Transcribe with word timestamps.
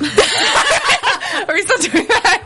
Are 1.48 1.52
we 1.54 1.62
still 1.62 1.90
doing 1.92 2.06
that? 2.06 2.40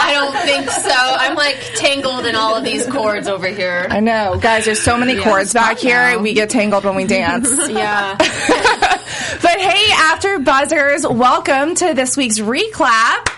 I 0.00 0.12
don't 0.12 0.36
think 0.44 0.68
so. 0.70 0.90
I'm 0.92 1.36
like 1.36 1.56
tangled 1.76 2.26
in 2.26 2.34
all 2.34 2.56
of 2.56 2.64
these 2.64 2.86
cords 2.86 3.28
over 3.28 3.46
here. 3.48 3.86
I 3.90 4.00
know, 4.00 4.38
guys. 4.40 4.64
There's 4.64 4.80
so 4.80 4.96
many 4.96 5.20
cords 5.20 5.52
back 5.52 5.78
here. 5.78 6.18
We 6.18 6.34
get 6.34 6.50
tangled 6.50 6.84
when 6.84 6.94
we 6.96 7.06
dance. 7.06 7.50
Yeah. 7.68 8.16
But 9.42 9.58
hey, 9.58 9.92
after 9.92 10.38
buzzers, 10.38 11.06
welcome 11.06 11.74
to 11.76 11.92
this 11.94 12.16
week's 12.16 12.38
reclap 12.38 13.28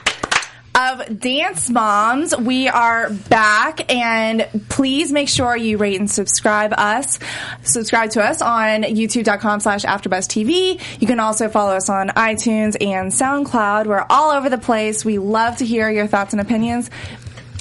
of 0.76 1.20
Dance 1.20 1.70
Moms. 1.70 2.36
We 2.36 2.68
are 2.68 3.08
back 3.08 3.90
and 3.90 4.46
please 4.68 5.10
make 5.10 5.30
sure 5.30 5.56
you 5.56 5.78
rate 5.78 5.98
and 5.98 6.10
subscribe 6.10 6.74
us. 6.76 7.18
Subscribe 7.62 8.10
to 8.10 8.22
us 8.22 8.42
on 8.42 8.82
youtube.com 8.82 9.60
slash 9.60 9.84
AfterBuzzTV. 9.84 11.00
You 11.00 11.06
can 11.06 11.18
also 11.18 11.48
follow 11.48 11.72
us 11.72 11.88
on 11.88 12.10
iTunes 12.10 12.76
and 12.78 13.10
SoundCloud. 13.10 13.86
We're 13.86 14.04
all 14.10 14.32
over 14.32 14.50
the 14.50 14.58
place. 14.58 15.02
We 15.02 15.18
love 15.18 15.56
to 15.58 15.66
hear 15.66 15.88
your 15.88 16.06
thoughts 16.06 16.34
and 16.34 16.42
opinions 16.42 16.90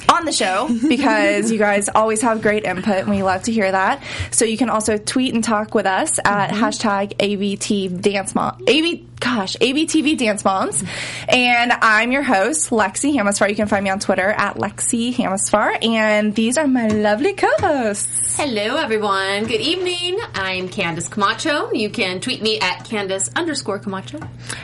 on 0.09 0.25
the 0.25 0.31
show 0.31 0.67
because 0.87 1.51
you 1.51 1.57
guys 1.57 1.89
always 1.89 2.21
have 2.21 2.41
great 2.41 2.63
input 2.63 2.97
and 2.97 3.09
we 3.09 3.23
love 3.23 3.43
to 3.43 3.51
hear 3.51 3.71
that. 3.71 4.03
So 4.31 4.45
you 4.45 4.57
can 4.57 4.69
also 4.69 4.97
tweet 4.97 5.33
and 5.33 5.43
talk 5.43 5.73
with 5.73 5.85
us 5.85 6.19
at 6.19 6.49
mm-hmm. 6.49 6.63
hashtag 6.63 7.13
ABT 7.19 7.87
Dance 8.01 8.35
Mom. 8.35 8.61
AB, 8.67 9.07
gosh, 9.25 9.55
ABTV 9.55 10.19
Dance 10.19 10.45
Moms. 10.45 10.83
And 11.27 11.71
I'm 11.71 12.11
your 12.11 12.21
host, 12.21 12.69
Lexie 12.69 13.15
Hammesfahr. 13.15 13.49
You 13.49 13.55
can 13.55 13.67
find 13.67 13.83
me 13.83 13.89
on 13.89 13.99
Twitter 13.99 14.29
at 14.29 14.57
Lexie 14.57 15.15
Hammesfahr. 15.15 15.83
And 15.83 16.35
these 16.35 16.59
are 16.59 16.67
my 16.67 16.87
lovely 16.89 17.33
co-hosts. 17.33 18.37
Hello, 18.37 18.77
everyone. 18.77 19.45
Good 19.45 19.61
evening. 19.61 20.19
I'm 20.35 20.69
Candice 20.69 21.09
Camacho. 21.09 21.71
You 21.73 21.89
can 21.89 22.19
tweet 22.19 22.43
me 22.43 22.59
at 22.59 22.85
Candice 22.85 23.35
underscore 23.35 23.79
Camacho. 23.79 24.19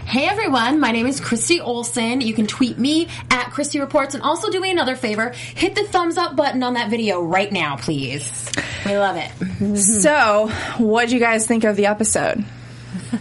Hey 0.06 0.28
everyone, 0.28 0.80
my 0.80 0.92
name 0.92 1.08
is 1.08 1.20
Christy 1.20 1.60
Olson. 1.60 2.22
You 2.22 2.34
can 2.36 2.46
tweet 2.46 2.78
me 2.78 3.08
at 3.32 3.50
Christy 3.50 3.80
Reports 3.80 4.14
and 4.14 4.22
also 4.22 4.52
do 4.52 4.62
me 4.62 4.70
another 4.70 4.96
favor. 4.96 5.30
Hit 5.30 5.74
the 5.74 5.86
thumbs 5.86 6.18
up 6.18 6.36
button 6.36 6.62
on 6.62 6.76
that 6.76 6.92
video 6.92 7.22
right 7.24 7.52
now, 7.52 7.78
please. 7.78 8.52
We 8.86 8.96
love 8.96 9.16
it. 9.18 9.78
So, 9.78 10.50
what 10.78 11.06
did 11.06 11.14
you 11.14 11.20
guys 11.20 11.48
think 11.48 11.64
of 11.64 11.76
the 11.76 11.88
episode? 11.88 12.44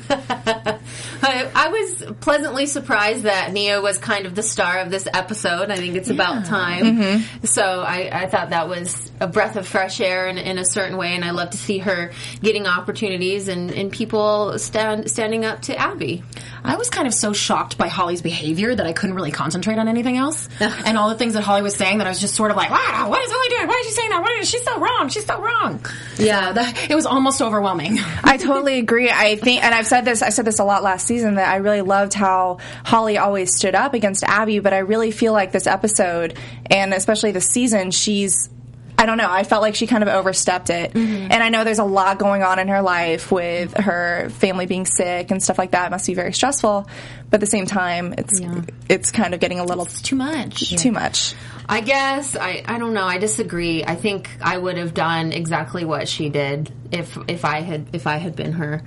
I, 1.22 1.50
I 1.54 1.68
was 1.68 2.04
pleasantly 2.20 2.66
surprised 2.66 3.24
that 3.24 3.52
Nia 3.52 3.80
was 3.80 3.98
kind 3.98 4.26
of 4.26 4.34
the 4.34 4.42
star 4.42 4.80
of 4.80 4.90
this 4.90 5.06
episode. 5.12 5.70
I 5.70 5.76
think 5.76 5.96
it's 5.96 6.10
about 6.10 6.46
time. 6.46 6.84
Mm-hmm. 6.84 7.44
So 7.46 7.62
I, 7.62 8.22
I 8.22 8.26
thought 8.26 8.50
that 8.50 8.68
was 8.68 9.10
a 9.20 9.26
breath 9.26 9.56
of 9.56 9.66
fresh 9.66 10.00
air 10.00 10.28
in, 10.28 10.38
in 10.38 10.58
a 10.58 10.64
certain 10.64 10.96
way, 10.96 11.14
and 11.14 11.24
I 11.24 11.30
love 11.32 11.50
to 11.50 11.58
see 11.58 11.78
her 11.78 12.12
getting 12.42 12.66
opportunities 12.66 13.48
and, 13.48 13.70
and 13.70 13.92
people 13.92 14.58
stand, 14.58 15.10
standing 15.10 15.44
up 15.44 15.62
to 15.62 15.76
Abby. 15.76 16.22
I 16.64 16.76
was 16.76 16.90
kind 16.90 17.06
of 17.06 17.14
so 17.14 17.32
shocked 17.32 17.78
by 17.78 17.88
Holly's 17.88 18.22
behavior 18.22 18.74
that 18.74 18.86
I 18.86 18.92
couldn't 18.92 19.16
really 19.16 19.30
concentrate 19.30 19.78
on 19.78 19.88
anything 19.88 20.16
else. 20.16 20.48
and 20.60 20.96
all 20.96 21.08
the 21.08 21.16
things 21.16 21.34
that 21.34 21.42
Holly 21.42 21.62
was 21.62 21.74
saying 21.74 21.98
that 21.98 22.06
I 22.06 22.10
was 22.10 22.20
just 22.20 22.34
sort 22.34 22.50
of 22.50 22.56
like, 22.56 22.70
wow, 22.70 23.08
what 23.08 23.22
is 23.22 23.30
Holly 23.32 23.48
doing? 23.48 23.68
Why 23.68 23.80
is 23.80 23.86
she 23.86 23.92
saying 23.92 24.10
that? 24.10 24.22
Why 24.22 24.38
is 24.40 24.48
she's 24.48 24.64
so 24.64 24.78
wrong? 24.78 25.08
She's 25.08 25.26
so 25.26 25.40
wrong. 25.40 25.84
Yeah, 26.18 26.52
that, 26.52 26.90
it 26.90 26.94
was 26.94 27.06
almost 27.06 27.42
overwhelming. 27.42 27.98
I 28.24 28.36
totally 28.36 28.78
agree. 28.78 29.10
I 29.10 29.36
think, 29.36 29.64
and 29.64 29.74
I've 29.74 29.86
said 29.86 30.04
this, 30.04 30.22
I 30.22 30.30
said 30.30 30.44
this 30.44 30.58
a 30.58 30.64
lot 30.64 30.82
last 30.82 31.09
season 31.10 31.34
that 31.34 31.48
I 31.48 31.56
really 31.56 31.80
loved 31.82 32.14
how 32.14 32.58
Holly 32.84 33.18
always 33.18 33.56
stood 33.56 33.74
up 33.74 33.94
against 33.94 34.22
Abby, 34.22 34.60
but 34.60 34.72
I 34.72 34.78
really 34.78 35.10
feel 35.10 35.32
like 35.32 35.50
this 35.50 35.66
episode, 35.66 36.38
and 36.70 36.94
especially 36.94 37.32
this 37.32 37.46
season, 37.46 37.90
she's 37.90 38.48
I 38.96 39.06
don't 39.06 39.16
know. 39.16 39.30
I 39.30 39.44
felt 39.44 39.62
like 39.62 39.74
she 39.76 39.86
kind 39.86 40.02
of 40.02 40.10
overstepped 40.10 40.68
it. 40.68 40.92
Mm-hmm. 40.92 41.32
And 41.32 41.42
I 41.42 41.48
know 41.48 41.64
there's 41.64 41.78
a 41.78 41.84
lot 41.84 42.18
going 42.18 42.42
on 42.42 42.58
in 42.58 42.68
her 42.68 42.82
life 42.82 43.32
with 43.32 43.72
her 43.72 44.28
family 44.28 44.66
being 44.66 44.84
sick 44.84 45.30
and 45.30 45.42
stuff 45.42 45.56
like 45.58 45.70
that. 45.70 45.86
It 45.86 45.90
must 45.90 46.06
be 46.06 46.12
very 46.12 46.34
stressful. 46.34 46.86
But 47.30 47.36
at 47.36 47.40
the 47.40 47.46
same 47.46 47.64
time, 47.64 48.14
it's 48.18 48.42
it's 48.90 49.10
kind 49.10 49.32
of 49.32 49.40
getting 49.40 49.58
a 49.58 49.64
little 49.64 49.86
Too 49.86 50.16
much. 50.16 50.76
too 50.76 50.92
much. 50.92 51.34
I 51.70 51.82
guess 51.82 52.34
I, 52.34 52.64
I 52.66 52.78
don't 52.80 52.94
know. 52.94 53.04
I 53.04 53.18
disagree. 53.18 53.84
I 53.84 53.94
think 53.94 54.28
I 54.42 54.58
would 54.58 54.76
have 54.76 54.92
done 54.92 55.32
exactly 55.32 55.84
what 55.84 56.08
she 56.08 56.28
did 56.28 56.72
if 56.90 57.16
if 57.28 57.44
I 57.44 57.60
had 57.60 57.86
if 57.92 58.08
I 58.08 58.16
had 58.16 58.34
been 58.34 58.52
her. 58.54 58.82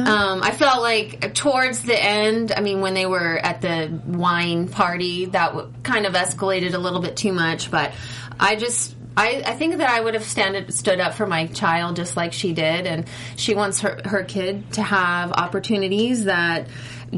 Um, 0.00 0.42
I 0.42 0.50
felt 0.50 0.82
like 0.82 1.32
towards 1.34 1.82
the 1.82 1.96
end. 1.96 2.50
I 2.50 2.60
mean, 2.60 2.80
when 2.80 2.94
they 2.94 3.06
were 3.06 3.38
at 3.38 3.60
the 3.60 4.00
wine 4.04 4.66
party, 4.66 5.26
that 5.26 5.52
w- 5.52 5.72
kind 5.84 6.06
of 6.06 6.14
escalated 6.14 6.74
a 6.74 6.78
little 6.78 7.00
bit 7.00 7.16
too 7.16 7.32
much. 7.32 7.70
But 7.70 7.92
I 8.38 8.56
just. 8.56 8.96
I, 9.16 9.44
I 9.46 9.52
think 9.52 9.78
that 9.78 9.88
I 9.88 10.00
would 10.00 10.14
have 10.14 10.24
stand, 10.24 10.74
stood 10.74 10.98
up 10.98 11.14
for 11.14 11.24
my 11.24 11.46
child 11.46 11.94
just 11.94 12.16
like 12.16 12.32
she 12.32 12.52
did, 12.52 12.84
and 12.84 13.06
she 13.36 13.54
wants 13.54 13.82
her, 13.82 14.00
her 14.04 14.24
kid 14.24 14.72
to 14.72 14.82
have 14.82 15.30
opportunities 15.30 16.24
that 16.24 16.66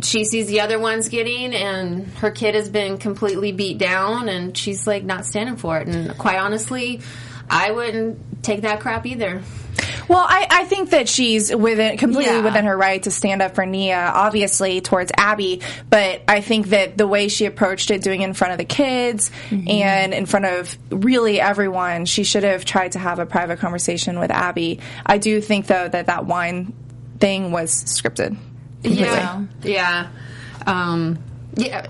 she 0.02 0.24
sees 0.24 0.46
the 0.46 0.60
other 0.60 0.78
ones 0.78 1.08
getting 1.08 1.54
and 1.54 2.06
her 2.18 2.30
kid 2.30 2.54
has 2.54 2.68
been 2.68 2.98
completely 2.98 3.52
beat 3.52 3.78
down 3.78 4.28
and 4.28 4.56
she's 4.56 4.86
like 4.86 5.04
not 5.04 5.24
standing 5.24 5.56
for 5.56 5.78
it 5.78 5.88
and 5.88 6.16
quite 6.18 6.38
honestly 6.38 7.00
i 7.48 7.70
wouldn't 7.70 8.18
take 8.42 8.62
that 8.62 8.80
crap 8.80 9.06
either 9.06 9.42
Well, 10.08 10.24
I, 10.26 10.46
I 10.48 10.64
think 10.64 10.90
that 10.90 11.08
she's 11.08 11.54
within 11.54 11.98
completely 11.98 12.36
Yeah. 12.36 12.42
within 12.44 12.64
her 12.64 12.76
right 12.76 13.02
to 13.02 13.10
stand 13.10 13.42
up 13.42 13.56
for 13.56 13.66
Nia, 13.66 14.10
obviously 14.14 14.80
towards 14.80 15.10
Abby. 15.16 15.60
But 15.90 16.22
I 16.28 16.40
think 16.40 16.68
that 16.68 16.96
the 16.96 17.06
way 17.06 17.26
she 17.28 17.44
approached 17.44 17.90
it, 17.90 18.02
doing 18.02 18.22
it 18.22 18.24
in 18.24 18.34
front 18.34 18.52
of 18.52 18.58
the 18.58 18.64
kids 18.64 19.30
mm-hmm. 19.50 19.68
and 19.68 20.14
in 20.14 20.26
front 20.26 20.46
of 20.46 20.78
really 20.90 21.40
everyone, 21.40 22.04
she 22.04 22.22
should 22.24 22.44
have 22.44 22.64
tried 22.64 22.92
to 22.92 22.98
have 23.00 23.18
a 23.18 23.26
private 23.26 23.58
conversation 23.58 24.18
with 24.20 24.30
Abby. 24.30 24.78
I 25.04 25.18
do 25.18 25.40
think 25.40 25.66
though 25.66 25.88
that 25.88 26.06
that 26.06 26.24
wine 26.24 26.72
thing 27.18 27.50
was 27.50 27.70
scripted. 27.84 28.36
Completely. 28.86 29.06
yeah 29.06 29.42
yeah 29.62 30.08
um 30.66 31.18
yeah 31.56 31.86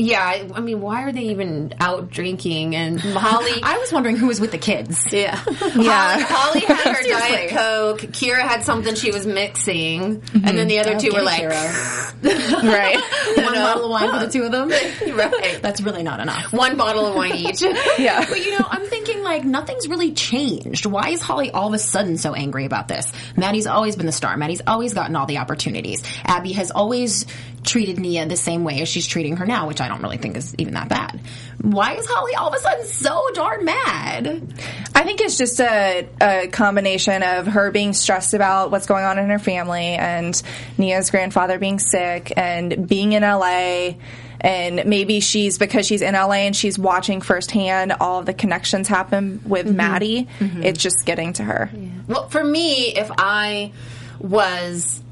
Yeah, 0.00 0.22
I, 0.22 0.48
I 0.54 0.60
mean, 0.60 0.80
why 0.80 1.02
are 1.02 1.12
they 1.12 1.24
even 1.24 1.74
out 1.78 2.10
drinking? 2.10 2.74
And 2.74 2.98
Holly, 3.00 3.60
I 3.62 3.76
was 3.76 3.92
wondering 3.92 4.16
who 4.16 4.28
was 4.28 4.40
with 4.40 4.50
the 4.50 4.58
kids. 4.58 5.12
yeah, 5.12 5.38
Yeah. 5.76 6.20
Holly, 6.20 6.60
Holly 6.60 6.60
had 6.60 6.96
her 6.96 7.02
diet 7.02 7.50
coke. 7.50 8.00
Kira 8.12 8.40
had 8.40 8.64
something 8.64 8.94
she 8.94 9.10
was 9.10 9.26
mixing, 9.26 10.02
and 10.02 10.22
then 10.22 10.56
mm-hmm. 10.56 10.68
the 10.68 10.78
other 10.78 10.94
oh, 10.94 10.98
two 10.98 11.12
were 11.12 11.22
like, 11.22 11.42
right. 12.22 12.98
one 13.36 13.54
bottle 13.54 13.84
of 13.84 13.90
wine 13.90 14.10
for 14.10 14.26
the 14.26 14.32
two 14.32 14.44
of 14.44 14.52
them. 14.52 14.70
right, 15.16 15.60
That's 15.60 15.82
really 15.82 16.02
not 16.02 16.20
enough. 16.20 16.50
one 16.52 16.78
bottle 16.78 17.04
of 17.06 17.14
wine 17.14 17.34
each. 17.34 17.60
Yeah. 17.60 18.24
But 18.26 18.44
you 18.44 18.58
know, 18.58 18.66
I'm 18.70 18.86
thinking 18.86 19.22
like 19.22 19.44
nothing's 19.44 19.86
really 19.86 20.12
changed. 20.12 20.86
Why 20.86 21.10
is 21.10 21.20
Holly 21.20 21.50
all 21.50 21.68
of 21.68 21.74
a 21.74 21.78
sudden 21.78 22.16
so 22.16 22.34
angry 22.34 22.64
about 22.64 22.88
this? 22.88 23.12
Maddie's 23.36 23.66
always 23.66 23.96
been 23.96 24.06
the 24.06 24.12
star. 24.12 24.36
Maddie's 24.36 24.62
always 24.66 24.94
gotten 24.94 25.14
all 25.14 25.26
the 25.26 25.38
opportunities. 25.38 26.02
Abby 26.24 26.52
has 26.52 26.70
always 26.70 27.26
treated 27.64 27.98
Nia 27.98 28.26
the 28.26 28.36
same 28.36 28.64
way 28.64 28.80
as 28.80 28.88
she's 28.88 29.06
treating 29.06 29.36
her 29.36 29.46
now, 29.46 29.68
which 29.68 29.80
I 29.80 29.88
don't 29.90 30.02
really 30.02 30.16
think 30.16 30.36
is 30.36 30.54
even 30.58 30.74
that 30.74 30.88
bad. 30.88 31.20
Why 31.60 31.94
is 31.94 32.06
Holly 32.06 32.34
all 32.34 32.48
of 32.48 32.54
a 32.54 32.58
sudden 32.58 32.86
so 32.86 33.26
darn 33.34 33.64
mad? 33.64 34.54
I 34.94 35.02
think 35.02 35.20
it's 35.20 35.36
just 35.36 35.60
a, 35.60 36.08
a 36.20 36.48
combination 36.48 37.22
of 37.22 37.46
her 37.46 37.70
being 37.70 37.92
stressed 37.92 38.34
about 38.34 38.70
what's 38.70 38.86
going 38.86 39.04
on 39.04 39.18
in 39.18 39.28
her 39.28 39.38
family 39.38 39.88
and 39.88 40.40
Nia's 40.78 41.10
grandfather 41.10 41.58
being 41.58 41.78
sick 41.78 42.32
and 42.36 42.88
being 42.88 43.12
in 43.12 43.22
LA. 43.22 43.94
And 44.40 44.86
maybe 44.86 45.20
she's 45.20 45.58
because 45.58 45.86
she's 45.86 46.00
in 46.00 46.14
LA 46.14 46.46
and 46.46 46.56
she's 46.56 46.78
watching 46.78 47.20
firsthand 47.20 47.92
all 48.00 48.20
of 48.20 48.26
the 48.26 48.32
connections 48.32 48.88
happen 48.88 49.42
with 49.44 49.66
mm-hmm. 49.66 49.76
Maddie. 49.76 50.28
Mm-hmm. 50.38 50.62
It's 50.62 50.82
just 50.82 51.04
getting 51.04 51.34
to 51.34 51.44
her. 51.44 51.70
Well, 52.06 52.28
for 52.30 52.42
me, 52.42 52.94
if 52.94 53.10
I 53.18 53.72
was 54.18 55.02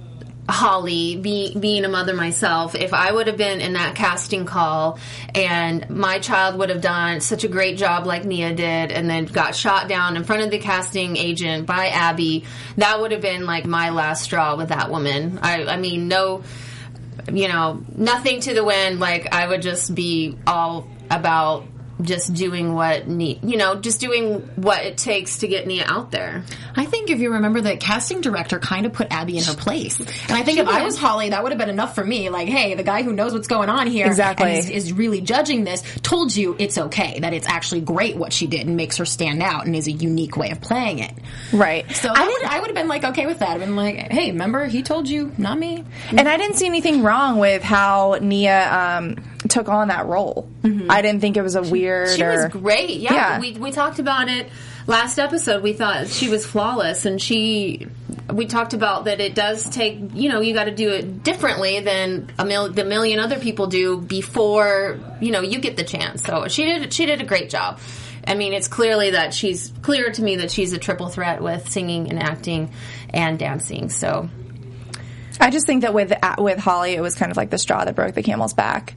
Holly, 0.48 1.16
be, 1.16 1.54
being 1.58 1.84
a 1.84 1.88
mother 1.88 2.14
myself, 2.14 2.74
if 2.74 2.94
I 2.94 3.12
would 3.12 3.26
have 3.26 3.36
been 3.36 3.60
in 3.60 3.74
that 3.74 3.94
casting 3.94 4.46
call 4.46 4.98
and 5.34 5.88
my 5.90 6.20
child 6.20 6.58
would 6.58 6.70
have 6.70 6.80
done 6.80 7.20
such 7.20 7.44
a 7.44 7.48
great 7.48 7.76
job 7.76 8.06
like 8.06 8.24
Nia 8.24 8.54
did 8.54 8.90
and 8.90 9.10
then 9.10 9.26
got 9.26 9.54
shot 9.54 9.88
down 9.88 10.16
in 10.16 10.24
front 10.24 10.42
of 10.42 10.50
the 10.50 10.58
casting 10.58 11.18
agent 11.18 11.66
by 11.66 11.88
Abby, 11.88 12.44
that 12.78 12.98
would 12.98 13.12
have 13.12 13.20
been 13.20 13.44
like 13.44 13.66
my 13.66 13.90
last 13.90 14.24
straw 14.24 14.56
with 14.56 14.70
that 14.70 14.90
woman. 14.90 15.38
I, 15.42 15.64
I 15.66 15.76
mean, 15.76 16.08
no, 16.08 16.42
you 17.30 17.48
know, 17.48 17.84
nothing 17.94 18.40
to 18.40 18.54
the 18.54 18.64
wind. 18.64 19.00
Like, 19.00 19.34
I 19.34 19.46
would 19.46 19.60
just 19.60 19.94
be 19.94 20.38
all 20.46 20.88
about 21.10 21.66
just 22.00 22.32
doing 22.34 22.74
what 22.74 23.08
Nia, 23.08 23.38
you 23.42 23.56
know, 23.56 23.74
just 23.76 24.00
doing 24.00 24.40
what 24.56 24.84
it 24.84 24.96
takes 24.96 25.38
to 25.38 25.48
get 25.48 25.66
Nia 25.66 25.84
out 25.86 26.10
there. 26.10 26.44
I 26.76 26.84
think 26.84 27.10
if 27.10 27.18
you 27.18 27.32
remember, 27.32 27.60
the 27.60 27.76
casting 27.76 28.20
director 28.20 28.58
kind 28.58 28.86
of 28.86 28.92
put 28.92 29.08
Abby 29.10 29.36
in 29.36 29.44
her 29.44 29.54
place. 29.54 29.98
And 29.98 30.32
I 30.32 30.42
think 30.42 30.58
if 30.58 30.68
I 30.68 30.84
was 30.84 30.96
Holly, 30.96 31.30
that 31.30 31.42
would 31.42 31.52
have 31.52 31.58
been 31.58 31.70
enough 31.70 31.94
for 31.94 32.04
me. 32.04 32.28
Like, 32.30 32.48
hey, 32.48 32.74
the 32.74 32.82
guy 32.82 33.02
who 33.02 33.12
knows 33.12 33.32
what's 33.32 33.48
going 33.48 33.68
on 33.68 33.86
here 33.86 34.06
Exactly. 34.06 34.50
and 34.50 34.58
is, 34.58 34.70
is 34.70 34.92
really 34.92 35.20
judging 35.20 35.64
this 35.64 35.82
told 36.02 36.34
you 36.34 36.54
it's 36.58 36.78
okay, 36.78 37.18
that 37.20 37.34
it's 37.34 37.48
actually 37.48 37.80
great 37.80 38.16
what 38.16 38.32
she 38.32 38.46
did 38.46 38.66
and 38.66 38.76
makes 38.76 38.96
her 38.98 39.04
stand 39.04 39.42
out 39.42 39.66
and 39.66 39.74
is 39.74 39.88
a 39.88 39.92
unique 39.92 40.36
way 40.36 40.50
of 40.50 40.60
playing 40.60 41.00
it. 41.00 41.12
Right. 41.52 41.90
So 41.92 42.12
I 42.14 42.26
would, 42.26 42.44
I 42.44 42.60
would 42.60 42.68
have 42.68 42.76
been 42.76 42.88
like 42.88 43.04
okay 43.04 43.26
with 43.26 43.40
that. 43.40 43.50
I've 43.50 43.60
been 43.60 43.76
like, 43.76 43.96
hey, 43.96 44.30
remember 44.30 44.66
he 44.66 44.82
told 44.82 45.08
you, 45.08 45.32
not 45.36 45.58
me. 45.58 45.84
And 46.10 46.28
I 46.28 46.36
didn't 46.36 46.56
see 46.56 46.66
anything 46.66 47.02
wrong 47.02 47.38
with 47.38 47.62
how 47.62 48.18
Nia 48.20 48.72
um, 48.72 49.16
took 49.48 49.68
on 49.68 49.88
that 49.88 50.06
role. 50.06 50.48
Mm-hmm. 50.62 50.90
I 50.90 51.02
didn't 51.02 51.20
think 51.20 51.36
it 51.36 51.42
was 51.42 51.54
a 51.54 51.62
weird. 51.62 52.10
She 52.10 52.22
or, 52.22 52.30
was 52.30 52.52
great. 52.52 52.98
Yeah, 52.98 53.14
Yeah. 53.14 53.40
we 53.40 53.52
we 53.52 53.70
talked 53.70 53.98
about 53.98 54.28
it 54.28 54.48
last 54.86 55.18
episode. 55.18 55.62
We 55.62 55.72
thought 55.72 56.08
she 56.08 56.28
was 56.28 56.46
flawless, 56.46 57.04
and 57.06 57.20
she. 57.20 57.86
We 58.32 58.44
talked 58.44 58.74
about 58.74 59.06
that 59.06 59.20
it 59.20 59.34
does 59.34 59.68
take. 59.70 59.98
You 60.14 60.28
know, 60.28 60.40
you 60.40 60.52
got 60.52 60.64
to 60.64 60.74
do 60.74 60.90
it 60.90 61.22
differently 61.24 61.80
than 61.80 62.30
a 62.38 62.44
mil, 62.44 62.70
the 62.70 62.84
million 62.84 63.20
other 63.20 63.38
people 63.38 63.68
do 63.68 63.98
before 63.98 64.98
you 65.20 65.30
know 65.30 65.40
you 65.40 65.60
get 65.60 65.76
the 65.76 65.84
chance. 65.84 66.24
So 66.24 66.48
she 66.48 66.64
did. 66.64 66.92
She 66.92 67.06
did 67.06 67.20
a 67.20 67.24
great 67.24 67.50
job. 67.50 67.80
I 68.26 68.34
mean, 68.34 68.52
it's 68.52 68.68
clearly 68.68 69.12
that 69.12 69.32
she's 69.32 69.72
clear 69.80 70.10
to 70.10 70.22
me 70.22 70.36
that 70.36 70.50
she's 70.50 70.74
a 70.74 70.78
triple 70.78 71.08
threat 71.08 71.42
with 71.42 71.70
singing 71.70 72.10
and 72.10 72.22
acting 72.22 72.72
and 73.08 73.38
dancing. 73.38 73.88
So 73.88 74.28
I 75.40 75.50
just 75.50 75.66
think 75.66 75.82
that 75.82 75.94
with 75.94 76.12
with 76.36 76.58
Holly, 76.58 76.92
it 76.92 77.00
was 77.00 77.14
kind 77.14 77.30
of 77.30 77.36
like 77.36 77.50
the 77.50 77.58
straw 77.58 77.84
that 77.84 77.94
broke 77.94 78.14
the 78.14 78.22
camel's 78.22 78.54
back. 78.54 78.94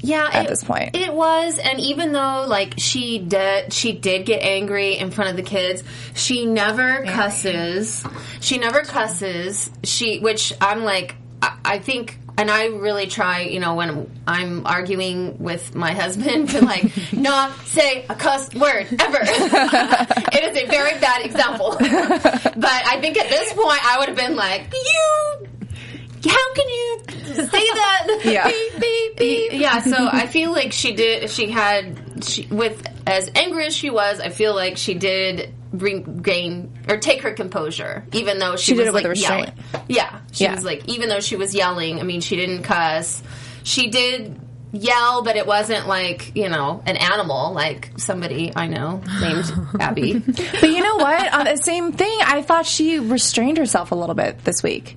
Yeah 0.00 0.28
at 0.32 0.44
it- 0.44 0.48
this 0.48 0.64
point. 0.64 0.94
it 0.96 1.12
was 1.12 1.58
and 1.58 1.80
even 1.80 2.12
though 2.12 2.44
like 2.48 2.74
she 2.78 3.18
did 3.18 3.72
she 3.72 3.92
did 3.92 4.24
get 4.26 4.42
angry 4.42 4.96
in 4.96 5.10
front 5.10 5.30
of 5.30 5.36
the 5.36 5.42
kids 5.42 5.82
she 6.14 6.46
never 6.46 7.02
cusses 7.04 8.04
she 8.40 8.58
never 8.58 8.82
cusses 8.82 9.70
she 9.84 10.20
which 10.20 10.52
i'm 10.60 10.84
like 10.84 11.16
I, 11.42 11.56
I 11.64 11.78
think 11.78 12.18
and 12.38 12.52
I 12.52 12.66
really 12.66 13.08
try, 13.08 13.40
you 13.40 13.58
know, 13.58 13.74
when 13.74 14.08
I'm 14.24 14.64
arguing 14.64 15.38
with 15.42 15.74
my 15.74 15.92
husband 15.92 16.50
to 16.50 16.64
like 16.64 16.84
not 17.12 17.52
say 17.66 18.06
a 18.08 18.14
cuss 18.14 18.54
word 18.54 18.86
ever. 19.00 19.18
it 19.22 20.56
is 20.56 20.62
a 20.62 20.66
very 20.66 20.98
bad 21.00 21.26
example. 21.26 21.76
but 21.80 21.88
I 21.90 22.98
think 23.00 23.18
at 23.18 23.28
this 23.28 23.52
point 23.52 23.84
I 23.84 23.98
would 23.98 24.08
have 24.08 24.16
been 24.16 24.36
like, 24.36 24.72
you 24.72 25.48
how 26.26 26.54
can 26.54 26.68
you 26.68 26.98
say 27.34 27.44
that? 27.44 28.20
Yeah. 28.24 28.48
Beep, 28.48 28.80
beep, 28.80 29.16
beep. 29.16 29.52
Yeah, 29.52 29.80
so 29.80 30.08
I 30.10 30.26
feel 30.26 30.50
like 30.52 30.72
she 30.72 30.92
did, 30.94 31.30
she 31.30 31.50
had, 31.50 32.24
she, 32.24 32.46
with 32.46 32.84
as 33.06 33.30
angry 33.34 33.66
as 33.66 33.76
she 33.76 33.90
was, 33.90 34.20
I 34.20 34.28
feel 34.30 34.54
like 34.54 34.76
she 34.76 34.94
did 34.94 35.54
regain, 35.72 36.72
or 36.88 36.96
take 36.98 37.22
her 37.22 37.32
composure, 37.32 38.06
even 38.12 38.38
though 38.38 38.56
she, 38.56 38.72
She 38.72 38.74
did 38.74 38.80
was 38.80 38.88
it 38.88 38.94
with 38.94 39.04
like 39.04 39.20
yelling. 39.20 39.52
Yeah, 39.88 40.20
she 40.32 40.44
Yeah. 40.44 40.54
was 40.54 40.64
like, 40.64 40.88
even 40.88 41.08
though 41.08 41.20
she 41.20 41.36
was 41.36 41.54
yelling, 41.54 42.00
I 42.00 42.02
mean, 42.02 42.20
she 42.20 42.36
didn't 42.36 42.62
cuss. 42.64 43.22
She 43.64 43.88
did 43.88 44.38
yell, 44.72 45.22
but 45.22 45.36
it 45.36 45.46
wasn't 45.46 45.86
like, 45.88 46.34
you 46.36 46.48
know, 46.48 46.82
an 46.86 46.96
animal, 46.96 47.52
like 47.52 47.92
somebody 47.98 48.52
I 48.54 48.66
know 48.66 49.02
named 49.20 49.52
Abby. 49.80 50.18
But 50.18 50.70
you 50.70 50.82
know 50.82 50.96
what? 50.96 51.32
On 51.34 51.44
the 51.44 51.56
same 51.56 51.92
thing, 51.92 52.18
I 52.24 52.42
thought 52.42 52.66
she 52.66 52.98
restrained 52.98 53.58
herself 53.58 53.92
a 53.92 53.94
little 53.94 54.14
bit 54.14 54.44
this 54.44 54.62
week. 54.62 54.96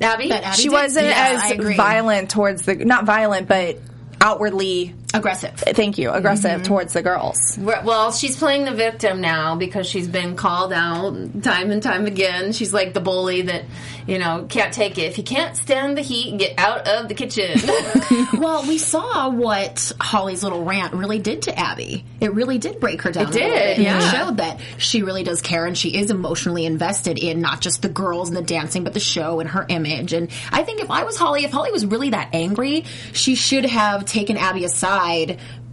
Abby? 0.00 0.28
That 0.28 0.44
Abby 0.44 0.56
She 0.56 0.68
did? 0.68 0.72
wasn't 0.72 1.06
Yeah, 1.06 1.38
I 1.42 1.46
as 1.46 1.50
agree. 1.52 1.76
violent 1.76 2.30
towards 2.30 2.62
the 2.62 2.76
not 2.76 3.04
violent, 3.04 3.48
but 3.48 3.78
outwardly. 4.20 4.94
Aggressive. 5.14 5.54
Thank 5.56 5.96
you, 5.96 6.10
aggressive 6.10 6.50
Mm-hmm. 6.50 6.62
towards 6.64 6.92
the 6.92 7.02
girls. 7.02 7.56
Well, 7.58 8.12
she's 8.12 8.36
playing 8.36 8.64
the 8.66 8.74
victim 8.74 9.20
now 9.22 9.56
because 9.56 9.86
she's 9.86 10.06
been 10.06 10.36
called 10.36 10.72
out 10.72 11.42
time 11.42 11.70
and 11.70 11.82
time 11.82 12.06
again. 12.06 12.52
She's 12.52 12.74
like 12.74 12.92
the 12.94 13.00
bully 13.00 13.42
that, 13.42 13.64
you 14.06 14.18
know, 14.18 14.46
can't 14.48 14.72
take 14.72 14.98
it. 14.98 15.02
If 15.04 15.16
you 15.18 15.24
can't 15.24 15.56
stand 15.56 15.96
the 15.96 16.02
heat, 16.02 16.38
get 16.38 16.58
out 16.58 16.86
of 16.86 17.08
the 17.08 17.14
kitchen. 17.14 17.58
Well, 18.38 18.62
we 18.68 18.78
saw 18.78 19.30
what 19.30 19.90
Holly's 20.00 20.42
little 20.44 20.62
rant 20.64 20.94
really 20.94 21.18
did 21.18 21.42
to 21.42 21.58
Abby. 21.58 22.04
It 22.20 22.34
really 22.34 22.58
did 22.58 22.78
break 22.78 23.02
her 23.02 23.10
down. 23.10 23.28
It 23.28 23.32
did, 23.32 23.78
yeah. 23.78 23.98
It 23.98 24.10
showed 24.16 24.36
that 24.36 24.60
she 24.76 25.02
really 25.02 25.24
does 25.24 25.40
care 25.42 25.66
and 25.66 25.76
she 25.76 25.96
is 25.96 26.10
emotionally 26.10 26.64
invested 26.66 27.18
in 27.18 27.40
not 27.40 27.60
just 27.60 27.82
the 27.82 27.88
girls 27.88 28.28
and 28.28 28.36
the 28.36 28.42
dancing, 28.42 28.84
but 28.84 28.94
the 28.94 29.00
show 29.00 29.40
and 29.40 29.48
her 29.50 29.66
image. 29.68 30.12
And 30.12 30.30
I 30.52 30.62
think 30.62 30.80
if 30.80 30.90
I 30.90 31.02
was 31.04 31.16
Holly, 31.16 31.44
if 31.44 31.50
Holly 31.50 31.72
was 31.72 31.84
really 31.86 32.10
that 32.10 32.28
angry, 32.32 32.84
she 33.12 33.34
should 33.34 33.64
have 33.64 34.04
taken 34.04 34.36
Abby 34.36 34.64
aside 34.64 34.97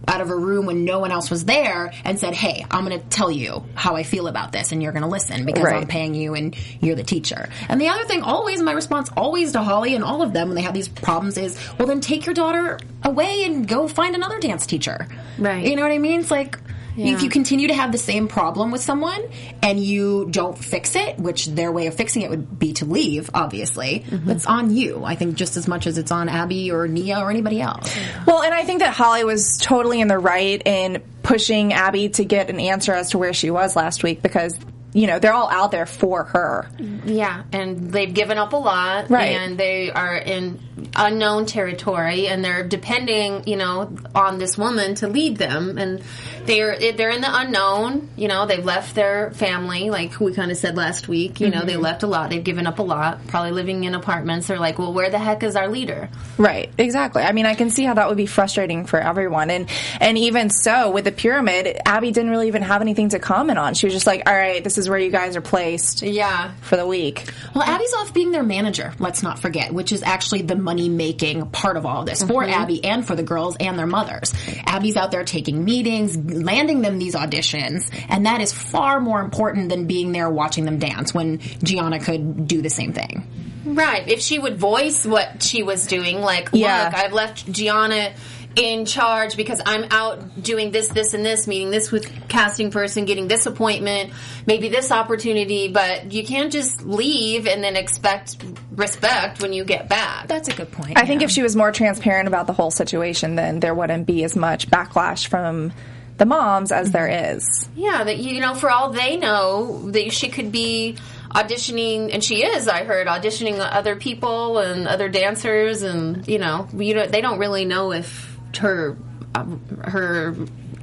out 0.08 0.20
of 0.20 0.30
a 0.30 0.36
room 0.36 0.66
when 0.66 0.84
no 0.84 1.00
one 1.00 1.10
else 1.10 1.30
was 1.30 1.44
there 1.44 1.92
and 2.04 2.18
said, 2.18 2.32
Hey, 2.32 2.64
I'm 2.70 2.84
going 2.84 3.00
to 3.00 3.06
tell 3.08 3.30
you 3.30 3.64
how 3.74 3.96
I 3.96 4.04
feel 4.04 4.28
about 4.28 4.52
this 4.52 4.70
and 4.70 4.80
you're 4.82 4.92
going 4.92 5.02
to 5.02 5.08
listen 5.08 5.44
because 5.44 5.64
Right. 5.64 5.74
I'm 5.82 5.88
paying 5.88 6.14
you 6.14 6.34
and 6.34 6.54
you're 6.80 6.94
the 6.94 7.02
teacher. 7.02 7.48
And 7.68 7.80
the 7.80 7.88
other 7.88 8.04
thing, 8.04 8.22
always 8.22 8.62
my 8.62 8.72
response, 8.72 9.10
always 9.16 9.52
to 9.52 9.62
Holly 9.62 9.94
and 9.96 10.04
all 10.04 10.22
of 10.22 10.32
them 10.32 10.48
when 10.48 10.54
they 10.54 10.62
have 10.62 10.74
these 10.74 10.86
problems 10.88 11.36
is, 11.38 11.58
well, 11.76 11.88
then 11.88 12.00
take 12.00 12.24
your 12.24 12.34
daughter 12.34 12.78
away 13.02 13.44
and 13.44 13.66
go 13.66 13.88
find 13.88 14.14
another 14.14 14.38
dance 14.38 14.64
teacher. 14.64 15.08
Right. 15.38 15.66
You 15.66 15.74
know 15.74 15.82
what 15.82 15.90
I 15.92 15.98
mean? 15.98 16.20
It's 16.20 16.30
like, 16.30 16.56
if 16.96 17.22
you 17.22 17.28
continue 17.28 17.68
to 17.68 17.74
have 17.74 17.92
the 17.92 17.98
same 17.98 18.28
problem 18.28 18.70
with 18.70 18.80
someone 18.80 19.22
and 19.62 19.78
you 19.78 20.28
don't 20.30 20.56
fix 20.56 20.96
it, 20.96 21.18
which 21.18 21.46
their 21.46 21.70
way 21.72 21.86
of 21.86 21.94
fixing 21.94 22.22
it 22.22 22.30
would 22.30 22.58
be 22.58 22.72
to 22.74 22.84
leave, 22.84 23.30
obviously, 23.34 24.04
mm-hmm. 24.08 24.30
it's 24.30 24.46
on 24.46 24.74
you. 24.74 25.04
I 25.04 25.14
think 25.14 25.36
just 25.36 25.56
as 25.56 25.68
much 25.68 25.86
as 25.86 25.98
it's 25.98 26.10
on 26.10 26.28
Abby 26.28 26.70
or 26.70 26.88
Nia 26.88 27.20
or 27.20 27.30
anybody 27.30 27.60
else. 27.60 27.94
Well, 28.26 28.42
and 28.42 28.54
I 28.54 28.64
think 28.64 28.80
that 28.80 28.94
Holly 28.94 29.24
was 29.24 29.58
totally 29.58 30.00
in 30.00 30.08
the 30.08 30.18
right 30.18 30.60
in 30.64 31.02
pushing 31.22 31.72
Abby 31.72 32.08
to 32.10 32.24
get 32.24 32.50
an 32.50 32.60
answer 32.60 32.92
as 32.92 33.10
to 33.10 33.18
where 33.18 33.32
she 33.32 33.50
was 33.50 33.76
last 33.76 34.02
week 34.02 34.22
because 34.22 34.58
you 34.92 35.06
know 35.06 35.18
they're 35.18 35.34
all 35.34 35.50
out 35.50 35.72
there 35.72 35.84
for 35.84 36.24
her. 36.24 36.70
yeah, 37.04 37.42
and 37.52 37.92
they've 37.92 38.14
given 38.14 38.38
up 38.38 38.54
a 38.54 38.56
lot, 38.56 39.10
Right. 39.10 39.36
and 39.36 39.58
they 39.58 39.90
are 39.90 40.16
in 40.16 40.58
unknown 40.94 41.44
territory, 41.44 42.28
and 42.28 42.42
they're 42.42 42.66
depending, 42.66 43.46
you 43.46 43.56
know, 43.56 43.94
on 44.14 44.38
this 44.38 44.56
woman 44.56 44.94
to 44.96 45.08
lead 45.08 45.36
them, 45.36 45.76
and 45.76 46.02
they're 46.46 46.92
they're 46.92 47.10
in 47.10 47.20
the 47.20 47.30
unknown. 47.30 48.08
You 48.16 48.28
know, 48.28 48.46
they've 48.46 48.64
left 48.64 48.94
their 48.94 49.30
family, 49.32 49.90
like 49.90 50.18
we 50.20 50.32
kind 50.34 50.50
of 50.50 50.56
said 50.56 50.76
last 50.76 51.08
week. 51.08 51.40
You 51.40 51.50
know, 51.50 51.64
they 51.64 51.74
mm-hmm. 51.74 51.82
left 51.82 52.02
a 52.02 52.06
lot. 52.06 52.30
They've 52.30 52.42
given 52.42 52.66
up 52.66 52.78
a 52.78 52.82
lot. 52.82 53.26
Probably 53.26 53.52
living 53.52 53.84
in 53.84 53.94
apartments. 53.94 54.46
They're 54.46 54.58
like, 54.58 54.78
well, 54.78 54.92
where 54.92 55.10
the 55.10 55.18
heck 55.18 55.42
is 55.42 55.56
our 55.56 55.68
leader? 55.68 56.08
Right, 56.38 56.70
exactly. 56.78 57.22
I 57.22 57.32
mean, 57.32 57.46
I 57.46 57.54
can 57.54 57.70
see 57.70 57.84
how 57.84 57.94
that 57.94 58.08
would 58.08 58.16
be 58.16 58.26
frustrating 58.26 58.86
for 58.86 58.98
everyone, 58.98 59.50
and 59.50 59.68
and 60.00 60.18
even 60.18 60.50
so, 60.50 60.90
with 60.90 61.04
the 61.04 61.12
pyramid, 61.12 61.78
Abby 61.84 62.12
didn't 62.12 62.30
really 62.30 62.48
even 62.48 62.62
have 62.62 62.80
anything 62.80 63.10
to 63.10 63.18
comment 63.18 63.58
on. 63.58 63.74
She 63.74 63.86
was 63.86 63.94
just 63.94 64.06
like, 64.06 64.22
"All 64.26 64.34
right, 64.34 64.62
this 64.62 64.78
is 64.78 64.88
where 64.88 64.98
you 64.98 65.10
guys 65.10 65.36
are 65.36 65.40
placed 65.40 66.02
Yeah. 66.02 66.52
for 66.62 66.76
the 66.76 66.86
week." 66.86 67.24
Well, 67.54 67.64
Abby's 67.64 67.94
off 67.94 68.12
being 68.12 68.30
their 68.32 68.42
manager, 68.42 68.92
let's 68.98 69.22
not 69.22 69.38
forget, 69.38 69.72
which 69.72 69.92
is 69.92 70.02
actually 70.02 70.42
the 70.42 70.56
money 70.56 70.88
making 70.88 71.46
part 71.50 71.76
of 71.76 71.86
all 71.86 72.04
this 72.04 72.22
for 72.22 72.42
mm-hmm. 72.42 72.52
Abby 72.52 72.84
and 72.84 73.06
for 73.06 73.14
the 73.14 73.22
girls 73.22 73.56
and 73.58 73.78
their 73.78 73.86
mothers. 73.86 74.32
Abby's 74.66 74.96
out 74.96 75.10
there 75.10 75.24
taking 75.24 75.64
meetings, 75.64 76.16
landing 76.44 76.82
them 76.82 76.98
these 76.98 77.14
auditions, 77.14 77.90
and 78.08 78.26
that 78.26 78.40
is 78.40 78.52
far 78.52 79.00
more 79.00 79.20
important 79.20 79.68
than 79.68 79.86
being 79.86 80.12
there 80.12 80.28
watching 80.30 80.64
them 80.64 80.78
dance 80.78 81.14
when 81.14 81.38
Gianna 81.38 82.00
could 82.00 82.46
do 82.46 82.62
the 82.62 82.70
same 82.70 82.92
thing. 82.92 83.26
Right. 83.64 84.08
If 84.08 84.20
she 84.20 84.38
would 84.38 84.58
voice 84.58 85.04
what 85.04 85.42
she 85.42 85.62
was 85.62 85.86
doing, 85.86 86.20
like, 86.20 86.50
Yeah. 86.52 86.84
look, 86.84 86.94
I've 86.94 87.12
left 87.12 87.50
Gianna 87.50 88.12
in 88.54 88.86
charge 88.86 89.36
because 89.36 89.60
I'm 89.66 89.84
out 89.90 90.42
doing 90.42 90.70
this, 90.70 90.88
this, 90.88 91.12
and 91.12 91.26
this, 91.26 91.46
meeting 91.46 91.70
this 91.70 91.92
with 91.92 92.10
casting 92.28 92.70
person, 92.70 93.04
getting 93.04 93.28
this 93.28 93.44
appointment, 93.44 94.12
maybe 94.46 94.70
this 94.70 94.90
opportunity, 94.90 95.68
but 95.68 96.10
you 96.12 96.24
can't 96.24 96.50
just 96.50 96.86
leave 96.86 97.46
and 97.46 97.62
then 97.62 97.76
expect 97.76 98.36
respect 98.74 99.42
when 99.42 99.52
you 99.52 99.64
get 99.64 99.90
back. 99.90 100.28
That's 100.28 100.48
a 100.48 100.54
good 100.54 100.72
point. 100.72 100.94
I 100.96 101.04
think 101.04 101.22
if 101.22 101.30
she 101.30 101.42
was 101.42 101.54
more 101.54 101.70
transparent 101.70 102.28
about 102.28 102.46
the 102.46 102.54
whole 102.54 102.70
situation, 102.70 103.34
then 103.36 103.60
there 103.60 103.74
wouldn't 103.74 104.06
be 104.06 104.24
as 104.24 104.34
much 104.34 104.70
backlash 104.70 105.26
from 105.26 105.72
the 106.18 106.26
moms 106.26 106.72
as 106.72 106.90
there 106.90 107.34
is. 107.34 107.68
Yeah, 107.74 108.04
that 108.04 108.18
you 108.18 108.40
know, 108.40 108.54
for 108.54 108.70
all 108.70 108.90
they 108.90 109.16
know, 109.16 109.90
that 109.90 110.12
she 110.12 110.28
could 110.28 110.50
be 110.50 110.96
auditioning, 111.30 112.12
and 112.12 112.22
she 112.22 112.44
is. 112.44 112.68
I 112.68 112.84
heard 112.84 113.06
auditioning 113.06 113.58
other 113.60 113.96
people 113.96 114.58
and 114.58 114.88
other 114.88 115.08
dancers, 115.08 115.82
and 115.82 116.26
you 116.26 116.38
know, 116.38 116.68
you 116.74 116.94
don't, 116.94 117.12
they 117.12 117.20
don't 117.20 117.38
really 117.38 117.64
know 117.64 117.92
if 117.92 118.36
her 118.58 118.96
um, 119.34 119.60
her 119.84 120.34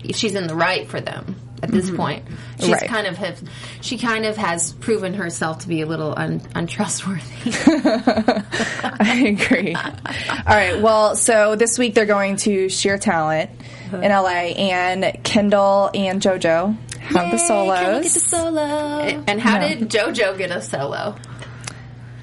if 0.04 0.16
she's 0.16 0.36
in 0.36 0.48
the 0.48 0.56
right 0.56 0.88
for 0.88 1.02
them 1.02 1.36
at 1.64 1.72
this 1.72 1.88
mm-hmm. 1.88 1.96
point. 1.96 2.26
She's 2.60 2.70
Right. 2.70 2.88
kind 2.90 3.08
of 3.08 3.16
have 3.18 3.42
she 3.82 3.98
kind 3.98 4.26
of 4.26 4.36
has 4.36 4.74
proven 4.74 5.14
herself 5.14 5.60
to 5.60 5.68
be 5.70 5.82
a 5.82 5.86
little 5.86 6.14
un, 6.16 6.42
untrustworthy. 6.54 7.22
I 7.46 9.24
agree. 9.28 9.74
All 9.74 10.56
right. 10.56 10.82
Well, 10.82 11.16
so 11.16 11.56
this 11.56 11.80
week 11.80 11.96
they're 11.96 12.06
going 12.06 12.36
to 12.38 12.70
Sheer 12.70 12.98
Talent 12.98 13.50
in 13.94 14.12
uh-huh. 14.12 14.24
LA, 14.24 14.30
and 14.30 15.24
Kendall 15.24 15.90
and 15.94 16.22
JoJo 16.22 16.78
have 17.00 17.32
the 17.32 17.38
solos. 17.38 18.12
solo. 18.12 19.24
and 19.28 19.40
how 19.40 19.60
did 19.60 19.90
JoJo 19.90 20.38
get 20.38 20.52
a 20.52 20.62
solo? 20.62 21.16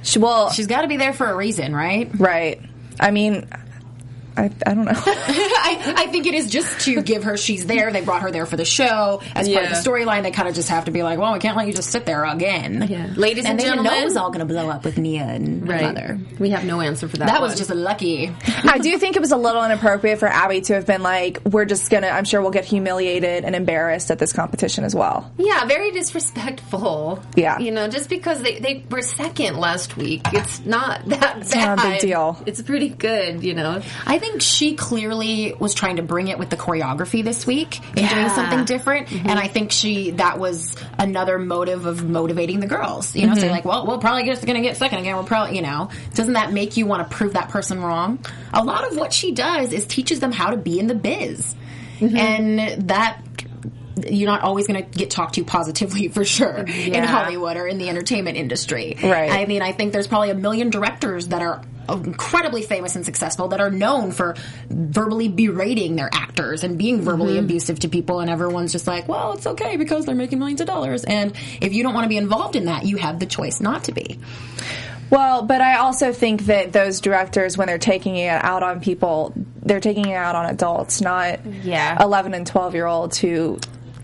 She, 0.02 0.18
well, 0.18 0.50
She's 0.50 0.66
got 0.66 0.82
to 0.82 0.88
be 0.88 0.96
there 0.96 1.12
for 1.12 1.26
a 1.26 1.36
reason, 1.36 1.74
right? 1.74 2.10
right. 2.18 2.60
I 2.98 3.10
mean, 3.10 3.48
I, 4.40 4.50
I 4.66 4.74
don't 4.74 4.84
know. 4.86 4.92
I, 4.96 5.94
I 5.98 6.06
think 6.06 6.26
it 6.26 6.34
is 6.34 6.50
just 6.50 6.80
to 6.86 7.02
give 7.02 7.24
her 7.24 7.36
she's 7.36 7.66
there. 7.66 7.92
They 7.92 8.00
brought 8.00 8.22
her 8.22 8.30
there 8.30 8.46
for 8.46 8.56
the 8.56 8.64
show 8.64 9.20
as 9.34 9.48
part 9.48 9.64
of 9.64 9.70
Yeah. 9.70 9.80
the 9.80 9.88
storyline. 9.90 10.22
They 10.22 10.30
kind 10.30 10.48
of 10.48 10.54
just 10.54 10.68
have 10.70 10.86
to 10.86 10.90
be 10.90 11.02
like, 11.02 11.18
well, 11.18 11.32
we 11.32 11.38
can't 11.38 11.56
let 11.56 11.66
you 11.66 11.72
just 11.72 11.90
sit 11.90 12.06
there 12.06 12.24
again. 12.24 12.80
Ladies 13.16 13.44
and, 13.44 13.52
And 13.52 13.60
they 13.60 13.64
didn't 13.64 13.76
know 13.78 13.82
gentlemen, 13.90 14.02
it 14.02 14.04
was 14.04 14.16
all 14.16 14.28
going 14.30 14.40
to 14.40 14.52
blow 14.52 14.68
up 14.70 14.84
with 14.84 14.98
Nia 14.98 15.24
and 15.24 15.68
her 15.70 15.80
mother. 15.80 16.18
We 16.38 16.50
have 16.50 16.64
no 16.64 16.80
answer 16.80 17.08
for 17.08 17.16
that. 17.18 17.26
That 17.26 17.40
was 17.40 17.50
one. 17.52 17.58
just 17.58 17.70
lucky. 17.70 18.32
I 18.64 18.78
do 18.78 18.96
think 18.98 19.16
it 19.16 19.20
was 19.20 19.32
a 19.32 19.36
little 19.36 19.64
inappropriate 19.64 20.18
for 20.18 20.28
Abby 20.28 20.60
to 20.62 20.74
have 20.74 20.86
been 20.86 21.02
like, 21.02 21.40
"We're 21.44 21.64
just 21.66 21.90
gonna." 21.90 22.08
I'm 22.08 22.24
sure 22.24 22.40
we'll 22.40 22.50
get 22.50 22.64
humiliated 22.64 23.44
and 23.44 23.54
embarrassed 23.54 24.10
at 24.10 24.18
this 24.18 24.32
competition 24.32 24.84
as 24.84 24.94
well. 24.94 25.30
Yeah, 25.38 25.64
very 25.66 25.90
disrespectful. 25.92 27.20
Yeah. 27.36 27.58
You 27.58 27.70
know, 27.72 27.88
just 27.88 28.08
because 28.08 28.42
they, 28.42 28.58
they 28.58 28.84
were 28.90 29.02
second 29.02 29.56
last 29.58 29.96
week, 29.96 30.22
it's 30.32 30.64
not 30.64 31.04
that 31.08 31.38
not 31.38 31.50
bad. 31.50 31.78
a 31.78 31.82
big 31.90 32.00
deal. 32.00 32.42
It's 32.46 32.62
pretty 32.62 32.88
good, 32.88 33.42
you 33.44 33.54
know. 33.54 33.82
I 34.06 34.18
think 34.18 34.29
she 34.38 34.76
clearly 34.76 35.54
was 35.58 35.74
trying 35.74 35.96
to 35.96 36.02
bring 36.02 36.28
it 36.28 36.38
with 36.38 36.50
the 36.50 36.56
choreography 36.56 37.24
this 37.24 37.46
week 37.46 37.80
and 37.96 38.08
doing 38.08 38.28
something 38.30 38.64
different. 38.64 39.08
Mm-hmm. 39.08 39.28
And 39.28 39.38
I 39.38 39.48
think 39.48 39.72
she 39.72 40.12
that 40.12 40.38
was 40.38 40.76
another 40.98 41.38
motive 41.38 41.86
of 41.86 42.08
motivating 42.08 42.60
the 42.60 42.66
girls. 42.66 43.16
You 43.16 43.26
know, 43.26 43.34
saying 43.34 43.46
mm-hmm. 43.46 43.54
like, 43.54 43.64
"Well, 43.64 43.86
we're 43.86 43.98
probably 43.98 44.24
just 44.24 44.44
going 44.44 44.56
to 44.56 44.62
get 44.62 44.76
second 44.76 45.00
again. 45.00 45.16
We're 45.16 45.24
probably, 45.24 45.56
you 45.56 45.62
know, 45.62 45.90
doesn't 46.14 46.34
that 46.34 46.52
make 46.52 46.76
you 46.76 46.86
want 46.86 47.08
to 47.08 47.16
prove 47.16 47.32
that 47.32 47.48
person 47.48 47.80
wrong?" 47.80 48.24
A 48.52 48.64
lot 48.64 48.90
of 48.90 48.96
what 48.96 49.12
she 49.12 49.32
does 49.32 49.72
is 49.72 49.86
teaches 49.86 50.20
them 50.20 50.32
how 50.32 50.50
to 50.50 50.56
be 50.56 50.78
in 50.78 50.86
the 50.86 50.94
biz, 50.94 51.54
mm-hmm. 51.98 52.16
and 52.16 52.88
that. 52.88 53.22
You're 54.08 54.30
not 54.30 54.40
always 54.40 54.66
going 54.66 54.82
to 54.82 54.98
get 54.98 55.10
talked 55.10 55.34
to 55.34 55.44
positively 55.44 56.08
for 56.08 56.24
sure 56.24 56.56
in 56.56 57.04
Hollywood 57.04 57.58
or 57.58 57.66
in 57.66 57.76
the 57.76 57.90
entertainment 57.90 58.38
industry. 58.38 58.96
Right. 59.02 59.30
I 59.30 59.44
mean, 59.44 59.60
I 59.60 59.72
think 59.72 59.92
there's 59.92 60.06
probably 60.06 60.30
a 60.30 60.34
million 60.34 60.70
directors 60.70 61.28
that 61.28 61.42
are 61.42 61.62
Uh, 61.90 61.96
incredibly 61.96 62.62
famous 62.62 62.94
and 62.96 63.04
successful 63.04 63.48
that 63.48 63.60
are 63.60 63.70
known 63.70 64.12
for 64.12 64.36
verbally 64.68 65.28
berating 65.28 65.96
their 65.96 66.08
actors 66.12 66.62
and 66.62 66.78
being 66.78 67.02
verbally 67.02 67.34
mm-hmm. 67.34 67.44
abusive 67.44 67.80
to 67.80 67.88
people 67.88 68.20
and 68.20 68.30
everyone's 68.30 68.72
just 68.72 68.86
like 68.86 69.08
well 69.08 69.32
it's 69.32 69.46
okay 69.46 69.76
because 69.76 70.06
they're 70.06 70.14
making 70.14 70.38
millions 70.38 70.60
of 70.60 70.66
dollars 70.66 71.04
and 71.04 71.32
if 71.60 71.72
you 71.74 71.82
don't 71.82 71.94
want 71.94 72.04
to 72.04 72.08
be 72.08 72.16
involved 72.16 72.54
in 72.54 72.66
that 72.66 72.84
you 72.84 72.96
have 72.96 73.18
the 73.18 73.26
choice 73.26 73.60
not 73.60 73.84
to 73.84 73.92
be 73.92 74.18
Well, 75.10 75.42
but 75.42 75.60
I 75.60 75.78
also 75.78 76.12
think 76.12 76.42
that 76.42 76.72
those 76.72 77.00
directors, 77.00 77.58
when 77.58 77.66
they're 77.66 77.78
taking 77.78 78.14
it 78.16 78.28
out 78.28 78.62
on 78.62 78.80
people, 78.80 79.32
they're 79.60 79.80
taking 79.80 80.06
it 80.08 80.14
out 80.14 80.36
on 80.36 80.46
adults, 80.46 81.00
not 81.00 81.40
Yeah. 81.64 82.00
11 82.00 82.32
and 82.32 82.46
12 82.46 82.74
year 82.74 82.86
olds 82.86 83.18
who 83.18 83.58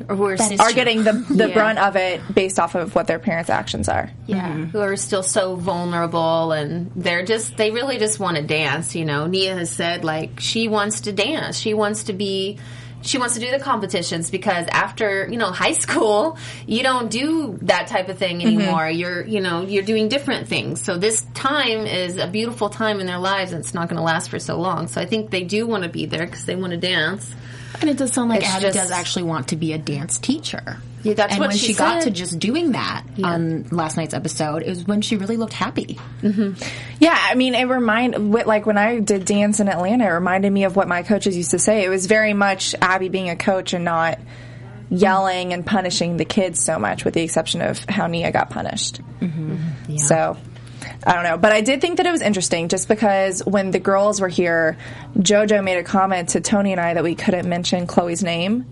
Or 0.08 0.16
who 0.16 0.24
are, 0.26 0.36
are 0.60 0.72
getting 0.72 1.02
the 1.04 1.12
the 1.12 1.48
Yeah. 1.48 1.54
brunt 1.54 1.78
of 1.78 1.96
it 1.96 2.20
based 2.32 2.58
off 2.58 2.74
of 2.74 2.94
what 2.94 3.06
their 3.06 3.18
parents' 3.18 3.50
actions 3.50 3.88
are. 3.88 4.10
yeah, 4.26 4.48
mm-hmm. 4.48 4.64
who 4.64 4.80
are 4.80 4.96
still 4.96 5.22
so 5.22 5.56
vulnerable 5.56 6.52
and 6.52 6.90
they're 6.96 7.24
just, 7.24 7.56
they 7.56 7.70
really 7.70 7.98
just 7.98 8.18
want 8.20 8.36
to 8.36 8.42
dance, 8.42 8.94
you 8.94 9.04
know. 9.04 9.26
Nia 9.26 9.54
has 9.54 9.70
said, 9.70 10.04
like, 10.04 10.40
she 10.40 10.68
wants 10.68 11.02
to 11.02 11.12
dance. 11.12 11.58
She 11.58 11.74
wants 11.74 12.04
to 12.04 12.12
be, 12.12 12.58
she 13.06 13.18
wants 13.18 13.34
to 13.34 13.40
do 13.40 13.50
the 13.50 13.58
competitions 13.58 14.30
because 14.30 14.66
after, 14.70 15.28
you 15.28 15.36
know, 15.36 15.50
high 15.50 15.72
school, 15.72 16.36
you 16.66 16.82
don't 16.82 17.10
do 17.10 17.58
that 17.62 17.86
type 17.86 18.08
of 18.08 18.18
thing 18.18 18.38
mm-hmm. 18.38 18.58
anymore. 18.58 18.88
You're, 18.88 19.24
you 19.24 19.40
know, 19.40 19.62
you're 19.62 19.84
doing 19.84 20.08
different 20.08 20.48
things. 20.48 20.82
So 20.82 20.98
this 20.98 21.22
time 21.34 21.86
is 21.86 22.16
a 22.16 22.26
beautiful 22.26 22.68
time 22.68 23.00
in 23.00 23.06
their 23.06 23.18
lives 23.18 23.52
and 23.52 23.60
it's 23.60 23.74
not 23.74 23.88
going 23.88 23.98
to 23.98 24.02
last 24.02 24.30
for 24.30 24.38
so 24.38 24.58
long. 24.58 24.88
So 24.88 25.00
I 25.00 25.06
think 25.06 25.30
they 25.30 25.44
do 25.44 25.66
want 25.66 25.84
to 25.84 25.88
be 25.88 26.06
there 26.06 26.26
because 26.26 26.44
they 26.44 26.56
want 26.56 26.72
to 26.72 26.78
dance. 26.78 27.32
and 27.80 27.90
it 27.90 27.96
does 27.96 28.12
sound 28.12 28.30
like 28.30 28.40
It's 28.40 28.50
Abby 28.50 28.62
just- 28.62 28.78
does 28.78 28.90
actually 28.90 29.24
want 29.24 29.48
to 29.48 29.56
be 29.56 29.72
a 29.72 29.78
dance 29.78 30.18
teacher 30.18 30.78
Yeah, 31.02 31.14
that's 31.14 31.34
and 31.34 31.40
what 31.40 31.48
when 31.48 31.56
she 31.56 31.68
she, 31.68 31.74
got 31.74 32.02
to 32.02 32.10
just 32.10 32.38
doing 32.38 32.72
that 32.72 33.04
on 33.22 33.64
last 33.68 33.96
night's 33.96 34.14
episode 34.14 34.62
it 34.62 34.68
was 34.68 34.84
when 34.84 35.02
she 35.02 35.16
really 35.16 35.36
looked 35.36 35.52
happy 35.52 35.98
mm-hmm. 36.20 36.54
Yeah, 36.98 37.16
I 37.16 37.34
mean, 37.34 37.54
it 37.54 37.64
remind 37.64 38.32
like 38.32 38.64
when 38.66 38.78
I 38.78 39.00
did 39.00 39.24
dance 39.24 39.60
in 39.60 39.68
Atlanta, 39.68 40.06
it 40.06 40.10
reminded 40.10 40.50
me 40.50 40.64
of 40.64 40.76
what 40.76 40.88
my 40.88 41.02
coaches 41.02 41.36
used 41.36 41.50
to 41.50 41.58
say. 41.58 41.84
It 41.84 41.88
was 41.88 42.06
very 42.06 42.32
much 42.32 42.74
Abby 42.80 43.08
being 43.08 43.28
a 43.28 43.36
coach 43.36 43.74
and 43.74 43.84
not 43.84 44.18
yelling 44.88 45.52
and 45.52 45.66
punishing 45.66 46.16
the 46.16 46.24
kids 46.24 46.62
so 46.62 46.78
much, 46.78 47.04
with 47.04 47.14
the 47.14 47.22
exception 47.22 47.60
of 47.60 47.84
how 47.88 48.06
Nia 48.06 48.32
got 48.32 48.50
punished. 48.50 49.00
Mm-hmm. 49.20 49.96
So. 49.98 50.36
I 51.04 51.14
don't 51.14 51.24
know, 51.24 51.36
but 51.36 51.52
I 51.52 51.60
did 51.60 51.80
think 51.80 51.98
that 51.98 52.06
it 52.06 52.10
was 52.10 52.20
interesting 52.20 52.68
just 52.68 52.88
because 52.88 53.44
when 53.44 53.70
the 53.70 53.78
girls 53.78 54.20
were 54.20 54.28
here, 54.28 54.76
JoJo 55.16 55.62
made 55.62 55.78
a 55.78 55.84
comment 55.84 56.30
to 56.30 56.40
Tony 56.40 56.72
and 56.72 56.80
I 56.80 56.94
that 56.94 57.04
we 57.04 57.14
couldn't 57.14 57.48
mention 57.48 57.86
Chloe's 57.86 58.22
name. 58.22 58.66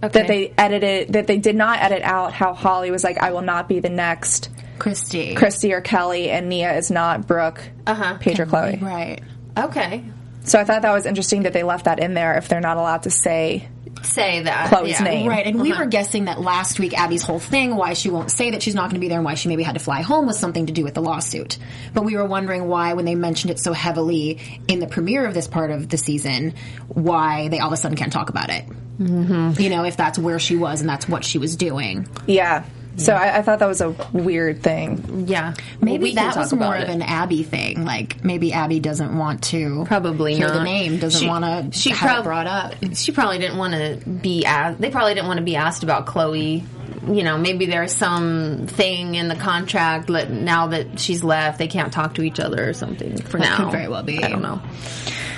That 0.00 0.26
they 0.28 0.52
edited, 0.56 1.12
that 1.12 1.26
they 1.26 1.38
did 1.38 1.56
not 1.56 1.80
edit 1.80 2.02
out 2.02 2.32
how 2.32 2.54
Holly 2.54 2.90
was 2.90 3.04
like, 3.04 3.18
I 3.18 3.32
will 3.32 3.42
not 3.42 3.68
be 3.68 3.80
the 3.80 3.90
next 3.90 4.48
christy 4.78 5.34
Christy 5.34 5.72
or 5.74 5.80
Kelly, 5.82 6.30
and 6.30 6.48
Nia 6.48 6.76
is 6.78 6.90
not 6.90 7.26
Brooke, 7.26 7.62
Uh-huh. 7.86 8.16
Paige 8.18 8.40
or 8.40 8.46
Chloe. 8.46 8.78
right 8.80 9.20
Okay. 9.58 10.04
So 10.42 10.58
I 10.58 10.64
thought 10.64 10.82
that 10.82 10.92
was 10.92 11.06
interesting 11.06 11.42
that 11.42 11.52
they 11.52 11.62
left 11.62 11.84
that 11.84 11.98
in 11.98 12.14
there 12.14 12.36
if 12.36 12.48
they're 12.48 12.60
not 12.60 12.76
allowed 12.76 13.04
to 13.04 13.10
say 13.10 13.68
Say 14.02 14.42
that. 14.42 14.68
Chloe's 14.68 14.90
yeah. 14.90 15.02
name. 15.02 15.28
Right, 15.28 15.46
and 15.46 15.60
we 15.60 15.72
were 15.72 15.86
guessing 15.86 16.24
that 16.24 16.40
last 16.40 16.78
week 16.78 16.98
Abby's 16.98 17.22
whole 17.22 17.38
thing, 17.38 17.76
why 17.76 17.92
she 17.92 18.10
won't 18.10 18.30
say 18.30 18.52
that 18.52 18.62
she's 18.62 18.74
not 18.74 18.84
going 18.84 18.94
to 18.94 19.00
be 19.00 19.08
there 19.08 19.18
and 19.18 19.24
why 19.24 19.34
she 19.34 19.48
maybe 19.48 19.62
had 19.62 19.74
to 19.74 19.80
fly 19.80 20.02
home, 20.02 20.26
was 20.26 20.38
something 20.38 20.66
to 20.66 20.72
do 20.72 20.84
with 20.84 20.94
the 20.94 21.02
lawsuit. 21.02 21.58
But 21.92 22.04
we 22.04 22.16
were 22.16 22.24
wondering 22.24 22.66
why, 22.66 22.94
when 22.94 23.04
they 23.04 23.14
mentioned 23.14 23.50
it 23.50 23.58
so 23.58 23.72
heavily 23.72 24.62
in 24.68 24.78
the 24.78 24.86
premiere 24.86 25.26
of 25.26 25.34
this 25.34 25.48
part 25.48 25.70
of 25.70 25.88
the 25.88 25.98
season, 25.98 26.54
why 26.88 27.48
they 27.48 27.58
all 27.58 27.68
of 27.68 27.72
a 27.72 27.76
sudden 27.76 27.96
can't 27.96 28.12
talk 28.12 28.30
about 28.30 28.50
it. 28.50 28.64
Mm-hmm. 28.98 29.60
You 29.60 29.70
know, 29.70 29.84
if 29.84 29.96
that's 29.96 30.18
where 30.18 30.38
she 30.38 30.56
was 30.56 30.80
and 30.80 30.88
that's 30.88 31.08
what 31.08 31.24
she 31.24 31.38
was 31.38 31.56
doing. 31.56 32.08
Yeah. 32.26 32.64
So 33.04 33.12
I, 33.14 33.38
I 33.38 33.42
thought 33.42 33.58
that 33.60 33.66
was 33.68 33.80
a 33.80 33.90
weird 34.12 34.62
thing. 34.62 35.24
Yeah. 35.28 35.54
Maybe 35.80 35.92
Well, 35.92 36.10
we 36.10 36.14
that 36.16 36.36
was 36.36 36.52
more 36.52 36.74
about 36.74 36.82
of 36.84 36.88
it. 36.88 36.92
an 36.92 37.02
Abby 37.02 37.42
thing. 37.42 37.84
Like 37.84 38.22
maybe 38.24 38.52
Abby 38.52 38.80
doesn't 38.80 39.16
want 39.16 39.42
to 39.44 39.84
Probably 39.86 40.34
hear 40.36 40.48
not. 40.48 40.54
the 40.58 40.64
name, 40.64 40.98
doesn't 40.98 41.20
She- 41.20 41.26
want 41.28 41.72
to 41.72 41.78
she 41.78 41.90
have 41.90 41.98
prob- 41.98 42.18
it 42.20 42.24
brought 42.24 42.46
up. 42.46 42.74
She 42.94 43.12
probably 43.12 43.38
didn't 43.38 43.58
want 43.58 43.74
to 43.74 44.08
be 44.08 44.44
asked. 44.44 44.80
They 44.80 44.90
probably 44.90 45.14
didn't 45.14 45.26
want 45.28 45.38
to 45.38 45.44
be 45.44 45.56
asked 45.56 45.82
about 45.82 46.06
Chloe. 46.06 46.64
You 47.08 47.22
know, 47.24 47.38
maybe 47.38 47.64
there's 47.66 47.94
some 47.94 48.66
thing 48.66 49.14
in 49.14 49.28
the 49.28 49.34
contract 49.36 50.08
that 50.08 50.30
now 50.30 50.66
that 50.68 51.00
she's 51.00 51.24
left, 51.24 51.58
they 51.58 51.66
can't 51.68 51.90
talk 51.92 52.14
to 52.14 52.22
each 52.22 52.38
other 52.38 52.68
or 52.68 52.72
something. 52.74 53.16
For 53.16 53.38
That 53.38 53.44
now, 53.44 53.56
could 53.56 53.72
very 53.72 53.88
well 53.88 54.02
be. 54.02 54.22
I 54.22 54.28
don't 54.28 54.42
know. 54.42 54.60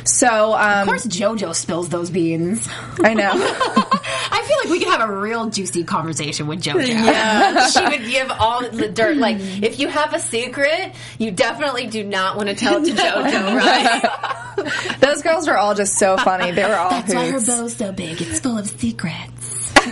So 0.04 0.52
um, 0.54 0.80
Of 0.80 0.86
course, 0.88 1.06
JoJo 1.06 1.54
spills 1.54 1.88
those 1.88 2.10
beans. 2.10 2.68
I 3.00 3.14
know. 3.14 3.30
I 4.30 4.42
feel 4.46 4.56
like 4.58 4.68
we 4.68 4.78
could 4.78 4.88
have 4.88 5.08
a 5.08 5.16
real 5.16 5.48
juicy 5.50 5.84
conversation 5.84 6.46
with 6.46 6.62
JoJo. 6.62 6.86
Yeah, 6.86 7.66
she 7.68 7.84
would 7.84 8.08
give 8.08 8.30
all 8.30 8.68
the 8.68 8.88
dirt. 8.88 9.16
Like, 9.16 9.36
if 9.38 9.78
you 9.78 9.88
have 9.88 10.14
a 10.14 10.18
secret, 10.18 10.94
you 11.18 11.30
definitely 11.30 11.86
do 11.86 12.04
not 12.04 12.36
want 12.36 12.48
to 12.48 12.54
tell 12.54 12.82
it 12.82 12.86
to 12.86 12.92
JoJo, 12.92 13.56
right? 13.56 14.98
Those 15.00 15.22
girls 15.22 15.46
were 15.46 15.56
all 15.56 15.74
just 15.74 15.98
so 15.98 16.16
funny. 16.16 16.50
They 16.50 16.64
were 16.64 16.74
all 16.74 16.90
That's 16.90 17.14
why 17.14 17.30
her 17.30 17.40
bow's 17.40 17.76
so 17.76 17.92
big. 17.92 18.20
It's 18.20 18.40
full 18.40 18.58
of 18.58 18.68
secrets. 18.68 19.72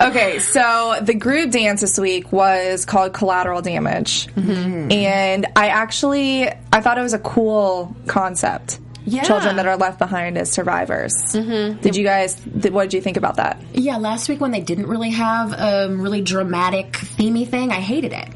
Okay, 0.00 0.38
so 0.38 0.98
the 1.02 1.14
group 1.14 1.50
dance 1.50 1.80
this 1.80 1.98
week 1.98 2.32
was 2.32 2.84
called 2.84 3.12
Collateral 3.12 3.62
Damage, 3.62 4.26
mm-hmm. 4.28 4.90
and 4.90 5.46
I 5.54 5.68
actually 5.68 6.48
I 6.48 6.80
thought 6.80 6.98
it 6.98 7.02
was 7.02 7.12
a 7.12 7.18
cool 7.18 7.94
concept. 8.06 8.80
Yeah. 9.04 9.22
Children 9.22 9.56
that 9.56 9.66
are 9.66 9.76
left 9.76 9.98
behind 9.98 10.38
as 10.38 10.50
survivors. 10.50 11.12
Mm-hmm. 11.32 11.80
Did 11.80 11.96
you 11.96 12.04
guys? 12.04 12.36
Did, 12.36 12.72
what 12.72 12.84
did 12.84 12.94
you 12.94 13.02
think 13.02 13.16
about 13.16 13.36
that? 13.36 13.60
Yeah, 13.72 13.96
last 13.96 14.28
week 14.28 14.40
when 14.40 14.50
they 14.50 14.60
didn't 14.60 14.86
really 14.86 15.10
have 15.10 15.52
a 15.52 15.94
really 15.94 16.22
dramatic, 16.22 16.92
themey 16.92 17.46
thing, 17.48 17.70
I 17.70 17.80
hated 17.80 18.12
it. 18.12 18.28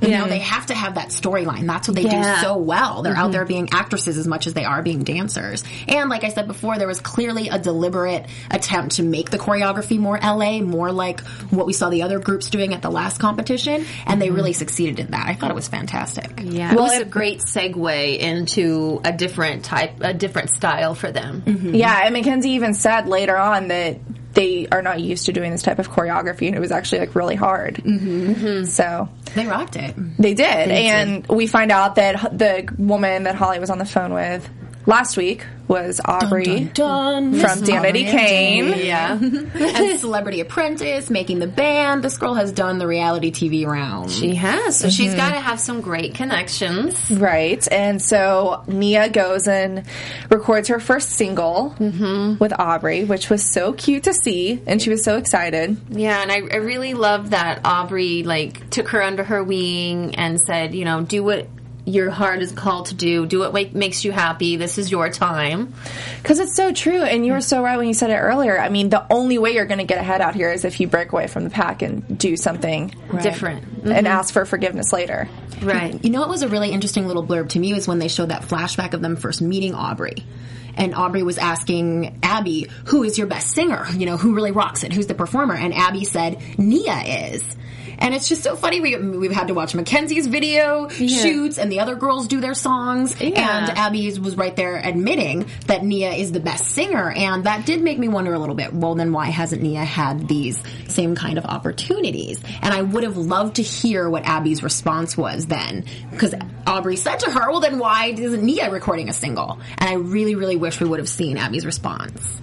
You 0.00 0.10
know, 0.10 0.26
they 0.28 0.40
have 0.40 0.66
to 0.66 0.74
have 0.74 0.96
that 0.96 1.08
storyline. 1.08 1.66
That's 1.66 1.88
what 1.88 1.94
they 1.94 2.02
Yeah. 2.02 2.36
do 2.36 2.40
so 2.42 2.56
well. 2.56 3.02
They're 3.02 3.14
out 3.14 3.24
mm-hmm. 3.24 3.32
there 3.32 3.44
being 3.44 3.68
actresses 3.72 4.18
as 4.18 4.26
much 4.26 4.46
as 4.46 4.54
they 4.54 4.64
are 4.64 4.82
being 4.82 5.04
dancers. 5.04 5.64
And 5.88 6.10
like 6.10 6.24
I 6.24 6.28
said 6.28 6.46
before, 6.46 6.78
there 6.78 6.88
was 6.88 7.00
clearly 7.00 7.48
a 7.48 7.58
deliberate 7.58 8.26
attempt 8.50 8.96
to 8.96 9.02
make 9.02 9.30
the 9.30 9.38
choreography 9.38 9.98
more 9.98 10.18
LA, 10.18 10.60
more 10.60 10.92
like 10.92 11.20
what 11.50 11.66
we 11.66 11.72
saw 11.72 11.88
the 11.88 12.02
other 12.02 12.18
groups 12.18 12.50
doing 12.50 12.74
at 12.74 12.82
the 12.82 12.90
last 12.90 13.18
competition. 13.18 13.84
And 14.06 14.20
they 14.20 14.26
mm-hmm. 14.26 14.36
really 14.36 14.52
succeeded 14.52 14.98
in 14.98 15.10
that. 15.12 15.26
I 15.26 15.34
thought 15.34 15.50
it 15.50 15.54
was 15.54 15.68
fantastic. 15.68 16.40
Yeah, 16.42 16.72
it 16.72 16.76
Well, 16.76 16.84
was 16.84 17.00
a 17.00 17.04
great 17.04 17.40
segue 17.40 18.18
into 18.18 19.00
a 19.04 19.12
different 19.12 19.64
type, 19.64 19.94
a 20.00 20.14
different 20.14 20.50
style 20.50 20.94
for 20.94 21.10
them. 21.10 21.42
Mm-hmm. 21.42 21.74
Yeah, 21.74 22.02
and 22.04 22.12
Mackenzie 22.12 22.50
even 22.50 22.74
said 22.74 23.08
later 23.08 23.36
on 23.36 23.68
that 23.68 23.98
they 24.36 24.68
are 24.70 24.82
not 24.82 25.00
used 25.00 25.26
to 25.26 25.32
doing 25.32 25.50
this 25.50 25.62
type 25.62 25.78
of 25.80 25.90
choreography, 25.90 26.46
and 26.46 26.54
it 26.54 26.60
was 26.60 26.70
actually 26.70 27.00
like 27.00 27.14
really 27.16 27.34
hard. 27.34 27.76
Mm-hmm. 27.76 28.64
So 28.64 29.08
They 29.34 29.46
rocked 29.46 29.76
it. 29.76 29.94
They 30.18 30.34
did. 30.34 30.68
and 30.70 31.26
we 31.26 31.46
find 31.46 31.72
out 31.72 31.96
that 31.96 32.38
the 32.38 32.68
woman 32.78 33.24
that 33.24 33.34
Holly 33.34 33.58
was 33.58 33.70
on 33.70 33.78
the 33.78 33.84
phone 33.86 34.12
with 34.12 34.48
last 34.86 35.16
week 35.16 35.44
was 35.68 36.00
Aubrey 36.04 36.48
O'Day. 36.48 36.68
from 36.68 37.58
Danity 37.62 38.08
Kane. 38.08 38.72
Yeah, 38.86 39.12
and 39.20 39.98
Celebrity 39.98 40.40
Apprentice, 40.40 41.10
making 41.10 41.40
the 41.40 41.46
band. 41.46 42.04
This 42.04 42.18
girl 42.18 42.34
has 42.34 42.52
done 42.52 42.78
the 42.78 42.86
reality 42.86 43.32
TV 43.32 43.66
round. 43.66 44.10
she 44.10 44.36
has. 44.36 44.78
So 44.78 44.88
she's 44.88 45.14
got 45.14 45.30
to 45.30 45.40
have 45.40 45.58
some 45.60 45.80
great 45.80 46.14
connections. 46.14 47.10
Right. 47.10 47.66
And 47.70 48.00
so 48.00 48.62
Nia 48.66 49.08
goes 49.08 49.48
and 49.48 49.84
records 50.30 50.68
her 50.68 50.78
first 50.78 51.10
single 51.10 51.74
mm-hmm. 51.78 52.38
with 52.38 52.52
Aubrey, 52.58 53.04
which 53.04 53.28
was 53.28 53.42
so 53.44 53.72
cute 53.72 54.04
to 54.04 54.14
see. 54.14 54.62
And 54.66 54.80
she 54.80 54.90
was 54.90 55.02
so 55.02 55.16
excited. 55.16 55.76
Yeah, 55.90 56.22
and 56.22 56.30
I, 56.30 56.36
I 56.36 56.58
really 56.58 56.94
love 56.94 57.30
that 57.30 57.62
Aubrey 57.64 58.22
like 58.22 58.70
took 58.70 58.88
her 58.90 59.02
under 59.02 59.24
her 59.24 59.42
wing 59.42 60.14
and 60.14 60.40
said, 60.40 60.74
you 60.74 60.84
know, 60.84 61.02
do 61.02 61.24
what 61.24 61.48
your 61.86 62.10
heart 62.10 62.42
is 62.42 62.50
called 62.50 62.86
to 62.86 62.94
do. 62.94 63.26
Do 63.26 63.38
what 63.38 63.74
makes 63.74 64.04
you 64.04 64.10
happy. 64.10 64.56
This 64.56 64.76
is 64.76 64.90
your 64.90 65.08
time. 65.08 65.72
Because 66.20 66.40
it's 66.40 66.54
so 66.54 66.72
true. 66.72 67.02
And 67.02 67.24
you 67.24 67.32
were 67.32 67.40
so 67.40 67.62
right 67.62 67.78
when 67.78 67.86
you 67.86 67.94
said 67.94 68.10
it 68.10 68.16
earlier. 68.16 68.58
I 68.58 68.68
mean, 68.68 68.90
the 68.90 69.06
only 69.10 69.38
way 69.38 69.52
you're 69.54 69.66
going 69.66 69.78
to 69.78 69.84
get 69.84 69.98
ahead 69.98 70.20
out 70.20 70.34
here 70.34 70.50
is 70.50 70.64
if 70.64 70.80
you 70.80 70.88
break 70.88 71.12
away 71.12 71.28
from 71.28 71.44
the 71.44 71.50
pack 71.50 71.82
and 71.82 72.18
do 72.18 72.36
something 72.36 72.92
Different. 73.22 73.64
and 73.64 73.84
mm-hmm. 73.84 74.06
ask 74.06 74.34
for 74.34 74.44
forgiveness 74.44 74.92
later. 74.92 75.28
Right. 75.62 76.02
You 76.04 76.10
know 76.10 76.20
what 76.20 76.28
was 76.28 76.42
a 76.42 76.48
really 76.48 76.72
interesting 76.72 77.06
little 77.06 77.24
blurb 77.24 77.50
to 77.50 77.58
me 77.58 77.72
was 77.72 77.86
when 77.86 78.00
they 78.00 78.08
showed 78.08 78.30
that 78.30 78.42
flashback 78.42 78.92
of 78.92 79.00
them 79.00 79.14
first 79.16 79.40
meeting 79.40 79.74
Aubrey. 79.74 80.26
And 80.74 80.94
Aubrey 80.94 81.22
was 81.22 81.38
asking 81.38 82.18
Abby, 82.22 82.68
who 82.86 83.02
is 83.04 83.16
your 83.16 83.26
best 83.26 83.50
singer? 83.52 83.86
You 83.92 84.06
know, 84.06 84.16
who 84.16 84.34
really 84.34 84.50
rocks 84.50 84.84
it? 84.84 84.92
Who's 84.92 85.06
the 85.06 85.14
performer? 85.14 85.54
And 85.54 85.72
Abby 85.72 86.04
said, 86.04 86.42
Nia 86.58 87.30
is. 87.32 87.56
And 87.98 88.14
it's 88.14 88.28
just 88.28 88.42
so 88.42 88.56
funny. 88.56 88.80
We, 88.80 88.96
we've 88.96 89.32
had 89.32 89.48
to 89.48 89.54
watch 89.54 89.74
Mackenzie's 89.74 90.26
video 90.26 90.88
shoots 90.88 91.58
and 91.58 91.70
the 91.70 91.80
other 91.80 91.94
girls 91.94 92.28
do 92.28 92.40
their 92.40 92.54
songs. 92.54 93.20
Yeah. 93.20 93.68
And 93.68 93.78
Abby's 93.78 94.20
was 94.20 94.36
right 94.36 94.54
there 94.54 94.76
admitting 94.76 95.46
that 95.66 95.84
Nia 95.84 96.12
is 96.12 96.32
the 96.32 96.40
best 96.40 96.66
singer. 96.68 97.10
And 97.10 97.44
that 97.44 97.66
did 97.66 97.82
make 97.82 97.98
me 97.98 98.08
wonder 98.08 98.34
a 98.34 98.38
little 98.38 98.54
bit, 98.54 98.72
well, 98.72 98.94
then 98.94 99.12
why 99.12 99.26
hasn't 99.26 99.62
Nia 99.62 99.84
had 99.84 100.28
these 100.28 100.62
same 100.88 101.14
kind 101.14 101.38
of 101.38 101.44
opportunities? 101.44 102.40
And 102.62 102.72
I 102.72 102.82
would 102.82 103.02
have 103.04 103.16
loved 103.16 103.56
to 103.56 103.62
hear 103.62 104.08
what 104.08 104.24
Abby's 104.24 104.62
response 104.62 105.16
was 105.16 105.46
then. 105.46 105.84
Because 106.10 106.34
Aubrey 106.66 106.96
said 106.96 107.20
to 107.20 107.30
her, 107.30 107.50
well, 107.50 107.60
then 107.60 107.78
why 107.78 108.06
isn't 108.16 108.42
Nia 108.42 108.70
recording 108.70 109.08
a 109.08 109.12
single? 109.12 109.58
And 109.78 109.88
I 109.88 109.94
really, 109.94 110.34
really 110.34 110.56
wish 110.56 110.80
we 110.80 110.88
would 110.88 110.98
have 110.98 111.08
seen 111.08 111.38
Abby's 111.38 111.64
response. 111.66 112.40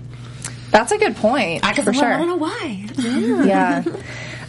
That's 0.72 0.92
a 0.92 0.98
good 0.98 1.16
point. 1.16 1.62
Because 1.62 1.84
for 1.86 1.92
I 1.92 1.94
sure. 1.94 2.10
don't 2.18 2.28
know 2.28 2.36
why. 2.36 2.88
yeah. 2.98 3.84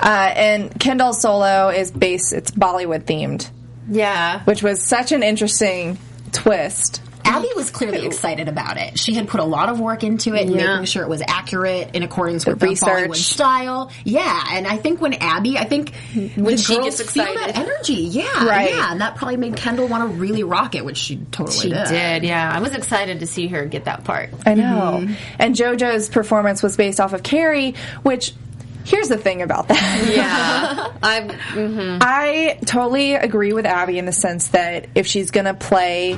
Uh, 0.00 0.32
and 0.34 0.80
Kendall's 0.80 1.20
solo 1.20 1.68
is 1.68 1.90
based, 1.90 2.32
it's 2.32 2.50
Bollywood 2.50 3.04
themed, 3.04 3.48
Yeah. 3.88 4.40
which 4.44 4.62
was 4.62 4.82
such 4.82 5.12
an 5.12 5.22
interesting 5.22 5.98
twist. 6.32 7.00
Abby 7.26 7.48
was 7.56 7.70
clearly 7.70 8.04
excited 8.04 8.48
about 8.48 8.76
it. 8.76 8.98
She 8.98 9.14
had 9.14 9.28
put 9.28 9.40
a 9.40 9.44
lot 9.44 9.70
of 9.70 9.80
work 9.80 10.04
into 10.04 10.34
it, 10.34 10.46
Yeah. 10.46 10.72
making 10.74 10.84
sure 10.84 11.02
it 11.02 11.08
was 11.08 11.22
accurate 11.26 11.94
in 11.94 12.02
accordance 12.02 12.44
with 12.44 12.58
the 12.58 12.66
research. 12.68 13.08
Bollywood 13.08 13.16
style. 13.16 13.90
Yeah, 14.04 14.44
and 14.52 14.66
I 14.66 14.76
think 14.76 15.00
when 15.00 15.14
Abby, 15.14 15.56
I 15.56 15.64
think 15.64 15.94
when 16.36 16.58
she 16.58 16.74
girls 16.76 16.98
gets 16.98 17.10
feel 17.12 17.24
excited. 17.24 17.54
that 17.54 17.58
energy, 17.58 17.94
yeah, 17.94 18.44
Right. 18.46 18.70
yeah, 18.74 18.92
and 18.92 19.00
that 19.00 19.16
probably 19.16 19.38
made 19.38 19.56
Kendall 19.56 19.88
want 19.88 20.02
to 20.02 20.18
really 20.18 20.44
rock 20.44 20.74
it, 20.74 20.84
which 20.84 20.98
she 20.98 21.16
totally 21.32 21.56
She 21.58 21.70
did. 21.70 21.86
did, 21.88 22.24
yeah. 22.24 22.52
I 22.54 22.60
was 22.60 22.72
excited 22.74 23.20
to 23.20 23.26
see 23.26 23.46
her 23.46 23.64
get 23.64 23.86
that 23.86 24.04
part. 24.04 24.28
I 24.44 24.52
know. 24.52 25.08
And 25.38 25.54
JoJo's 25.56 26.10
performance 26.10 26.62
was 26.62 26.76
based 26.76 27.00
off 27.00 27.14
of 27.14 27.22
Carrie, 27.22 27.74
which, 28.02 28.34
here's 28.84 29.08
the 29.08 29.18
thing 29.18 29.42
about 29.42 29.68
that. 29.68 30.12
Yeah. 30.14 30.92
I'm, 31.02 31.28
mhm. 31.28 31.98
I 32.00 32.58
totally 32.64 33.14
agree 33.14 33.52
with 33.52 33.66
Abby 33.66 33.98
in 33.98 34.04
the 34.06 34.12
sense 34.12 34.48
that 34.48 34.86
if 34.94 35.06
she's 35.06 35.30
going 35.30 35.46
to 35.46 35.54
play 35.54 36.16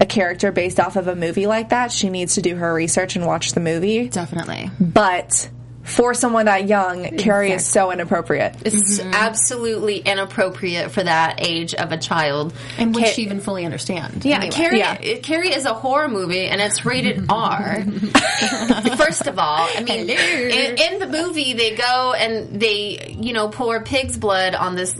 a 0.00 0.06
character 0.06 0.52
based 0.52 0.78
off 0.78 0.96
of 0.96 1.08
a 1.08 1.14
movie 1.16 1.46
like 1.46 1.70
that, 1.70 1.90
she 1.92 2.10
needs 2.10 2.34
to 2.34 2.42
do 2.42 2.56
her 2.56 2.72
research 2.74 3.16
and 3.16 3.24
watch 3.26 3.52
the 3.52 3.60
movie. 3.60 4.08
Definitely. 4.08 4.70
But 4.80 5.48
for 5.86 6.14
someone 6.14 6.46
that 6.46 6.66
young, 6.66 7.16
Carrie 7.16 7.52
is 7.52 7.64
so 7.64 7.92
inappropriate. 7.92 8.56
It's 8.64 8.98
mm-hmm. 8.98 9.14
absolutely 9.14 9.98
inappropriate 9.98 10.90
for 10.90 11.02
that 11.02 11.38
age 11.38 11.74
of 11.74 11.92
a 11.92 11.96
child. 11.96 12.52
And 12.76 12.92
would 12.94 13.04
Ca- 13.04 13.10
she 13.10 13.22
even 13.22 13.40
fully 13.40 13.64
understand? 13.64 14.24
Yeah, 14.24 14.36
anyway. 14.36 14.50
Carrie. 14.50 14.78
Yeah. 14.78 14.92
Uh, 14.92 15.20
Carrie 15.22 15.54
is 15.54 15.64
a 15.64 15.74
horror 15.74 16.08
movie, 16.08 16.46
and 16.46 16.60
it's 16.60 16.84
rated 16.84 17.26
R. 17.30 17.82
First 18.96 19.28
of 19.28 19.38
all, 19.38 19.68
I 19.74 19.82
mean, 19.82 20.10
in, 20.10 20.76
in 20.76 20.98
the 20.98 21.06
movie, 21.06 21.52
they 21.52 21.76
go 21.76 22.14
and 22.14 22.60
they, 22.60 23.16
you 23.20 23.32
know, 23.32 23.48
pour 23.48 23.80
pig's 23.82 24.18
blood 24.18 24.56
on 24.56 24.74
this 24.74 24.92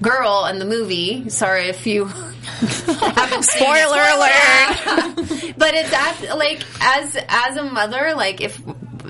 girl 0.00 0.46
in 0.46 0.60
the 0.60 0.64
movie. 0.64 1.28
Sorry 1.28 1.68
if 1.68 1.88
you 1.88 2.04
haven't 2.44 3.44
seen 3.44 3.62
it. 3.62 3.74
Spoiler 3.74 4.00
alert! 4.00 5.54
but 5.58 5.74
it's 5.74 5.92
at, 5.92 6.38
like 6.38 6.62
as 6.80 7.16
as 7.28 7.56
a 7.56 7.64
mother, 7.64 8.14
like 8.14 8.40
if 8.40 8.60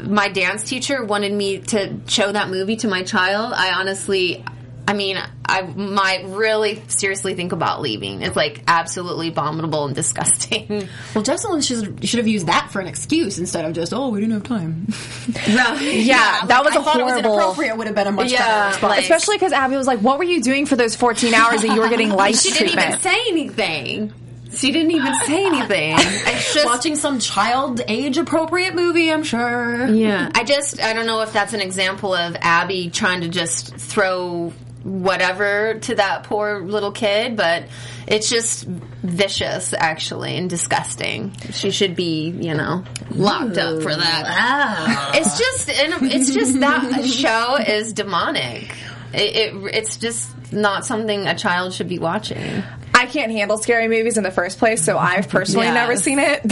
my 0.06 0.28
dance 0.28 0.64
teacher 0.64 1.04
wanted 1.04 1.32
me 1.32 1.58
to 1.58 1.96
show 2.06 2.30
that 2.32 2.48
movie 2.50 2.76
to 2.76 2.88
my 2.88 3.02
child, 3.02 3.52
I 3.54 3.72
honestly. 3.72 4.44
I 4.86 4.92
mean, 4.92 5.16
I 5.46 5.62
might 5.62 6.26
really 6.26 6.82
seriously 6.88 7.32
think 7.34 7.52
about 7.52 7.80
leaving. 7.80 8.20
It's 8.20 8.36
like 8.36 8.62
absolutely 8.68 9.28
abominable 9.28 9.86
and 9.86 9.94
disgusting. 9.94 10.66
Well, 11.14 11.24
Jessalynn 11.24 11.66
should, 11.66 12.06
should 12.06 12.18
have 12.18 12.28
used 12.28 12.48
that 12.48 12.68
for 12.70 12.80
an 12.80 12.86
excuse 12.86 13.38
instead 13.38 13.64
of 13.64 13.72
just, 13.72 13.94
oh, 13.94 14.10
we 14.10 14.20
didn't 14.20 14.34
have 14.34 14.42
time. 14.42 14.86
Yeah, 15.46 16.44
that 16.46 16.62
was 16.64 16.76
I 16.76 16.80
a 16.80 16.82
thought 16.82 17.00
it 17.00 17.04
was 17.04 17.12
horrible. 17.12 17.32
inappropriate 17.34 17.76
would 17.78 17.86
have 17.86 17.96
been 17.96 18.08
a 18.08 18.12
much 18.12 18.30
Yeah, 18.30 18.38
better 18.46 18.68
response. 18.72 18.90
like- 18.90 19.00
Especially 19.04 19.36
because 19.36 19.52
Abby 19.54 19.76
was 19.76 19.86
like, 19.86 20.00
"What 20.00 20.18
were 20.18 20.24
you 20.24 20.42
doing 20.42 20.66
for 20.66 20.76
those 20.76 20.94
14 20.96 21.32
hours 21.32 21.62
that 21.62 21.74
you 21.74 21.80
were 21.80 21.88
getting 21.88 22.10
light 22.10 22.36
she 22.36 22.50
didn't 22.50 22.78
even 22.78 23.00
say 23.00 23.16
anything. 23.28 24.12
She 24.56 24.72
didn't 24.72 24.92
even 24.92 25.14
say 25.26 25.46
anything. 25.46 25.94
It's 25.98 26.54
just 26.54 26.66
Watching 26.66 26.96
some 26.96 27.18
child 27.18 27.80
age 27.86 28.18
appropriate 28.18 28.74
movie, 28.74 29.10
I'm 29.10 29.22
sure. 29.24 29.86
Yeah. 29.88 30.30
I 30.34 30.44
just, 30.44 30.80
I 30.82 30.92
don't 30.92 31.06
know 31.06 31.20
if 31.22 31.32
that's 31.32 31.52
an 31.52 31.60
example 31.60 32.14
of 32.14 32.36
Abby 32.40 32.90
trying 32.90 33.22
to 33.22 33.28
just 33.28 33.74
throw 33.76 34.52
whatever 34.84 35.78
to 35.80 35.94
that 35.94 36.24
poor 36.24 36.60
little 36.60 36.92
kid, 36.92 37.36
but 37.36 37.64
it's 38.06 38.28
just 38.28 38.64
vicious, 38.64 39.72
actually, 39.72 40.36
and 40.36 40.50
disgusting. 40.50 41.32
She 41.52 41.70
should 41.70 41.96
be, 41.96 42.28
you 42.28 42.54
know, 42.54 42.84
locked 43.10 43.56
up 43.56 43.82
for 43.82 43.94
that. 43.94 45.12
It's 45.14 45.38
just, 45.38 45.70
it's 45.70 46.34
just 46.34 46.60
that 46.60 47.04
show 47.06 47.56
is 47.56 47.94
demonic. 47.94 48.76
It, 49.14 49.36
it, 49.54 49.74
it's 49.74 49.96
just 49.96 50.52
not 50.52 50.84
something 50.84 51.26
a 51.26 51.34
child 51.34 51.72
should 51.72 51.88
be 51.88 51.98
watching. 51.98 52.62
I 53.04 53.06
can't 53.06 53.30
handle 53.30 53.58
scary 53.58 53.86
movies 53.88 54.16
in 54.16 54.24
the 54.24 54.30
first 54.30 54.58
place, 54.58 54.82
so 54.82 54.96
I've 54.96 55.28
personally 55.28 55.66
Yeah. 55.66 55.74
never 55.74 55.96
seen 55.96 56.18
it. 56.18 56.40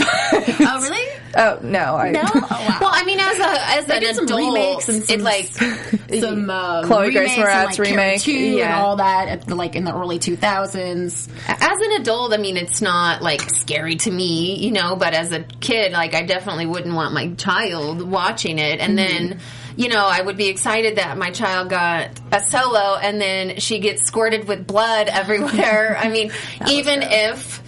Oh, 0.65 0.81
really? 0.81 1.19
Oh 1.35 1.59
no, 1.63 1.95
I, 1.95 2.11
No, 2.11 2.21
oh, 2.23 2.39
wow. 2.49 2.77
Well, 2.81 2.91
I 2.93 3.03
mean, 3.05 3.19
as 3.19 3.39
a 3.39 3.67
as 3.77 3.85
They 3.85 3.95
an 3.97 4.01
did 4.01 4.15
some 4.15 4.25
adult, 4.25 4.53
remakes 4.53 4.89
and 4.89 5.09
it 5.09 5.21
like 5.21 5.45
some 6.19 6.49
um, 6.49 6.85
Chloe 6.87 7.11
Grace 7.11 7.31
remakes 7.37 7.37
and, 7.37 7.45
Moretz 7.47 7.65
like, 7.65 7.79
remake, 7.79 8.21
2 8.21 8.31
and 8.61 8.73
all 8.73 8.95
that, 8.97 9.47
like 9.49 9.75
in 9.75 9.83
the 9.83 9.93
early 9.93 10.19
2000s. 10.19 11.29
as 11.47 11.79
an 11.81 11.91
adult, 12.01 12.33
I 12.33 12.37
mean, 12.37 12.55
it's 12.57 12.81
not 12.81 13.21
like 13.21 13.41
scary 13.49 13.95
to 13.97 14.11
me, 14.11 14.55
you 14.57 14.71
know, 14.71 14.95
but 14.95 15.13
as 15.13 15.31
a 15.31 15.41
kid, 15.43 15.91
like, 15.93 16.13
I 16.13 16.21
definitely 16.23 16.65
wouldn't 16.67 16.93
want 16.93 17.13
my 17.13 17.33
child 17.33 18.01
watching 18.01 18.59
it. 18.59 18.79
And 18.79 18.97
then, 18.97 19.39
you 19.75 19.89
know, 19.89 20.05
I 20.05 20.21
would 20.21 20.37
be 20.37 20.47
excited 20.47 20.97
that 20.97 21.17
my 21.17 21.31
child 21.31 21.69
got 21.69 22.09
a 22.31 22.39
solo 22.39 22.95
and 22.95 23.19
then 23.19 23.59
she 23.59 23.79
gets 23.79 24.03
squirted 24.03 24.47
with 24.47 24.67
blood 24.67 25.07
everywhere. 25.07 25.97
I 25.99 26.09
mean, 26.09 26.31
even 26.69 27.01
if. 27.01 27.61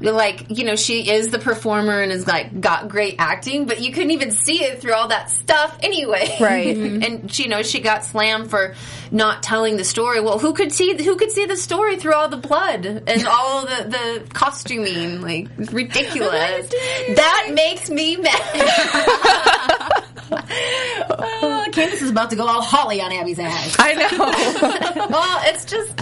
Like 0.00 0.56
you 0.56 0.64
know, 0.64 0.76
she 0.76 1.10
is 1.10 1.30
the 1.30 1.40
performer 1.40 2.00
and 2.00 2.12
is 2.12 2.24
like 2.24 2.60
got 2.60 2.88
great 2.88 3.16
acting, 3.18 3.66
but 3.66 3.80
you 3.80 3.90
couldn't 3.92 4.12
even 4.12 4.30
see 4.30 4.62
it 4.62 4.80
through 4.80 4.92
all 4.92 5.08
that 5.08 5.28
stuff 5.28 5.76
anyway. 5.82 6.36
Right. 6.40 6.76
and 6.76 7.32
she, 7.32 7.42
you 7.44 7.48
know, 7.48 7.62
she 7.64 7.80
got 7.80 8.04
slammed 8.04 8.48
for 8.48 8.76
not 9.10 9.42
telling 9.42 9.76
the 9.76 9.82
story. 9.82 10.20
Well, 10.20 10.38
who 10.38 10.52
could 10.52 10.70
see 10.70 11.02
who 11.02 11.16
could 11.16 11.32
see 11.32 11.46
the 11.46 11.56
story 11.56 11.96
through 11.96 12.14
all 12.14 12.28
the 12.28 12.36
blood 12.36 12.86
and 12.86 13.26
all 13.26 13.62
the 13.62 13.88
the 13.88 14.24
costuming? 14.32 15.20
Like 15.20 15.48
ridiculous. 15.72 16.68
that 17.16 17.50
makes 17.52 17.90
me 17.90 18.18
mad. 18.18 19.97
Uh, 20.30 21.64
Candice 21.70 22.02
is 22.02 22.10
about 22.10 22.30
to 22.30 22.36
go 22.36 22.46
all 22.46 22.62
Holly 22.62 23.00
on 23.00 23.12
Abby's 23.12 23.38
ass. 23.38 23.76
I 23.78 23.94
know. 23.94 25.06
well, 25.10 25.40
it's 25.44 25.64
just 25.64 25.96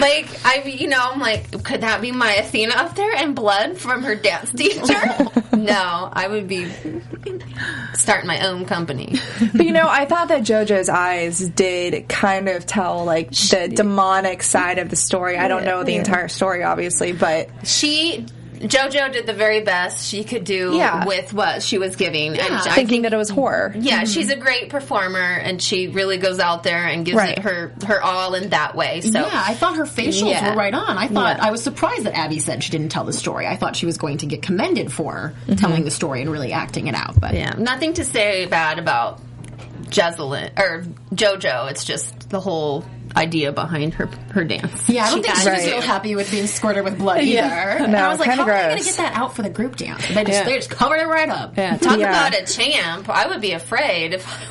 like 0.00 0.44
I, 0.44 0.62
you 0.64 0.88
know, 0.88 1.10
I'm 1.12 1.20
like, 1.20 1.64
could 1.64 1.80
that 1.82 2.00
be 2.00 2.12
my 2.12 2.32
Athena 2.34 2.74
up 2.74 2.94
there 2.94 3.14
and 3.14 3.34
blood 3.34 3.76
from 3.78 4.02
her 4.02 4.14
dance 4.14 4.52
teacher? 4.52 5.00
no, 5.56 6.08
I 6.12 6.28
would 6.28 6.48
be 6.48 6.70
starting 7.94 8.26
my 8.26 8.46
own 8.46 8.64
company. 8.64 9.16
but 9.54 9.66
you 9.66 9.72
know, 9.72 9.88
I 9.88 10.04
thought 10.06 10.28
that 10.28 10.42
JoJo's 10.42 10.88
eyes 10.88 11.40
did 11.50 12.08
kind 12.08 12.48
of 12.48 12.66
tell 12.66 13.04
like 13.04 13.30
the 13.30 13.68
demonic 13.74 14.42
side 14.42 14.78
of 14.78 14.88
the 14.88 14.96
story. 14.96 15.36
I 15.36 15.48
don't 15.48 15.64
know 15.64 15.84
the 15.84 15.96
entire 15.96 16.28
story, 16.28 16.62
obviously, 16.62 17.12
but 17.12 17.48
She. 17.64 18.26
JoJo 18.60 19.12
did 19.12 19.26
the 19.26 19.32
very 19.32 19.60
best 19.60 20.08
she 20.08 20.24
could 20.24 20.44
do 20.44 20.74
Yeah. 20.74 21.04
with 21.06 21.32
what 21.32 21.62
she 21.62 21.78
was 21.78 21.96
giving, 21.96 22.38
and 22.38 22.54
I 22.54 22.74
thinking 22.74 23.02
that 23.02 23.12
it 23.12 23.16
was 23.16 23.30
horror. 23.30 23.74
Yeah, 23.78 24.04
she's 24.04 24.30
a 24.30 24.36
great 24.36 24.68
performer, 24.70 25.20
and 25.20 25.62
she 25.62 25.88
really 25.88 26.18
goes 26.18 26.38
out 26.40 26.62
there 26.62 26.84
and 26.86 27.04
gives 27.04 27.16
Right. 27.18 27.38
it 27.38 27.42
her 27.44 27.72
her 27.86 28.02
all 28.02 28.34
in 28.34 28.50
that 28.50 28.74
way. 28.74 29.00
So 29.00 29.20
yeah, 29.20 29.28
I 29.46 29.54
thought 29.54 29.76
her 29.76 29.84
facials 29.84 30.30
Yeah. 30.30 30.50
were 30.50 30.56
right 30.56 30.74
on. 30.74 30.98
I 30.98 31.06
thought 31.08 31.38
Yeah. 31.38 31.46
I 31.46 31.50
was 31.50 31.62
surprised 31.62 32.04
that 32.04 32.16
Abby 32.16 32.38
said 32.40 32.62
she 32.64 32.70
didn't 32.70 32.88
tell 32.90 33.04
the 33.04 33.12
story. 33.12 33.46
I 33.46 33.56
thought 33.56 33.76
she 33.76 33.86
was 33.86 33.96
going 33.96 34.18
to 34.18 34.26
get 34.26 34.42
commended 34.42 34.92
for 34.92 35.34
Mm-hmm. 35.42 35.54
telling 35.56 35.84
the 35.84 35.90
story 35.90 36.20
and 36.22 36.30
really 36.30 36.52
acting 36.52 36.86
it 36.88 36.94
out. 36.94 37.20
But 37.20 37.34
yeah, 37.34 37.54
nothing 37.58 37.94
to 37.94 38.04
say 38.04 38.46
bad 38.46 38.78
about 38.78 39.20
Jessalynn 39.90 40.58
or 40.58 40.84
JoJo. 41.14 41.70
It's 41.70 41.84
just 41.84 42.28
the 42.30 42.40
whole 42.40 42.84
idea 43.18 43.52
behind 43.52 43.94
her 43.94 44.06
her 44.32 44.44
dance. 44.44 44.88
Yeah, 44.88 45.04
I 45.04 45.10
don't 45.10 45.22
think 45.22 45.34
she 45.36 45.48
was 45.50 45.58
Right. 45.58 45.66
real 45.72 45.80
happy 45.82 46.14
with 46.14 46.30
being 46.30 46.46
squirted 46.46 46.84
with 46.84 46.98
blood 46.98 47.20
either. 47.22 47.40
and 47.42 47.92
No, 47.92 47.98
I 47.98 48.08
was 48.08 48.18
like, 48.20 48.28
kinda 48.30 48.44
how 48.44 48.48
are 48.50 48.52
they 48.54 48.68
going 48.68 48.78
to 48.78 48.84
get 48.84 48.96
that 48.96 49.12
out 49.14 49.34
for 49.34 49.42
the 49.42 49.50
group 49.50 49.76
dance? 49.76 50.06
They 50.08 50.24
just, 50.24 50.28
Yeah. 50.38 50.44
they 50.44 50.54
just 50.56 50.70
covered 50.70 50.96
it 51.00 51.06
right 51.08 51.28
up. 51.28 51.56
Yeah, 51.56 51.76
talk 51.76 51.98
Yeah. 51.98 52.26
about 52.28 52.40
a 52.40 52.46
champ. 52.46 53.08
I 53.10 53.26
would 53.26 53.40
be 53.40 53.52
afraid 53.52 54.14
if. 54.14 54.26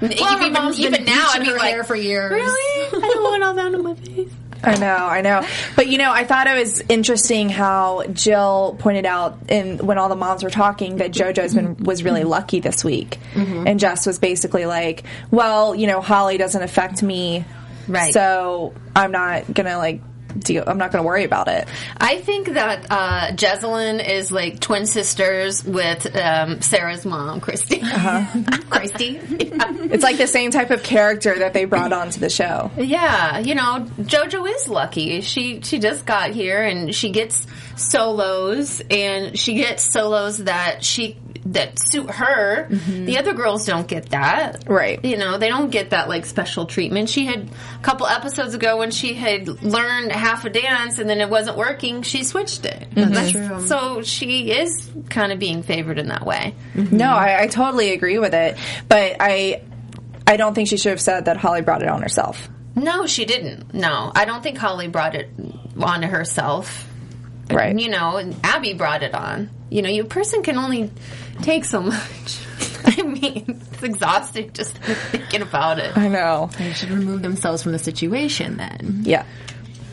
Well, 0.00 0.10
her 0.10 0.46
even 0.46 0.52
been 0.52 0.74
even 0.74 1.04
now, 1.04 1.28
I'd 1.32 1.40
be 1.40 1.46
her 1.46 1.56
like, 1.58 1.74
hair 1.74 1.82
for 1.82 1.96
years. 1.96 2.30
really? 2.32 2.86
I 2.86 3.00
don't 3.00 3.22
want 3.24 3.42
all 3.42 3.54
that 3.54 3.74
on 3.74 3.82
my 3.82 3.94
face. 3.94 4.30
I 4.62 4.76
know, 4.76 4.94
I 4.94 5.22
know. 5.22 5.44
But 5.74 5.88
you 5.88 5.98
know, 5.98 6.12
I 6.12 6.22
thought 6.24 6.46
it 6.46 6.56
was 6.56 6.80
interesting 6.88 7.48
how 7.48 8.04
Jill 8.12 8.76
pointed 8.78 9.06
out 9.06 9.38
in 9.50 9.78
when 9.78 9.98
all 9.98 10.08
the 10.08 10.14
moms 10.14 10.44
were 10.44 10.50
talking 10.50 10.98
that 10.98 11.10
JoJo's 11.10 11.54
been 11.54 11.76
was 11.78 12.04
really 12.04 12.22
lucky 12.22 12.60
this 12.60 12.84
week, 12.84 13.18
mm-hmm. 13.34 13.66
and 13.66 13.80
Jess 13.80 14.06
was 14.06 14.20
basically 14.20 14.66
like, 14.66 15.02
"Well, 15.32 15.74
you 15.74 15.88
know, 15.88 16.00
Holly 16.00 16.38
doesn't 16.38 16.62
affect 16.62 17.02
me, 17.02 17.44
Right. 17.88 18.12
So 18.12 18.74
I'm 18.94 19.12
not 19.12 19.52
gonna 19.52 19.78
like 19.78 20.00
deal. 20.38 20.64
I'm 20.66 20.78
not 20.78 20.92
gonna 20.92 21.04
worry 21.04 21.24
about 21.24 21.48
it." 21.48 21.68
I 21.96 22.20
think 22.20 22.48
that 22.54 22.86
uh, 22.90 23.32
Jessalynn 23.32 24.06
is 24.06 24.30
like 24.32 24.60
twin 24.60 24.86
sisters 24.86 25.64
with 25.64 26.14
um, 26.16 26.60
Sarah's 26.62 27.04
mom, 27.04 27.40
Christy. 27.40 27.80
Christy. 28.70 29.20
Yeah. 29.28 29.72
It's 29.92 30.02
like 30.02 30.16
the 30.16 30.26
same 30.26 30.50
type 30.50 30.70
of 30.70 30.82
character 30.82 31.38
that 31.40 31.52
they 31.52 31.64
brought 31.64 31.92
onto 31.92 32.20
the 32.20 32.30
show. 32.30 32.70
Yeah, 32.76 33.38
you 33.38 33.54
know, 33.54 33.86
JoJo 34.00 34.48
is 34.54 34.68
lucky. 34.68 35.20
She 35.20 35.60
she 35.60 35.78
just 35.78 36.06
got 36.06 36.30
here 36.30 36.62
and 36.62 36.94
she 36.94 37.10
gets 37.10 37.46
solos 37.76 38.80
and 38.90 39.38
she 39.38 39.54
gets 39.54 39.82
solos 39.82 40.38
that 40.38 40.84
she 40.84 41.18
that 41.46 41.78
suit 41.78 42.10
her. 42.10 42.68
Mm-hmm. 42.68 43.04
The 43.06 43.18
other 43.18 43.32
girls 43.32 43.66
don't 43.66 43.86
get 43.86 44.10
that. 44.10 44.64
Right. 44.68 45.04
You 45.04 45.16
know, 45.16 45.38
they 45.38 45.48
don't 45.48 45.70
get 45.70 45.90
that 45.90 46.08
like 46.08 46.26
special 46.26 46.66
treatment. 46.66 47.08
She 47.08 47.26
had 47.26 47.48
a 47.50 47.82
couple 47.82 48.06
episodes 48.06 48.54
ago 48.54 48.78
when 48.78 48.90
she 48.90 49.14
had 49.14 49.48
learned 49.62 50.12
half 50.12 50.44
a 50.44 50.50
dance 50.50 50.98
and 50.98 51.08
then 51.08 51.20
it 51.20 51.28
wasn't 51.28 51.56
working, 51.56 52.02
she 52.02 52.24
switched 52.24 52.64
it. 52.64 52.88
Mm-hmm. 52.90 53.12
That's 53.12 53.30
true. 53.32 53.66
So 53.66 54.02
she 54.02 54.50
is 54.50 54.90
kind 55.10 55.32
of 55.32 55.38
being 55.38 55.62
favored 55.62 55.98
in 55.98 56.08
that 56.08 56.24
way. 56.24 56.54
Mm-hmm. 56.74 56.96
No, 56.96 57.10
I, 57.10 57.42
I 57.42 57.46
totally 57.46 57.92
agree 57.92 58.18
with 58.18 58.34
it, 58.34 58.56
but 58.88 59.16
I 59.20 59.62
I 60.26 60.36
don't 60.36 60.54
think 60.54 60.68
she 60.68 60.76
should 60.76 60.90
have 60.90 61.00
said 61.00 61.26
that 61.26 61.36
Holly 61.36 61.62
brought 61.62 61.82
it 61.82 61.88
on 61.88 62.02
herself. 62.02 62.48
No, 62.74 63.06
she 63.06 63.24
didn't. 63.24 63.74
No, 63.74 64.12
I 64.14 64.24
don't 64.24 64.42
think 64.42 64.56
Holly 64.56 64.88
brought 64.88 65.14
it 65.14 65.30
onto 65.78 66.06
herself. 66.06 66.88
Right. 67.54 67.78
You 67.78 67.88
know, 67.88 68.16
and 68.16 68.34
Abby 68.44 68.74
brought 68.74 69.02
it 69.02 69.14
on. 69.14 69.50
You 69.70 69.82
know, 69.82 69.88
you 69.88 70.04
person 70.04 70.42
can 70.42 70.56
only 70.58 70.90
take 71.42 71.64
so 71.64 71.80
much. 71.82 72.38
I 72.84 73.02
mean, 73.02 73.44
it's 73.72 73.82
exhausting 73.82 74.52
just 74.52 74.76
thinking 74.78 75.42
about 75.42 75.78
it. 75.78 75.96
I 75.96 76.08
know. 76.08 76.50
They 76.58 76.72
should 76.72 76.90
remove 76.90 77.22
themselves 77.22 77.62
from 77.62 77.72
the 77.72 77.78
situation 77.78 78.56
then. 78.56 79.02
Yeah. 79.04 79.24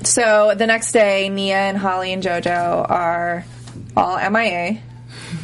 So 0.04 0.54
the 0.56 0.66
next 0.66 0.92
day, 0.92 1.30
Nia 1.30 1.58
and 1.58 1.78
Holly 1.78 2.14
and 2.14 2.24
JoJo 2.24 2.90
are 2.90 3.46
all 3.96 4.18
MIA 4.30 4.82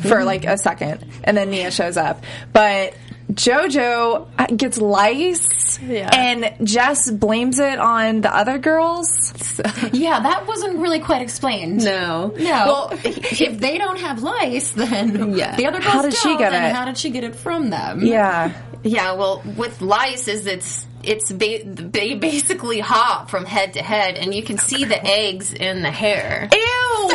for 0.07 0.23
like 0.23 0.45
a 0.45 0.57
second, 0.57 1.05
and 1.23 1.35
then 1.35 1.49
Nia 1.49 1.71
shows 1.71 1.97
up. 1.97 2.23
But 2.53 2.93
JoJo 3.31 4.27
uh, 4.37 4.45
gets 4.55 4.77
lice, 4.77 5.79
and 5.81 6.53
Jess 6.63 7.09
blames 7.11 7.59
it 7.59 7.79
on 7.79 8.21
the 8.21 8.33
other 8.35 8.57
girls. 8.57 9.33
Yeah, 9.93 10.19
that 10.19 10.45
wasn't 10.47 10.79
really 10.79 10.99
quite 10.99 11.21
explained. 11.21 11.83
No. 11.83 12.33
No. 12.37 12.43
Well, 12.43 12.89
if 13.03 13.57
they 13.59 13.77
don't 13.77 13.99
have 13.99 14.21
lice, 14.21 14.71
then 14.71 15.33
Yeah. 15.33 15.55
the 15.55 15.65
other 15.67 15.79
girls 15.79 15.93
How 15.93 16.01
did 16.01 16.13
she 16.13 16.29
don't, 16.29 16.39
get 16.39 16.53
it? 16.53 16.75
How 16.75 16.83
did 16.85 16.97
she 16.97 17.09
get 17.09 17.23
it 17.23 17.35
from 17.35 17.69
them? 17.69 18.03
Yeah. 18.05 18.51
Yeah, 18.83 19.13
well, 19.13 19.41
with 19.55 19.81
lice 19.81 20.27
is 20.27 20.45
it's 20.45 20.85
it's 21.07 21.31
ba- 21.31 21.63
ba- 21.65 22.17
basically 22.19 22.79
hop 22.79 23.29
from 23.29 23.45
head 23.45 23.73
to 23.73 23.81
head, 23.83 24.15
and 24.15 24.33
you 24.33 24.43
can 24.43 24.57
see 24.57 24.83
the 24.85 25.03
eggs 25.05 25.53
in 25.53 25.81
the 25.81 25.91
hair. 25.91 26.49
Ew. 26.51 26.61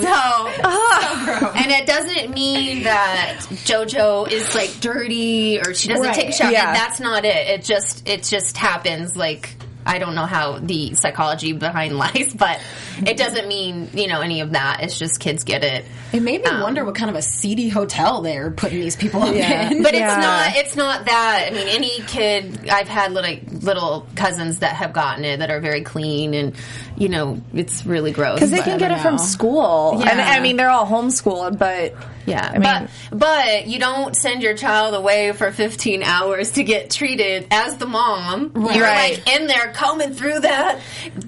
So, 0.00 0.06
uh-huh. 0.08 1.52
and 1.56 1.70
it 1.70 1.86
doesn't 1.86 2.32
mean 2.34 2.84
that 2.84 3.38
JoJo 3.64 4.30
is 4.30 4.54
like 4.54 4.70
dirty 4.80 5.58
or 5.60 5.74
she 5.74 5.88
doesn't 5.88 6.04
Right. 6.06 6.14
take 6.14 6.28
a 6.30 6.32
shower. 6.32 6.50
Yeah. 6.50 6.72
That's 6.72 7.00
not 7.00 7.24
it. 7.24 7.48
It 7.48 7.64
just 7.64 8.08
it 8.08 8.22
just 8.24 8.56
happens. 8.56 9.16
Like 9.16 9.54
I 9.86 9.98
don't 9.98 10.14
know 10.14 10.26
how 10.26 10.58
the 10.58 10.94
psychology 10.94 11.52
behind 11.52 11.96
lice, 11.98 12.32
but 12.34 12.60
it 13.06 13.16
doesn't 13.16 13.48
mean 13.48 13.88
you 13.94 14.06
know 14.08 14.20
any 14.20 14.40
of 14.40 14.52
that. 14.52 14.82
It's 14.82 14.98
just 14.98 15.20
kids 15.20 15.44
get 15.44 15.64
it. 15.64 15.84
It 16.12 16.22
made 16.22 16.42
me 16.42 16.48
um, 16.50 16.60
wonder 16.62 16.84
what 16.84 16.94
kind 16.94 17.10
of 17.10 17.16
a 17.16 17.22
seedy 17.22 17.68
hotel 17.68 18.22
they're 18.22 18.50
putting 18.50 18.80
these 18.80 18.96
people 18.96 19.22
up 19.22 19.34
Yeah. 19.34 19.70
in. 19.70 19.82
But 19.82 19.94
Yeah. 19.94 20.16
it's 20.16 20.26
not. 20.26 20.56
It's 20.64 20.76
not 20.76 21.04
that. 21.06 21.48
I 21.50 21.54
mean, 21.54 21.68
any 21.68 22.00
kid. 22.02 22.68
I've 22.70 22.88
had 22.88 23.12
little 23.12 23.36
little 23.60 24.06
cousins 24.16 24.60
that 24.60 24.76
have 24.76 24.92
gotten 24.92 25.24
it 25.24 25.38
that 25.38 25.50
are 25.50 25.60
very 25.60 25.82
clean, 25.82 26.34
and 26.34 26.54
you 26.96 27.08
know, 27.08 27.40
it's 27.54 27.84
really 27.86 28.12
gross. 28.12 28.34
Because 28.36 28.50
they 28.50 28.60
can 28.62 28.78
get 28.78 28.90
it 28.90 29.00
from 29.00 29.18
school. 29.18 29.96
Yeah. 30.00 30.10
And 30.10 30.20
I 30.20 30.40
mean, 30.40 30.56
they're 30.56 30.70
all 30.70 30.86
homeschooled, 30.86 31.58
but 31.58 31.94
Yeah, 32.26 32.46
I 32.46 32.52
mean, 32.58 32.88
but 33.10 33.18
but 33.18 33.66
you 33.66 33.78
don't 33.78 34.14
send 34.16 34.42
your 34.42 34.54
child 34.56 34.94
away 34.94 35.32
for 35.32 35.50
15 35.50 36.02
hours 36.02 36.52
to 36.52 36.64
get 36.64 36.90
treated 36.90 37.46
as 37.50 37.76
the 37.76 37.86
mom. 37.86 38.52
You're 38.54 38.86
like 38.86 39.26
in 39.34 39.46
there 39.46 39.72
combing 39.72 40.12
through 40.14 40.40
that, 40.40 40.80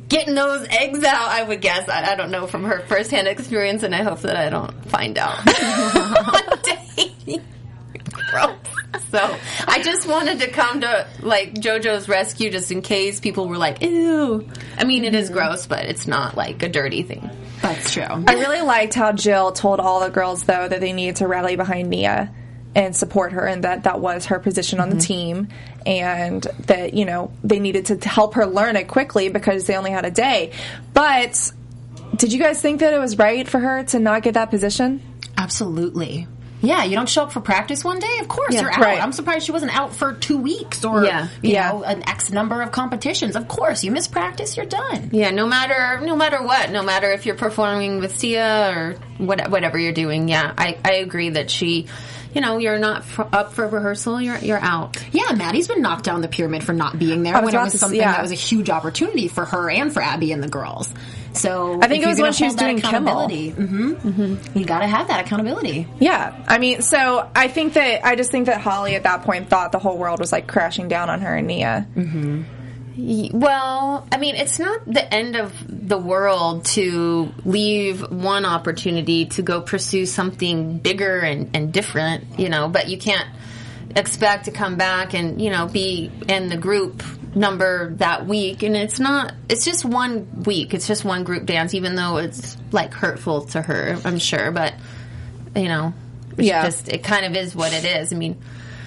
getting 0.08 0.34
those 0.34 0.66
eggs 0.70 1.02
out. 1.04 1.28
I 1.28 1.42
would 1.42 1.51
guess. 1.56 1.88
I, 1.88 2.12
I 2.12 2.14
don't 2.14 2.30
know 2.30 2.46
from 2.46 2.64
her 2.64 2.80
firsthand 2.80 3.28
experience, 3.28 3.82
and 3.82 3.94
I 3.94 4.02
hope 4.02 4.20
that 4.20 4.36
I 4.36 4.48
don't 4.50 4.72
find 4.86 5.18
out 5.18 5.38
one 5.44 6.60
day. 6.62 7.40
So 9.10 9.36
I 9.68 9.82
just 9.82 10.08
wanted 10.08 10.40
to 10.40 10.50
come 10.50 10.80
to 10.80 11.06
like 11.20 11.52
JoJo's 11.52 12.08
rescue 12.08 12.50
just 12.50 12.70
in 12.70 12.80
case 12.80 13.20
people 13.20 13.46
were 13.46 13.58
like, 13.58 13.82
"Ew." 13.82 14.48
I 14.78 14.84
mean, 14.84 15.04
it 15.04 15.14
is 15.14 15.26
mm-hmm. 15.26 15.36
gross, 15.36 15.66
but 15.66 15.84
it's 15.84 16.06
not 16.06 16.34
like 16.34 16.62
a 16.62 16.68
dirty 16.68 17.02
thing. 17.02 17.28
That's 17.60 17.92
true. 17.92 18.04
I 18.04 18.34
really 18.34 18.62
liked 18.62 18.94
how 18.94 19.12
Jill 19.12 19.52
told 19.52 19.80
all 19.80 20.00
the 20.00 20.08
girls 20.08 20.44
though 20.44 20.66
that 20.66 20.80
they 20.80 20.92
needed 20.92 21.16
to 21.16 21.28
rally 21.28 21.56
behind 21.56 21.90
Nia 21.90 22.34
and 22.74 22.96
support 22.96 23.32
her 23.32 23.46
and 23.46 23.64
that 23.64 23.84
that 23.84 24.00
was 24.00 24.26
her 24.26 24.38
position 24.38 24.80
on 24.80 24.88
the 24.88 24.96
mm-hmm. 24.96 25.06
team 25.06 25.48
and 25.86 26.42
that 26.66 26.94
you 26.94 27.04
know 27.04 27.32
they 27.42 27.58
needed 27.58 27.86
to 27.86 28.08
help 28.08 28.34
her 28.34 28.46
learn 28.46 28.76
it 28.76 28.88
quickly 28.88 29.28
because 29.28 29.66
they 29.66 29.76
only 29.76 29.90
had 29.90 30.04
a 30.04 30.10
day. 30.10 30.52
But 30.94 31.52
did 32.16 32.32
you 32.32 32.38
guys 32.38 32.60
think 32.60 32.80
that 32.80 32.92
it 32.92 32.98
was 32.98 33.18
right 33.18 33.48
for 33.48 33.58
her 33.58 33.84
to 33.84 33.98
not 33.98 34.22
get 34.22 34.34
that 34.34 34.50
position? 34.50 35.02
Absolutely. 35.36 36.26
Yeah, 36.62 36.84
you 36.84 36.94
don't 36.94 37.08
show 37.08 37.24
up 37.24 37.32
for 37.32 37.40
practice 37.40 37.82
one 37.84 37.98
day. 37.98 38.18
Of 38.20 38.28
course, 38.28 38.54
Yeah. 38.54 38.60
you're 38.62 38.72
out. 38.72 38.78
Right. 38.80 39.02
I'm 39.02 39.12
surprised 39.12 39.44
she 39.46 39.52
wasn't 39.52 39.76
out 39.76 39.94
for 39.94 40.12
two 40.14 40.38
weeks 40.38 40.84
or 40.84 41.04
Yeah. 41.04 41.26
you 41.42 41.52
Yeah. 41.54 41.70
know 41.72 41.82
an 41.82 42.08
X 42.08 42.30
number 42.30 42.62
of 42.62 42.70
competitions. 42.70 43.34
Of 43.36 43.48
course, 43.48 43.82
you 43.82 43.90
miss 43.90 44.06
practice, 44.08 44.56
you're 44.56 44.66
done. 44.66 45.10
Yeah, 45.12 45.30
no 45.30 45.46
matter 45.46 46.00
no 46.04 46.14
matter 46.16 46.40
what, 46.42 46.70
no 46.70 46.82
matter 46.82 47.10
if 47.12 47.26
you're 47.26 47.34
performing 47.34 47.98
with 47.98 48.16
Sia 48.16 48.72
or 48.76 48.94
what, 49.18 49.50
whatever 49.50 49.76
you're 49.78 49.92
doing. 49.92 50.28
Yeah, 50.28 50.52
I, 50.56 50.76
I 50.84 50.92
agree 50.94 51.30
that 51.30 51.50
she, 51.50 51.86
you 52.32 52.40
know, 52.40 52.58
you're 52.58 52.78
not 52.78 52.98
f- 52.98 53.28
up 53.32 53.52
for 53.54 53.66
rehearsal. 53.66 54.20
You're 54.20 54.38
you're 54.38 54.60
out. 54.60 54.96
Yeah, 55.10 55.32
Maddie's 55.34 55.66
been 55.68 55.82
knocked 55.82 56.04
down 56.04 56.20
the 56.22 56.28
pyramid 56.28 56.62
for 56.62 56.72
not 56.72 56.98
being 56.98 57.22
there 57.24 57.34
when 57.42 57.54
it 57.54 57.58
was 57.58 57.78
something 57.78 57.98
yeah. 57.98 58.12
that 58.12 58.22
was 58.22 58.30
a 58.30 58.36
huge 58.36 58.70
opportunity 58.70 59.26
for 59.28 59.44
her 59.44 59.68
and 59.68 59.92
for 59.92 60.00
Abby 60.00 60.30
and 60.32 60.42
the 60.42 60.48
girls. 60.48 60.88
So 61.34 61.80
I 61.82 61.88
think 61.88 62.04
it 62.04 62.06
was 62.06 62.20
when 62.20 62.32
she 62.32 62.44
was 62.44 62.52
hold 62.52 62.60
that 62.60 62.64
doing 62.64 62.80
Kimmel. 62.80 63.24
accountability, 63.24 63.50
hmm 63.50 64.58
you 64.58 64.64
got 64.64 64.80
to 64.80 64.86
have 64.86 65.08
that 65.08 65.24
accountability. 65.24 65.88
Yeah, 65.98 66.44
I 66.46 66.58
mean, 66.58 66.82
so 66.82 67.28
I 67.34 67.48
think 67.48 67.74
that 67.74 68.04
I 68.06 68.16
just 68.16 68.30
think 68.30 68.46
that 68.46 68.60
Holly 68.60 68.94
at 68.94 69.04
that 69.04 69.22
point 69.22 69.48
thought 69.48 69.72
the 69.72 69.78
whole 69.78 69.96
world 69.96 70.20
was 70.20 70.30
like 70.32 70.46
crashing 70.46 70.88
down 70.88 71.08
on 71.08 71.20
her 71.22 71.34
and 71.34 71.46
Nia. 71.46 71.86
Well, 73.32 74.06
I 74.12 74.18
mean, 74.18 74.36
it's 74.36 74.58
not 74.58 74.84
the 74.84 75.12
end 75.12 75.34
of 75.36 75.54
the 75.66 75.96
world 75.96 76.66
to 76.66 77.32
leave 77.44 78.02
one 78.10 78.44
opportunity 78.44 79.24
to 79.26 79.42
go 79.42 79.62
pursue 79.62 80.04
something 80.04 80.78
bigger 80.78 81.18
and, 81.20 81.56
and 81.56 81.72
different, 81.72 82.38
you 82.38 82.50
know, 82.50 82.68
but 82.68 82.88
you 82.88 82.98
can't 82.98 83.26
expect 83.96 84.44
to 84.44 84.50
come 84.50 84.76
back 84.76 85.14
and, 85.14 85.40
you 85.40 85.50
know, 85.50 85.66
be 85.66 86.10
in 86.28 86.48
the 86.48 86.58
group 86.58 87.02
number 87.34 87.94
that 87.96 88.26
week. 88.26 88.62
And 88.62 88.76
it's 88.76 89.00
not, 89.00 89.34
it's 89.48 89.64
just 89.64 89.84
one 89.84 90.42
week. 90.44 90.74
It's 90.74 90.86
just 90.86 91.04
one 91.04 91.24
group 91.24 91.46
dance, 91.46 91.74
even 91.74 91.94
though 91.94 92.18
it's 92.18 92.56
like 92.70 92.92
hurtful 92.92 93.46
to 93.46 93.62
her, 93.62 93.98
I'm 94.04 94.18
sure. 94.18 94.50
But, 94.50 94.74
you 95.56 95.68
know, 95.68 95.94
it's 96.32 96.42
Yeah. 96.48 96.64
just, 96.64 96.88
it 96.88 97.02
kind 97.02 97.24
of 97.24 97.34
is 97.36 97.54
what 97.54 97.72
it 97.72 97.84
is. 97.84 98.12
I 98.12 98.16
mean, 98.16 98.40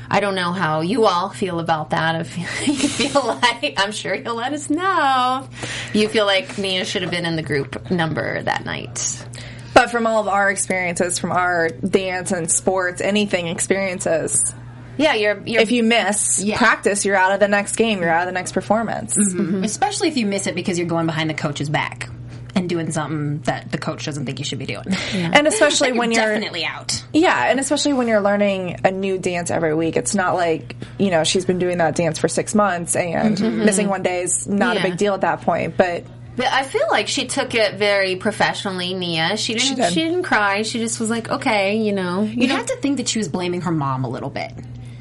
I 0.10 0.19
don't 0.19 0.36
know 0.36 0.51
how 0.51 0.81
you 0.81 1.05
all 1.05 1.29
feel 1.29 1.60
about 1.60 1.89
that. 1.89 2.21
If 2.21 2.38
you 2.67 2.75
feel 2.75 3.25
like, 3.25 3.73
I'm 3.77 3.91
sure 3.91 4.13
you'll 4.13 4.36
let 4.36 4.53
us 4.53 4.69
know. 4.69 5.47
You 5.93 6.08
feel 6.08 6.25
like 6.25 6.58
Nia 6.58 6.86
should 6.86 7.01
have 7.01 7.12
been 7.12 7.25
in 7.25 7.36
the 7.36 7.41
group 7.43 7.89
number 7.89 8.41
that 8.43 8.65
night. 8.65 9.25
But 9.73 9.89
from 9.91 10.05
all 10.08 10.21
of 10.21 10.27
our 10.27 10.49
experiences, 10.51 11.19
from 11.19 11.31
our 11.31 11.67
dance 11.69 12.31
and 12.31 12.49
sports, 12.49 13.01
anything 13.01 13.47
experiences, 13.47 14.53
Yeah, 14.97 15.13
you're. 15.13 15.41
you're 15.45 15.62
if 15.62 15.71
you 15.71 15.84
miss 15.84 16.43
Yeah. 16.43 16.58
practice, 16.58 17.05
you're 17.05 17.15
out 17.15 17.31
of 17.31 17.39
the 17.39 17.47
next 17.47 17.75
game. 17.75 17.99
You're 18.01 18.10
out 18.10 18.21
of 18.23 18.27
the 18.27 18.34
next 18.34 18.53
performance. 18.53 19.15
Mm-hmm. 19.17 19.39
Mm-hmm. 19.39 19.63
Especially 19.63 20.08
if 20.08 20.17
you 20.17 20.25
miss 20.25 20.47
it 20.47 20.55
because 20.55 20.77
you're 20.79 20.88
going 20.88 21.05
behind 21.05 21.29
the 21.29 21.34
coach's 21.34 21.69
back 21.69 22.10
and 22.58 22.69
doing 22.69 22.89
something 22.89 23.39
that 23.39 23.69
the 23.69 23.77
coach 23.77 24.05
doesn't 24.05 24.25
think 24.25 24.39
you 24.39 24.45
should 24.45 24.60
be 24.60 24.65
doing. 24.65 24.86
And 25.13 25.45
especially 25.47 25.91
when 25.97 26.12
you're 26.12 26.21
you're 26.23 26.34
definitely 26.36 26.63
out. 26.65 27.03
Yeah, 27.13 27.49
and 27.51 27.60
especially 27.60 27.93
when 27.93 28.08
you're 28.08 28.21
learning 28.21 28.79
a 28.86 28.91
new 28.91 29.17
dance 29.17 29.51
every 29.51 29.75
week, 29.75 29.97
it's 29.97 30.15
not 30.15 30.36
like 30.36 30.75
you 30.97 31.12
know 31.12 31.23
she's 31.23 31.43
been 31.45 31.60
doing 31.60 31.79
that 31.79 31.95
dance 31.95 32.17
for 32.19 32.27
six 32.29 32.55
months 32.55 32.95
and 32.95 33.38
mm-hmm. 33.38 33.65
missing 33.65 33.89
one 33.89 34.03
day 34.03 34.21
is 34.21 34.47
not 34.47 34.75
Yeah. 34.75 34.81
a 34.81 34.84
big 34.89 34.97
deal 34.97 35.13
at 35.13 35.21
that 35.21 35.41
point. 35.41 35.75
But 35.75 36.05
But 36.38 36.47
I 36.47 36.63
feel 36.63 36.88
like 36.89 37.08
she 37.10 37.27
took 37.27 37.55
it 37.55 37.75
very 37.75 38.15
professionally, 38.15 38.93
Nia. 38.93 39.36
She 39.38 39.53
didn't. 39.55 39.75
did. 39.75 39.93
She, 39.93 40.03
didn't 40.03 40.23
cry. 40.23 40.62
She 40.62 40.79
just 40.79 40.99
was 40.99 41.10
like, 41.10 41.29
okay, 41.29 41.77
you 41.77 41.91
know. 41.93 42.21
You 42.23 42.47
have 42.49 42.65
to 42.67 42.75
think 42.77 42.97
that 42.97 43.08
she 43.10 43.19
was 43.19 43.27
blaming 43.27 43.62
her 43.62 43.71
mom 43.71 44.03
a 44.05 44.10
little 44.10 44.29
bit. 44.29 44.51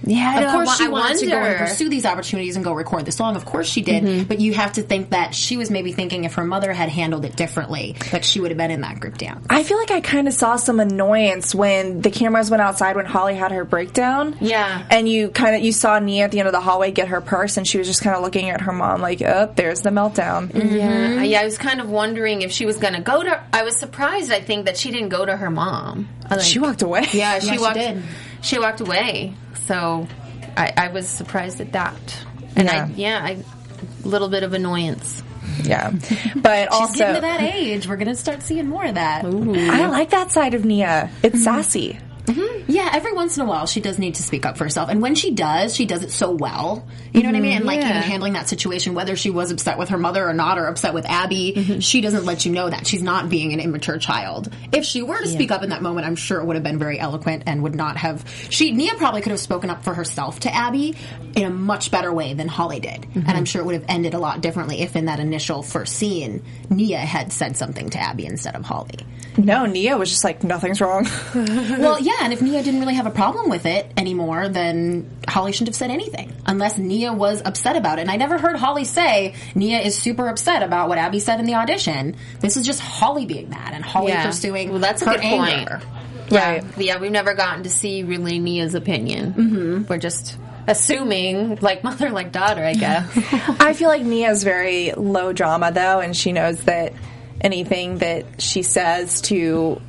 Yeah, 0.07 0.40
Of 0.40 0.53
course, 0.53 0.77
she 0.79 0.85
I 0.85 0.88
wanted 0.88 1.19
to 1.19 1.27
go 1.27 1.37
and 1.37 1.59
pursue 1.59 1.88
these 1.88 2.05
opportunities 2.07 2.57
and 2.57 2.64
go 2.64 2.73
record 2.73 3.05
the 3.07 3.12
song. 3.12 3.37
Of 3.37 3.45
course, 3.45 3.69
she 3.69 3.83
did. 3.83 4.05
Mm-hmm. 4.05 4.23
But 4.25 4.40
you 4.40 4.53
have 4.55 4.75
to 4.75 4.83
think 4.83 5.11
that 5.11 5.35
she 5.35 5.57
was 5.57 5.71
maybe 5.71 5.93
thinking 5.93 6.25
if 6.25 6.35
her 6.35 6.45
mother 6.45 6.73
had 6.73 6.88
handled 6.88 7.25
it 7.25 7.37
differently, 7.37 7.97
that 8.12 8.25
she 8.25 8.40
would 8.40 8.51
have 8.51 8.59
been 8.59 8.71
in 8.71 8.83
that 8.83 9.01
group 9.01 9.19
dance. 9.19 9.47
I 9.51 9.62
feel 9.62 9.79
like 9.79 9.90
I 9.90 10.01
kind 10.01 10.29
of 10.29 10.35
saw 10.35 10.57
some 10.57 10.81
annoyance 10.81 11.55
when 11.55 12.01
the 12.01 12.11
cameras 12.11 12.51
went 12.51 12.61
outside 12.62 12.97
when 12.97 13.07
Holly 13.07 13.35
had 13.35 13.53
her 13.53 13.64
breakdown. 13.64 14.37
Yeah. 14.40 14.87
and 14.90 15.09
you 15.09 15.29
kind 15.31 15.57
of 15.57 15.62
you 15.62 15.73
saw 15.73 15.99
Nia 15.99 16.25
at 16.25 16.31
the 16.33 16.38
end 16.38 16.49
of 16.49 16.53
the 16.53 16.61
hallway 16.61 16.90
get 16.90 17.09
her 17.09 17.21
purse, 17.21 17.57
and 17.57 17.67
she 17.67 17.79
was 17.79 17.87
just 17.87 18.03
kind 18.03 18.17
of 18.17 18.23
looking 18.23 18.51
at 18.51 18.61
her 18.62 18.73
mom 18.73 19.01
like, 19.01 19.23
"Oh, 19.23 19.53
there's 19.57 19.81
the 19.81 19.90
meltdown." 19.90 20.49
Mm-hmm. 20.49 20.77
Yeah, 20.77 21.23
yeah. 21.23 21.40
I 21.40 21.45
was 21.45 21.59
kind 21.59 21.81
of 21.81 21.88
wondering 21.88 22.43
if 22.43 22.53
she 22.53 22.67
was 22.67 22.77
going 22.79 22.95
to 22.95 23.01
go 23.01 23.23
to. 23.23 23.43
I 23.53 23.62
was 23.62 23.79
surprised. 23.79 24.33
I 24.33 24.40
think 24.40 24.67
that 24.67 24.77
she 24.77 24.90
didn't 24.90 25.09
go 25.11 25.25
to 25.25 25.37
her 25.37 25.51
mom. 25.51 26.09
I 26.29 26.38
She 26.38 26.59
walked 26.59 26.83
away. 26.83 27.07
Yeah, 27.12 27.38
she 27.38 27.51
she 27.51 27.59
walked. 27.59 27.75
did. 27.75 28.03
She 28.43 28.59
walked 28.59 28.81
away. 28.81 29.35
So 29.66 30.07
I, 30.57 30.72
I 30.77 30.88
was 30.88 31.09
surprised 31.09 31.61
at 31.61 31.72
that. 31.72 32.27
And 32.57 32.68
I, 32.68 32.88
yeah, 32.90 33.20
I, 33.22 33.42
a 34.05 34.09
little 34.09 34.29
bit 34.29 34.42
of 34.42 34.53
annoyance. 34.53 35.22
yeah. 35.62 35.90
But 36.37 36.68
She's 36.72 36.81
also, 36.81 36.98
getting 36.98 37.14
to 37.16 37.20
that 37.22 37.40
age. 37.40 37.88
We're 37.88 37.96
going 37.96 38.09
to 38.09 38.16
start 38.16 38.42
seeing 38.42 38.68
more 38.68 38.85
of 38.85 38.94
that. 38.94 39.24
I 39.24 39.87
like 39.87 40.11
that 40.11 40.31
side 40.31 40.55
of 40.55 40.64
Nia. 40.64 41.11
It's 41.22 41.37
mm-hmm. 41.37 41.44
sassy. 41.44 41.98
Mm-hmm. 42.25 42.71
Yeah, 42.71 42.91
every 42.93 43.13
once 43.13 43.37
in 43.37 43.43
a 43.43 43.47
while 43.47 43.67
she 43.67 43.81
does 43.81 43.99
need 43.99 44.15
to 44.15 44.23
speak 44.23 44.47
up 44.47 44.57
for 44.57 44.65
herself. 44.65 44.89
And 44.89 45.03
when 45.03 45.15
she 45.15 45.33
does, 45.33 45.75
she 45.75 45.85
does 45.85 46.03
it 46.03 46.11
so 46.11 46.31
well. 46.31 46.87
You 47.13 47.23
know 47.23 47.29
what 47.29 47.37
I 47.37 47.41
mean? 47.41 47.57
And 47.57 47.65
like 47.65 47.81
Yeah. 47.81 47.91
even 47.91 48.03
handling 48.03 48.33
that 48.33 48.49
situation, 48.49 48.95
whether 48.95 49.15
she 49.15 49.31
was 49.31 49.51
upset 49.51 49.79
with 49.79 49.91
her 49.91 49.99
mother 49.99 50.27
or 50.27 50.33
not, 50.33 50.59
or 50.59 50.67
upset 50.67 50.95
with 50.95 51.05
Abby, 51.07 51.53
mm-hmm. 51.55 51.79
she 51.81 52.01
doesn't 52.01 52.25
let 52.25 52.47
you 52.47 52.53
know 52.53 52.69
that. 52.71 52.87
She's 52.87 53.03
not 53.03 53.29
being 53.29 53.53
an 53.53 53.61
immature 53.61 53.99
child. 53.99 54.51
If 54.73 54.85
she 54.85 55.03
were 55.03 55.21
to 55.21 55.29
speak 55.29 55.51
up 55.51 55.63
in 55.63 55.69
that 55.71 55.83
moment, 55.83 56.07
I'm 56.07 56.17
sure 56.17 56.41
it 56.41 56.47
would 56.47 56.57
have 56.57 56.63
been 56.63 56.79
very 56.79 56.99
eloquent 56.99 57.43
and 57.47 57.63
would 57.63 57.75
not 57.75 57.99
have. 57.99 58.25
She, 58.49 58.73
Nia 58.73 58.95
probably 58.95 59.21
could 59.21 59.33
have 59.33 59.41
spoken 59.41 59.69
up 59.69 59.85
for 59.85 59.93
herself 59.93 60.41
to 60.41 60.55
Abby 60.55 60.97
in 61.37 61.45
a 61.45 61.51
much 61.51 61.91
better 61.91 62.13
way 62.13 62.35
than 62.35 62.49
Holly 62.49 62.81
did. 62.81 63.03
Mm-hmm. 63.03 63.19
And 63.19 63.31
I'm 63.31 63.45
sure 63.45 63.61
it 63.61 63.65
would 63.67 63.75
have 63.75 63.85
ended 63.89 64.15
a 64.15 64.19
lot 64.19 64.41
differently 64.41 64.81
if 64.81 64.97
in 64.97 65.05
that 65.07 65.21
initial 65.21 65.63
first 65.63 65.95
scene, 65.97 66.43
Nia 66.71 66.99
had 66.99 67.33
said 67.33 67.57
something 67.57 67.91
to 67.91 67.99
Abby 67.99 68.25
instead 68.25 68.55
of 68.55 68.65
Holly. 68.65 68.99
No, 69.37 69.67
Nia 69.67 69.97
was 69.97 70.11
just 70.11 70.23
like, 70.23 70.45
nothing's 70.45 70.81
wrong. 70.81 71.09
Well, 71.35 72.01
yeah, 72.01 72.13
and 72.20 72.33
if 72.33 72.40
Nia 72.42 72.62
didn't 72.62 72.81
really 72.81 72.94
have 72.94 73.07
a 73.07 73.11
problem 73.11 73.48
with 73.50 73.66
it 73.66 73.90
anymore, 73.96 74.48
then 74.48 75.11
Holly 75.29 75.53
shouldn't 75.53 75.68
have 75.68 75.77
said 75.77 75.90
anything. 75.90 76.33
Unless 76.46 76.79
Nia 76.79 77.12
was 77.12 77.42
upset 77.44 77.77
about 77.77 77.98
it. 77.98 78.03
And 78.03 78.11
I 78.11 78.16
never 78.16 78.38
heard 78.38 78.57
Holly 78.57 78.85
say 78.85 79.35
Nia 79.55 79.81
is 79.81 79.96
super 79.96 80.29
upset 80.29 80.62
about 80.62 80.88
what 80.88 80.98
Abby 80.98 81.18
said 81.20 81.40
in 81.40 81.46
the 81.46 81.55
audition. 81.55 82.16
This 82.40 82.57
is 82.57 82.64
just 82.66 82.81
Holly 82.81 83.27
being 83.27 83.48
mad 83.50 83.72
and 83.74 83.85
Holly 83.85 84.12
Yeah. 84.12 84.27
pursuing 84.27 84.70
Well, 84.70 84.79
that's 84.81 85.03
a 85.03 85.07
her 85.07 85.12
good 85.12 85.22
point. 85.22 85.50
anger. 85.53 85.81
Right. 86.31 86.64
Yeah, 86.79 86.98
we've 86.98 87.12
never 87.12 87.35
gotten 87.35 87.64
to 87.64 87.70
see 87.70 88.03
really 88.03 88.38
Nia's 88.38 88.74
opinion. 88.74 89.35
Mm-hmm. 89.35 89.83
We're 89.88 89.98
just 89.98 90.37
assuming, 90.66 91.57
like 91.61 91.85
mother, 91.85 92.11
like 92.11 92.33
daughter, 92.33 92.64
I 92.64 92.72
guess. 92.85 93.11
I 93.61 93.74
feel 93.74 93.88
like 93.88 94.03
Nia's 94.03 94.42
very 94.44 94.92
low 94.92 95.33
drama 95.33 95.70
though, 95.72 96.00
and 96.00 96.16
she 96.16 96.33
knows 96.33 96.62
that 96.64 96.92
anything 97.40 97.98
that 97.98 98.40
she 98.40 98.62
says 98.62 99.20
to, 99.22 99.81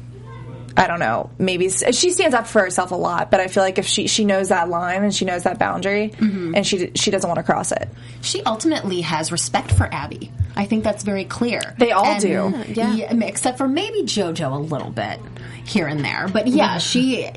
I 0.77 0.87
don't 0.87 0.99
know, 0.99 1.29
maybe 1.39 1.69
she 1.69 2.11
stands 2.11 2.35
up 2.35 2.47
for 2.47 2.61
herself 2.61 2.91
a 2.91 2.95
lot. 2.95 3.31
But 3.31 3.39
I 3.39 3.47
feel 3.47 3.63
like 3.63 3.77
if 3.77 3.87
she 3.87 4.07
she 4.07 4.25
knows 4.25 4.49
that 4.49 4.69
line 4.69 5.03
and 5.03 5.13
she 5.13 5.25
knows 5.25 5.43
that 5.43 5.57
boundary, 5.57 6.09
mm-hmm. 6.09 6.53
and 6.55 6.67
she 6.67 6.91
she 6.95 7.11
doesn't 7.11 7.27
want 7.27 7.37
to 7.37 7.43
cross 7.43 7.71
it. 7.71 7.87
She 8.21 8.41
ultimately 8.43 9.01
has 9.01 9.31
respect 9.31 9.71
for 9.71 9.91
Abby. 9.93 10.31
I 10.55 10.65
think 10.65 10.83
that's 10.83 11.03
very 11.03 11.25
clear. 11.25 11.75
They 11.77 11.91
all 11.91 12.05
And- 12.05 12.21
do. 12.21 12.39
Uh, 12.39 12.63
yeah. 12.67 13.13
Except 13.25 13.57
for 13.57 13.67
maybe 13.67 14.03
JoJo 14.03 14.53
a 14.53 14.59
little 14.59 14.89
bit 14.89 15.19
here 15.65 15.87
and 15.87 16.03
there. 16.03 16.27
But 16.31 16.47
yeah, 16.47 16.77
she, 16.77 17.29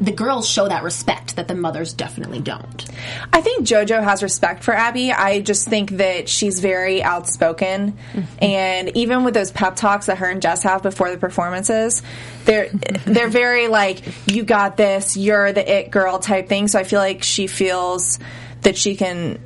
the 0.00 0.12
girls 0.12 0.48
show 0.48 0.68
that 0.68 0.82
respect 0.82 1.36
that 1.36 1.48
the 1.48 1.54
mothers 1.54 1.92
definitely 1.92 2.40
don't. 2.40 2.86
I 3.32 3.40
think 3.40 3.66
JoJo 3.66 4.02
has 4.02 4.22
respect 4.22 4.64
for 4.64 4.74
Abby. 4.74 5.12
I 5.12 5.40
just 5.40 5.68
think 5.68 5.92
that 5.92 6.28
she's 6.28 6.60
very 6.60 7.02
outspoken, 7.02 7.92
mm-hmm. 7.92 8.44
and 8.44 8.96
even 8.96 9.24
with 9.24 9.34
those 9.34 9.52
pep 9.52 9.76
talks 9.76 10.06
that 10.06 10.18
her 10.18 10.28
and 10.28 10.42
Jess 10.42 10.64
have 10.64 10.82
before 10.82 11.10
the 11.10 11.18
performances, 11.18 12.02
they're 12.44 12.66
mm-hmm. 12.66 13.12
they're 13.12 13.28
very 13.28 13.68
like 13.68 14.02
you 14.26 14.42
got 14.42 14.76
this, 14.76 15.16
you're 15.16 15.52
the 15.52 15.78
it 15.78 15.90
girl 15.90 16.18
type 16.18 16.48
thing. 16.48 16.68
So 16.68 16.78
I 16.78 16.84
feel 16.84 17.00
like 17.00 17.22
she 17.22 17.46
feels 17.46 18.18
that 18.62 18.76
she 18.76 18.96
can 18.96 19.40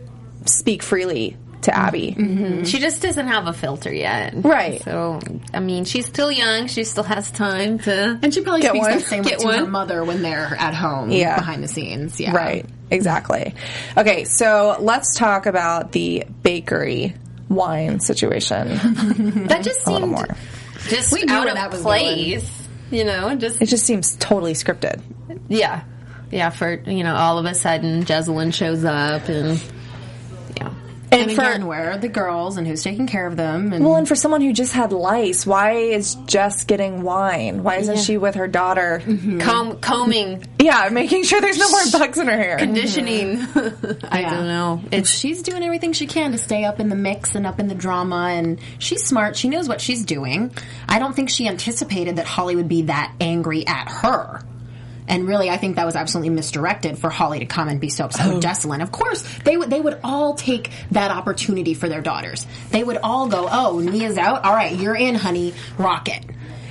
speak 0.46 0.82
freely 0.82 1.36
to 1.62 1.76
Abby. 1.76 2.14
Mm-hmm. 2.18 2.64
She 2.64 2.78
just 2.78 3.02
doesn't 3.02 3.28
have 3.28 3.46
a 3.46 3.52
filter 3.52 3.92
yet. 3.92 4.32
Right. 4.36 4.82
So, 4.82 5.20
I 5.52 5.60
mean, 5.60 5.84
she's 5.84 6.06
still 6.06 6.30
young. 6.32 6.66
She 6.68 6.84
still 6.84 7.04
has 7.04 7.30
time 7.30 7.78
to. 7.80 8.18
And 8.22 8.32
she 8.32 8.40
probably 8.42 8.62
Get 8.62 8.70
speaks 8.70 8.86
one. 8.86 8.98
that 8.98 9.02
same 9.04 9.22
way 9.24 9.30
Get 9.30 9.38
to 9.40 9.48
her 9.48 9.66
mother 9.66 10.04
when 10.04 10.22
they're 10.22 10.56
at 10.58 10.74
home, 10.74 11.10
Yeah. 11.10 11.36
behind 11.36 11.62
the 11.62 11.68
scenes. 11.68 12.18
Yeah, 12.20 12.32
Right. 12.34 12.66
Exactly. 12.90 13.54
Okay, 13.96 14.24
so 14.24 14.76
let's 14.80 15.14
talk 15.16 15.46
about 15.46 15.92
the 15.92 16.24
bakery 16.42 17.14
wine 17.48 18.00
situation. 18.00 18.68
That 19.48 19.62
just 19.62 19.86
A 19.86 19.92
little 19.92 20.08
seemed 20.08 20.16
more. 20.28 20.36
just 20.88 21.12
We 21.12 21.24
out 21.28 21.46
of 21.48 21.54
that 21.54 21.70
was 21.70 21.82
place. 21.82 22.50
You 22.90 23.04
know, 23.04 23.34
just 23.36 23.60
It 23.62 23.66
just 23.66 23.84
seems 23.86 24.16
totally 24.16 24.54
scripted. 24.54 25.00
yeah, 25.48 25.82
yeah. 26.32 26.50
For 26.50 26.72
you 26.86 27.04
know, 27.04 27.14
all 27.14 27.38
of 27.38 27.44
a 27.44 27.54
sudden, 27.54 28.04
Jessalynn 28.04 28.52
shows 28.52 28.84
up 28.84 29.28
and 29.28 29.58
yeah. 29.58 29.64
And, 31.12 31.22
And 31.22 31.32
for 31.32 31.42
again, 31.42 31.66
where 31.66 31.90
are 31.92 31.98
the 31.98 32.08
girls 32.08 32.56
and 32.56 32.66
who's 32.66 32.82
taking 32.84 33.06
care 33.08 33.26
of 33.26 33.36
them? 33.36 33.72
And 33.72 33.84
Well, 33.84 33.96
and 33.96 34.06
for 34.06 34.14
someone 34.14 34.40
who 34.42 34.52
just 34.52 34.72
had 34.72 34.92
lice, 34.92 35.44
why 35.44 35.72
is 35.72 36.14
Jess 36.26 36.64
getting 36.64 37.02
wine? 37.02 37.62
Why 37.64 37.76
isn't 37.78 37.98
she 37.98 38.16
with 38.16 38.36
her 38.36 38.46
daughter? 38.46 39.02
Mm-hmm. 39.04 39.40
Comb, 39.40 39.80
combing, 39.80 40.44
Yeah, 40.60 40.88
making 40.92 41.24
sure 41.24 41.40
there's 41.40 41.58
no 41.58 41.68
more 41.70 41.82
bugs 41.92 42.18
in 42.18 42.28
her 42.28 42.36
hair. 42.36 42.58
conditioning. 42.58 43.38
Mm-hmm. 43.38 44.06
I 44.10 44.20
Yeah. 44.20 44.30
don't 44.36 44.46
know. 44.46 44.82
It's 44.92 45.10
she's 45.10 45.42
doing 45.42 45.62
everything 45.64 45.92
she 45.94 46.06
can 46.06 46.32
to 46.32 46.38
stay 46.38 46.64
up 46.64 46.78
in 46.80 46.88
the 46.88 46.96
mix 46.96 47.34
and 47.34 47.46
up 47.46 47.58
in 47.58 47.66
the 47.68 47.74
drama 47.74 48.28
and 48.30 48.60
she's 48.78 49.04
smart 49.04 49.36
she 49.36 49.48
knows 49.48 49.68
what 49.68 49.80
she's 49.80 50.04
doing 50.04 50.50
i 50.88 50.98
don't 50.98 51.14
think 51.16 51.28
she 51.30 51.48
anticipated 51.48 52.16
that 52.16 52.26
holly 52.26 52.54
would 52.56 52.68
be 52.68 52.82
that 52.82 53.12
angry 53.20 53.66
at 53.66 53.88
her 53.88 54.40
And 55.10 55.26
really, 55.26 55.50
I 55.50 55.56
think 55.58 55.76
that 55.76 55.84
was 55.84 55.96
absolutely 55.96 56.30
misdirected 56.30 56.96
for 56.96 57.10
Holly 57.10 57.40
to 57.40 57.44
come 57.46 57.68
and 57.68 57.80
be 57.80 57.88
so 57.90 58.04
upset 58.04 58.28
with 58.28 58.36
oh. 58.36 58.48
Jessalynn. 58.48 58.80
Of 58.80 58.92
course, 58.92 59.22
they 59.44 59.56
would 59.56 59.68
they 59.68 59.80
would 59.80 59.98
all 60.04 60.34
take 60.34 60.70
that 60.92 61.10
opportunity 61.10 61.74
for 61.74 61.88
their 61.88 62.00
daughters. 62.00 62.46
They 62.70 62.84
would 62.84 62.96
all 62.98 63.28
go, 63.28 63.48
"Oh, 63.50 63.80
Nia's 63.80 64.16
out. 64.16 64.44
All 64.44 64.54
right, 64.54 64.74
you're 64.74 64.94
in, 64.94 65.16
honey. 65.16 65.52
Rock 65.76 66.08
it." 66.08 66.24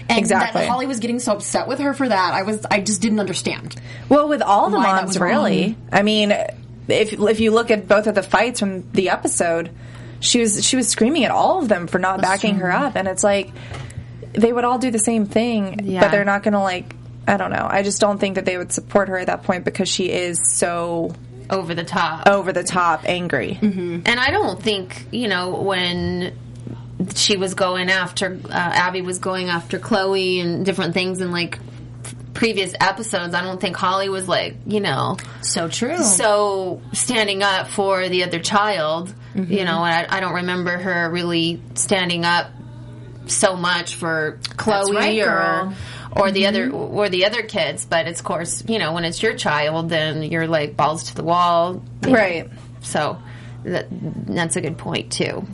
And 0.07 0.17
Exactly. 0.17 0.61
that 0.61 0.69
Holly 0.69 0.87
was 0.87 0.99
getting 1.01 1.19
so 1.19 1.33
upset 1.33 1.67
with 1.67 1.79
her 1.79 1.93
for 1.93 2.07
that. 2.07 2.33
I 2.33 2.41
was 2.43 2.65
I 2.71 2.79
just 2.79 3.01
didn't 3.01 3.19
understand. 3.19 3.75
Well, 4.07 4.27
with 4.29 4.41
all 4.41 4.69
the 4.71 4.79
moms, 4.79 5.19
really. 5.19 5.65
wrong. 5.65 5.75
I 5.91 6.01
mean, 6.01 6.31
if 6.87 7.13
if 7.13 7.39
you 7.41 7.51
look 7.51 7.69
at 7.71 7.87
both 7.87 8.07
of 8.07 8.15
the 8.15 8.23
fights 8.23 8.59
from 8.61 8.89
the 8.93 9.09
episode, 9.09 9.69
she 10.21 10.39
was 10.39 10.65
she 10.65 10.77
was 10.77 10.87
screaming 10.87 11.25
at 11.25 11.31
all 11.31 11.59
of 11.61 11.67
them 11.67 11.87
for 11.87 11.99
not 11.99 12.21
backing 12.21 12.55
her 12.55 12.71
up, 12.71 12.95
and 12.95 13.07
it's 13.07 13.23
like 13.23 13.51
they 14.33 14.51
would 14.53 14.63
all 14.63 14.79
do 14.79 14.91
the 14.91 14.97
same 14.97 15.25
thing, 15.25 15.81
Yeah. 15.83 16.01
but 16.01 16.11
they're 16.11 16.23
not 16.25 16.41
going 16.43 16.53
to 16.53 16.59
like. 16.61 16.95
I 17.29 17.37
don't 17.37 17.51
know. 17.51 17.67
I 17.69 17.83
just 17.83 18.01
don't 18.01 18.17
think 18.17 18.35
that 18.35 18.45
they 18.45 18.57
would 18.57 18.71
support 18.71 19.07
her 19.09 19.17
at 19.17 19.27
that 19.27 19.43
point 19.43 19.63
because 19.65 19.87
she 19.87 20.09
is 20.09 20.39
so 20.55 21.13
over 21.49 21.73
the 21.75 21.83
top. 21.83 22.27
over 22.27 22.51
the 22.53 22.63
top 22.63 23.03
angry. 23.05 23.57
And 23.61 24.07
I 24.19 24.31
don't 24.31 24.61
think, 24.61 25.05
you 25.11 25.27
know, 25.27 25.51
when 25.61 26.33
she 27.15 27.37
was 27.37 27.53
going 27.53 27.89
after, 27.89 28.39
uh, 28.45 28.49
Abby 28.51 29.01
was 29.01 29.19
going 29.19 29.49
after 29.49 29.79
Chloe 29.79 30.39
and 30.39 30.65
different 30.65 30.93
things 30.93 31.21
in 31.21 31.31
like 31.31 31.59
previous 32.33 32.73
episodes, 32.79 33.33
I 33.33 33.41
don't 33.41 33.59
think 33.59 33.75
Holly 33.75 34.09
was 34.09 34.27
like, 34.27 34.55
you 34.65 34.79
know, 34.79 35.17
So 35.41 35.67
true. 35.67 35.97
so 35.97 36.81
standing 36.93 37.43
up 37.43 37.67
for 37.67 38.07
the 38.09 38.23
other 38.23 38.39
child, 38.39 39.13
you 39.35 39.63
know, 39.65 39.83
and 39.83 40.07
I, 40.11 40.17
I 40.17 40.19
don't 40.19 40.35
remember 40.35 40.77
her 40.77 41.09
really 41.09 41.61
standing 41.75 42.25
up 42.25 42.47
so 43.27 43.55
much 43.55 43.95
for 43.95 44.39
Chloe 44.57 44.95
right, 44.95 45.19
or 45.19 45.25
girl. 45.25 45.73
Or 46.11 46.31
the 46.31 46.47
other 46.47 46.67
mm-hmm. 46.67 46.97
or 46.97 47.09
the 47.09 47.25
other 47.25 47.43
kids, 47.43 47.85
but 47.85 48.07
it's 48.07 48.19
of 48.19 48.25
course, 48.25 48.63
you 48.67 48.79
know, 48.79 48.93
when 48.93 49.05
it's 49.05 49.21
your 49.21 49.35
child, 49.35 49.89
then 49.89 50.23
you're 50.23 50.47
like 50.47 50.75
balls 50.75 51.03
to 51.05 51.15
the 51.15 51.23
wall, 51.23 51.81
Right. 52.01 52.49
so 52.81 53.17
that, 53.63 53.87
that's 53.89 54.55
a 54.55 54.61
good 54.61 54.77
point 54.77 55.11
too. 55.11 55.45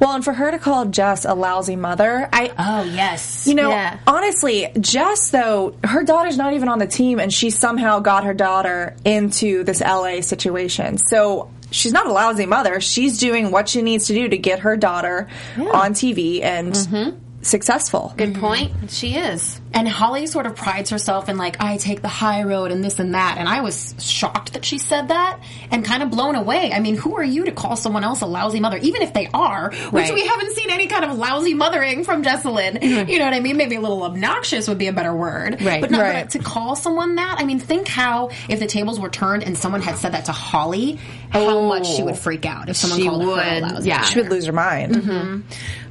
Well, 0.00 0.16
and 0.16 0.24
for 0.24 0.32
her 0.32 0.50
to 0.50 0.58
call 0.58 0.86
Jess 0.86 1.24
a 1.24 1.34
lousy 1.34 1.76
mother, 1.76 2.28
I 2.32 2.52
oh 2.58 2.82
yes. 2.82 3.46
You 3.46 3.54
know, 3.54 3.70
Yeah. 3.70 3.98
honestly, 4.06 4.68
Jess 4.78 5.30
though, 5.30 5.74
her 5.84 6.02
daughter's 6.02 6.36
not 6.36 6.52
even 6.52 6.68
on 6.68 6.78
the 6.78 6.86
team 6.86 7.20
and 7.20 7.32
she 7.32 7.50
somehow 7.50 8.00
got 8.00 8.24
her 8.24 8.34
daughter 8.34 8.96
into 9.04 9.64
this 9.64 9.80
LA 9.80 10.20
situation. 10.20 10.98
So 10.98 11.50
she's 11.70 11.92
not 11.92 12.06
a 12.06 12.12
lousy 12.12 12.46
mother. 12.46 12.80
She's 12.80 13.18
doing 13.18 13.50
what 13.50 13.68
she 13.68 13.82
needs 13.82 14.08
to 14.08 14.14
do 14.14 14.28
to 14.28 14.36
get 14.36 14.60
her 14.60 14.76
daughter 14.76 15.28
on 15.56 15.94
TV 15.94 16.42
and 16.42 16.72
mm-hmm. 16.72 17.18
Successful. 17.44 18.14
Good 18.16 18.36
point. 18.36 18.72
She 18.90 19.16
is. 19.16 19.60
And 19.74 19.88
Holly 19.88 20.26
sort 20.26 20.46
of 20.46 20.56
prides 20.56 20.90
herself 20.90 21.28
in 21.28 21.36
like, 21.36 21.60
I 21.60 21.76
take 21.76 22.00
the 22.00 22.08
high 22.08 22.44
road 22.44 22.70
and 22.70 22.82
this 22.82 22.98
and 23.00 23.14
that. 23.14 23.36
And 23.38 23.48
I 23.48 23.60
was 23.60 23.94
shocked 23.98 24.54
that 24.54 24.64
she 24.64 24.78
said 24.78 25.08
that 25.08 25.40
and 25.70 25.84
kind 25.84 26.02
of 26.02 26.10
blown 26.10 26.36
away. 26.36 26.72
I 26.72 26.80
mean, 26.80 26.96
who 26.96 27.16
are 27.16 27.24
you 27.24 27.44
to 27.44 27.52
call 27.52 27.76
someone 27.76 28.02
else 28.04 28.20
a 28.22 28.26
lousy 28.26 28.60
mother? 28.60 28.78
Even 28.78 29.02
if 29.02 29.12
they 29.12 29.28
are, 29.34 29.70
which 29.70 30.04
Right. 30.04 30.14
we 30.14 30.26
haven't 30.26 30.52
seen 30.52 30.70
any 30.70 30.86
kind 30.86 31.04
of 31.04 31.18
lousy 31.18 31.54
mothering 31.54 32.04
from 32.04 32.22
Jessalynn. 32.22 32.80
Mm-hmm. 32.80 33.10
You 33.10 33.18
know 33.18 33.24
what 33.26 33.34
I 33.34 33.40
mean? 33.40 33.56
Maybe 33.56 33.76
a 33.76 33.80
little 33.80 34.04
obnoxious 34.04 34.66
would 34.68 34.78
be 34.78 34.86
a 34.86 34.92
better 34.92 35.14
word. 35.14 35.60
Right. 35.60 35.80
But, 35.80 35.90
not, 35.90 36.00
Right. 36.00 36.24
but 36.24 36.30
to 36.30 36.38
call 36.38 36.76
someone 36.76 37.16
that, 37.16 37.36
I 37.40 37.44
mean, 37.44 37.58
think 37.58 37.88
how, 37.88 38.30
if 38.48 38.60
the 38.60 38.66
tables 38.66 38.98
were 38.98 39.10
turned 39.10 39.42
and 39.42 39.58
someone 39.58 39.82
had 39.82 39.96
said 39.96 40.12
that 40.12 40.26
to 40.26 40.32
Holly, 40.32 40.98
how 41.30 41.60
much 41.62 41.86
she 41.86 42.02
oh. 42.02 42.06
would 42.06 42.16
freak 42.16 42.46
out 42.46 42.68
if 42.68 42.76
someone 42.76 43.00
She 43.00 43.06
called 43.06 43.22
her 43.22 43.28
a 43.28 43.54
would, 43.60 43.62
lousy 43.62 43.88
yeah. 43.88 44.02
She 44.02 44.20
would 44.20 44.30
lose 44.30 44.46
her 44.46 44.52
mind. 44.52 44.94
Mm-hmm. 44.94 45.40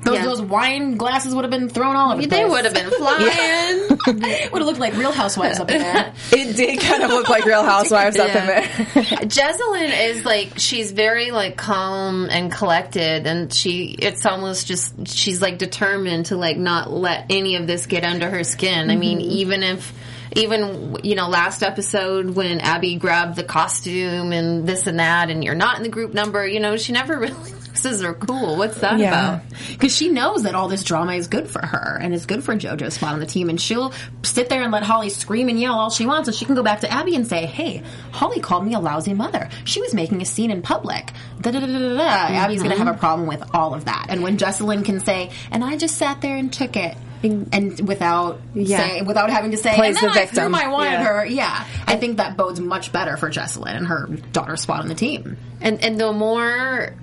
Those, 0.04 0.16
Yeah. 0.16 0.24
those 0.24 0.42
wine 0.42 0.96
glasses 0.96 1.34
would 1.34 1.44
have 1.44 1.52
been 1.52 1.70
thrown 1.70 1.96
all 1.96 2.12
over 2.12 2.22
the 2.22 2.28
They 2.28 2.46
would 2.46 2.66
have 2.66 2.74
been 2.74 2.90
flying. 2.98 3.88
would 4.52 4.62
have 4.62 4.66
looked 4.68 4.80
like 4.80 4.96
Real 4.96 5.12
Housewives 5.12 5.60
up 5.60 5.72
in 5.72 5.80
there. 5.82 6.14
It 6.32 6.56
did 6.56 6.80
kind 6.80 7.04
of 7.04 7.12
look 7.12 7.30
like 7.30 7.46
Real 7.46 7.64
Housewives 7.64 8.18
up 8.18 8.36
in 8.36 8.46
there. 8.48 8.62
Jessalynn 8.64 10.10
is 10.10 10.26
like 10.26 10.54
she's 10.58 10.92
very 10.92 11.32
like 11.32 11.56
calm 11.58 12.28
and 12.30 12.52
collected, 12.52 13.26
and 13.28 13.54
she 13.54 13.96
it's 13.98 14.26
almost 14.26 14.68
just 14.68 15.08
she's 15.08 15.42
like 15.42 15.58
determined 15.58 16.28
to 16.28 16.38
like 16.38 16.58
not 16.58 16.92
let 16.92 17.28
any 17.30 17.56
of 17.56 17.68
this 17.68 17.86
get 17.86 18.04
under 18.04 18.30
her 18.30 18.44
skin. 18.44 18.90
I 18.90 18.96
mean, 18.96 19.20
mm-hmm. 19.20 19.30
even 19.32 19.64
if 19.64 19.94
even 20.36 20.98
you 21.04 21.16
know 21.16 21.30
last 21.30 21.64
episode 21.64 22.32
when 22.32 22.60
Abby 22.60 22.96
grabbed 22.96 23.36
the 23.36 23.44
costume 23.44 24.32
and 24.32 24.68
this 24.68 24.88
and 24.88 25.00
that, 25.00 25.30
and 25.30 25.44
you're 25.44 25.56
not 25.56 25.78
in 25.78 25.84
the 25.84 25.90
group 25.90 26.14
number, 26.14 26.46
you 26.46 26.60
know, 26.60 26.78
she 26.78 26.94
never 26.94 27.20
really 27.20 27.54
loses 27.84 28.02
her 28.02 28.14
cool. 28.14 28.56
What's 28.58 28.80
that 28.80 29.00
Yeah. 29.00 29.10
about? 29.10 29.42
Because 29.70 29.96
she 29.96 30.10
knows 30.10 30.44
that 30.44 30.56
all 30.56 30.68
this 30.68 30.84
drama 30.84 31.14
is 31.14 31.28
good 31.28 31.50
for 31.50 31.66
her 31.66 31.98
and 32.02 32.14
it's 32.14 32.26
good 32.26 32.44
for 32.44 32.56
JoJo's 32.56 32.96
spot 32.96 33.14
on 33.14 33.20
the 33.20 33.26
team. 33.26 33.50
And 33.50 33.60
she'll 33.60 33.94
sit 34.24 34.50
there 34.50 34.64
and 34.64 34.72
let 34.72 34.84
Holly 34.84 35.10
scream 35.10 35.50
and 35.50 35.60
yell 35.60 35.74
all 35.74 35.90
she 35.90 36.06
wants. 36.06 36.28
And 36.28 36.36
she 36.36 36.46
can 36.46 36.56
go 36.56 36.64
back 36.64 36.82
to 36.82 36.92
Abby 36.92 37.16
and 37.16 37.28
say, 37.28 37.46
Hey, 37.46 37.84
Holly 38.12 38.40
called 38.40 38.66
me 38.66 38.74
a 38.74 38.80
lousy 38.80 39.14
mother. 39.14 39.50
She 39.66 39.82
was 39.82 39.94
making 39.94 40.22
a 40.22 40.26
scene 40.26 40.52
in 40.52 40.62
public. 40.62 41.12
Da 41.42 41.52
da 41.52 41.60
da 41.60 41.66
da 41.66 41.80
da. 41.80 41.98
da. 41.98 42.04
Abby's 42.04 42.60
going 42.62 42.72
to 42.72 42.78
mm-hmm. 42.78 42.88
have 42.88 42.96
a 42.96 43.00
problem 43.00 43.28
with 43.28 43.44
all 43.54 43.74
of 43.74 43.86
that. 43.86 44.08
And 44.10 44.24
when 44.24 44.38
Jessalynn 44.38 44.86
can 44.86 45.00
say, 45.00 45.32
And 45.52 45.64
I 45.64 45.78
just 45.78 45.98
sat 45.98 46.22
there 46.22 46.38
and 46.38 46.52
took 46.52 46.76
it. 46.76 46.96
And 47.24 47.88
without 47.88 48.42
Yeah. 48.54 48.78
say, 48.80 49.02
without 49.02 49.30
having 49.30 49.52
to 49.52 49.58
say, 49.58 49.76
Plays 49.76 49.96
and 49.96 50.08
then 50.08 50.14
the 50.14 50.22
I 50.22 50.26
victim. 50.26 50.52
my 50.52 50.68
wine 50.68 50.92
Yeah. 50.92 51.04
her. 51.04 51.26
Yeah, 51.26 51.64
I 51.88 51.96
think 51.96 52.18
that 52.18 52.36
bodes 52.36 52.60
much 52.60 52.92
better 52.92 53.16
for 53.18 53.30
Jessalynn 53.32 53.76
and 53.78 53.88
her 53.88 54.08
daughter's 54.34 54.62
spot 54.62 54.82
on 54.82 54.88
the 54.90 54.96
team. 54.96 55.38
And 55.62 55.82
and 55.84 56.00
the 56.00 56.12
more 56.12 56.94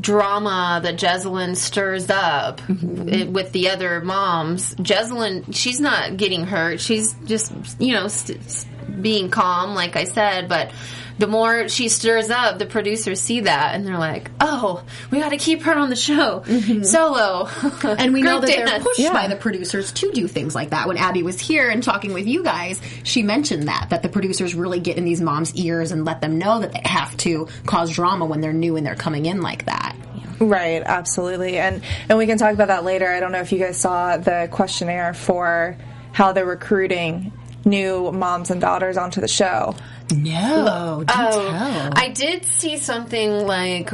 drama 0.00 0.80
that 0.82 0.96
Jessalynn 0.96 1.56
stirs 1.56 2.08
up 2.10 2.60
mm-hmm. 2.60 3.08
i- 3.12 3.24
with 3.30 3.52
the 3.52 3.70
other 3.70 4.00
moms, 4.00 4.74
Jessalynn, 4.76 5.54
she's 5.54 5.80
not 5.80 6.16
getting 6.16 6.44
hurt. 6.44 6.80
She's 6.80 7.14
just, 7.24 7.52
you 7.80 7.92
know, 7.94 8.06
st- 8.08 8.66
being 9.00 9.30
calm, 9.30 9.74
like 9.74 9.96
I 9.96 10.04
said, 10.04 10.48
but 10.48 10.70
the 11.18 11.26
more 11.26 11.68
she 11.68 11.88
stirs 11.88 12.30
up, 12.30 12.58
the 12.58 12.66
producers 12.66 13.20
see 13.20 13.40
that 13.40 13.74
and 13.74 13.86
they're 13.86 13.98
like, 13.98 14.30
oh, 14.40 14.82
we 15.10 15.20
got 15.20 15.28
to 15.30 15.36
keep 15.36 15.62
her 15.62 15.74
on 15.74 15.90
the 15.90 15.96
show. 15.96 16.40
Mm-hmm. 16.40 16.82
Solo. 16.82 17.48
And 18.04 18.12
we 18.12 18.22
know 18.22 18.40
that 18.40 18.54
Group 18.54 18.66
they're 18.68 18.80
pushed 18.80 18.98
Yeah. 18.98 19.12
by 19.12 19.28
the 19.28 19.36
producers 19.36 19.92
to 19.92 20.10
do 20.12 20.26
things 20.26 20.54
like 20.54 20.70
that. 20.70 20.88
When 20.88 20.96
Abby 20.96 21.22
was 21.22 21.38
here 21.38 21.70
and 21.70 21.82
talking 21.82 22.12
with 22.12 22.26
you 22.26 22.42
guys, 22.42 22.80
she 23.04 23.22
mentioned 23.22 23.68
that 23.68 23.88
that 23.90 24.02
the 24.02 24.08
producers 24.08 24.54
really 24.54 24.80
get 24.80 24.96
in 24.96 25.04
these 25.04 25.20
moms' 25.20 25.54
ears 25.54 25.92
and 25.92 26.04
let 26.04 26.20
them 26.20 26.38
know 26.38 26.60
that 26.60 26.72
they 26.72 26.82
have 26.84 27.16
to 27.18 27.46
cause 27.66 27.90
drama 27.92 28.24
when 28.26 28.40
they're 28.40 28.52
new 28.52 28.76
and 28.76 28.84
they're 28.86 28.94
coming 28.96 29.26
in 29.26 29.40
like 29.40 29.66
that. 29.66 29.94
Right, 30.40 30.82
absolutely. 30.84 31.58
And 31.58 31.82
and 32.08 32.18
we 32.18 32.26
can 32.26 32.38
talk 32.38 32.52
about 32.54 32.68
that 32.68 32.84
later. 32.84 33.08
I 33.08 33.20
don't 33.20 33.30
know 33.32 33.40
if 33.40 33.52
you 33.52 33.58
guys 33.58 33.76
saw 33.76 34.16
the 34.16 34.48
questionnaire 34.50 35.14
for 35.14 35.76
how 36.12 36.32
they're 36.32 36.44
recruiting 36.44 37.32
new 37.64 38.12
moms 38.12 38.50
and 38.50 38.60
daughters 38.60 38.96
onto 38.96 39.20
the 39.20 39.28
show. 39.28 39.74
No, 40.14 41.02
don't 41.06 41.10
Oh, 41.10 41.90
I 41.92 42.10
did 42.10 42.44
see 42.44 42.76
something 42.76 43.46
like 43.46 43.90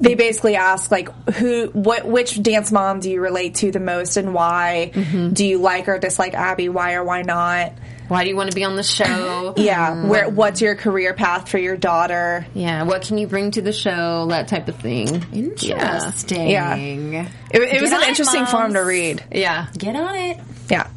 They 0.00 0.14
basically 0.14 0.56
ask 0.56 0.90
like 0.90 1.08
who 1.30 1.66
what 1.72 2.06
which 2.06 2.40
dance 2.42 2.70
mom 2.70 3.00
do 3.00 3.10
you 3.10 3.20
relate 3.20 3.56
to 3.56 3.72
the 3.72 3.80
most 3.80 4.16
and 4.16 4.34
why? 4.34 4.92
Mm-hmm. 4.94 5.30
Do 5.30 5.44
you 5.44 5.58
like 5.58 5.88
or 5.88 5.98
dislike 5.98 6.34
Abby? 6.34 6.68
Why 6.68 6.94
or 6.94 7.04
why 7.04 7.22
not? 7.22 7.72
Why 8.08 8.24
do 8.24 8.30
you 8.30 8.36
want 8.36 8.50
to 8.50 8.54
be 8.54 8.64
on 8.64 8.76
the 8.76 8.82
show? 8.82 9.54
Yeah, 9.56 10.06
where 10.06 10.28
hmm. 10.28 10.34
what's 10.34 10.60
your 10.60 10.74
career 10.74 11.14
path 11.14 11.48
for 11.48 11.58
your 11.58 11.76
daughter? 11.76 12.46
Yeah, 12.54 12.82
what 12.84 13.02
can 13.02 13.18
you 13.18 13.26
bring 13.26 13.52
to 13.52 13.62
the 13.62 13.72
show? 13.72 14.26
That 14.26 14.48
type 14.48 14.68
of 14.68 14.76
thing. 14.76 15.08
Interesting. 15.32 16.50
Yeah. 16.50 16.76
It, 16.76 17.62
it 17.62 17.80
was 17.80 17.90
an 17.90 17.98
on 17.98 18.02
it, 18.04 18.08
interesting 18.08 18.46
form 18.46 18.74
to 18.74 18.80
read. 18.80 19.24
Yeah. 19.30 19.68
Get 19.76 19.96
on 19.96 20.14
it. 20.14 20.40
Yeah. 20.68 20.88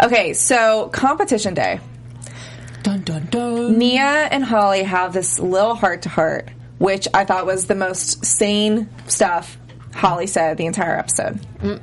Okay, 0.00 0.32
so 0.32 0.88
competition 0.88 1.54
day. 1.54 1.80
Dun 2.82 3.02
dun 3.02 3.26
dun. 3.26 3.78
Nia 3.78 4.28
and 4.30 4.44
Holly 4.44 4.82
have 4.82 5.12
this 5.12 5.38
little 5.38 5.74
heart 5.74 6.02
to 6.02 6.08
heart, 6.08 6.48
which 6.78 7.08
I 7.12 7.24
thought 7.24 7.46
was 7.46 7.66
the 7.66 7.74
most 7.74 8.24
sane 8.24 8.88
stuff 9.06 9.58
Holly 9.92 10.28
said 10.28 10.56
the 10.56 10.66
entire 10.66 10.96
episode. 10.96 11.40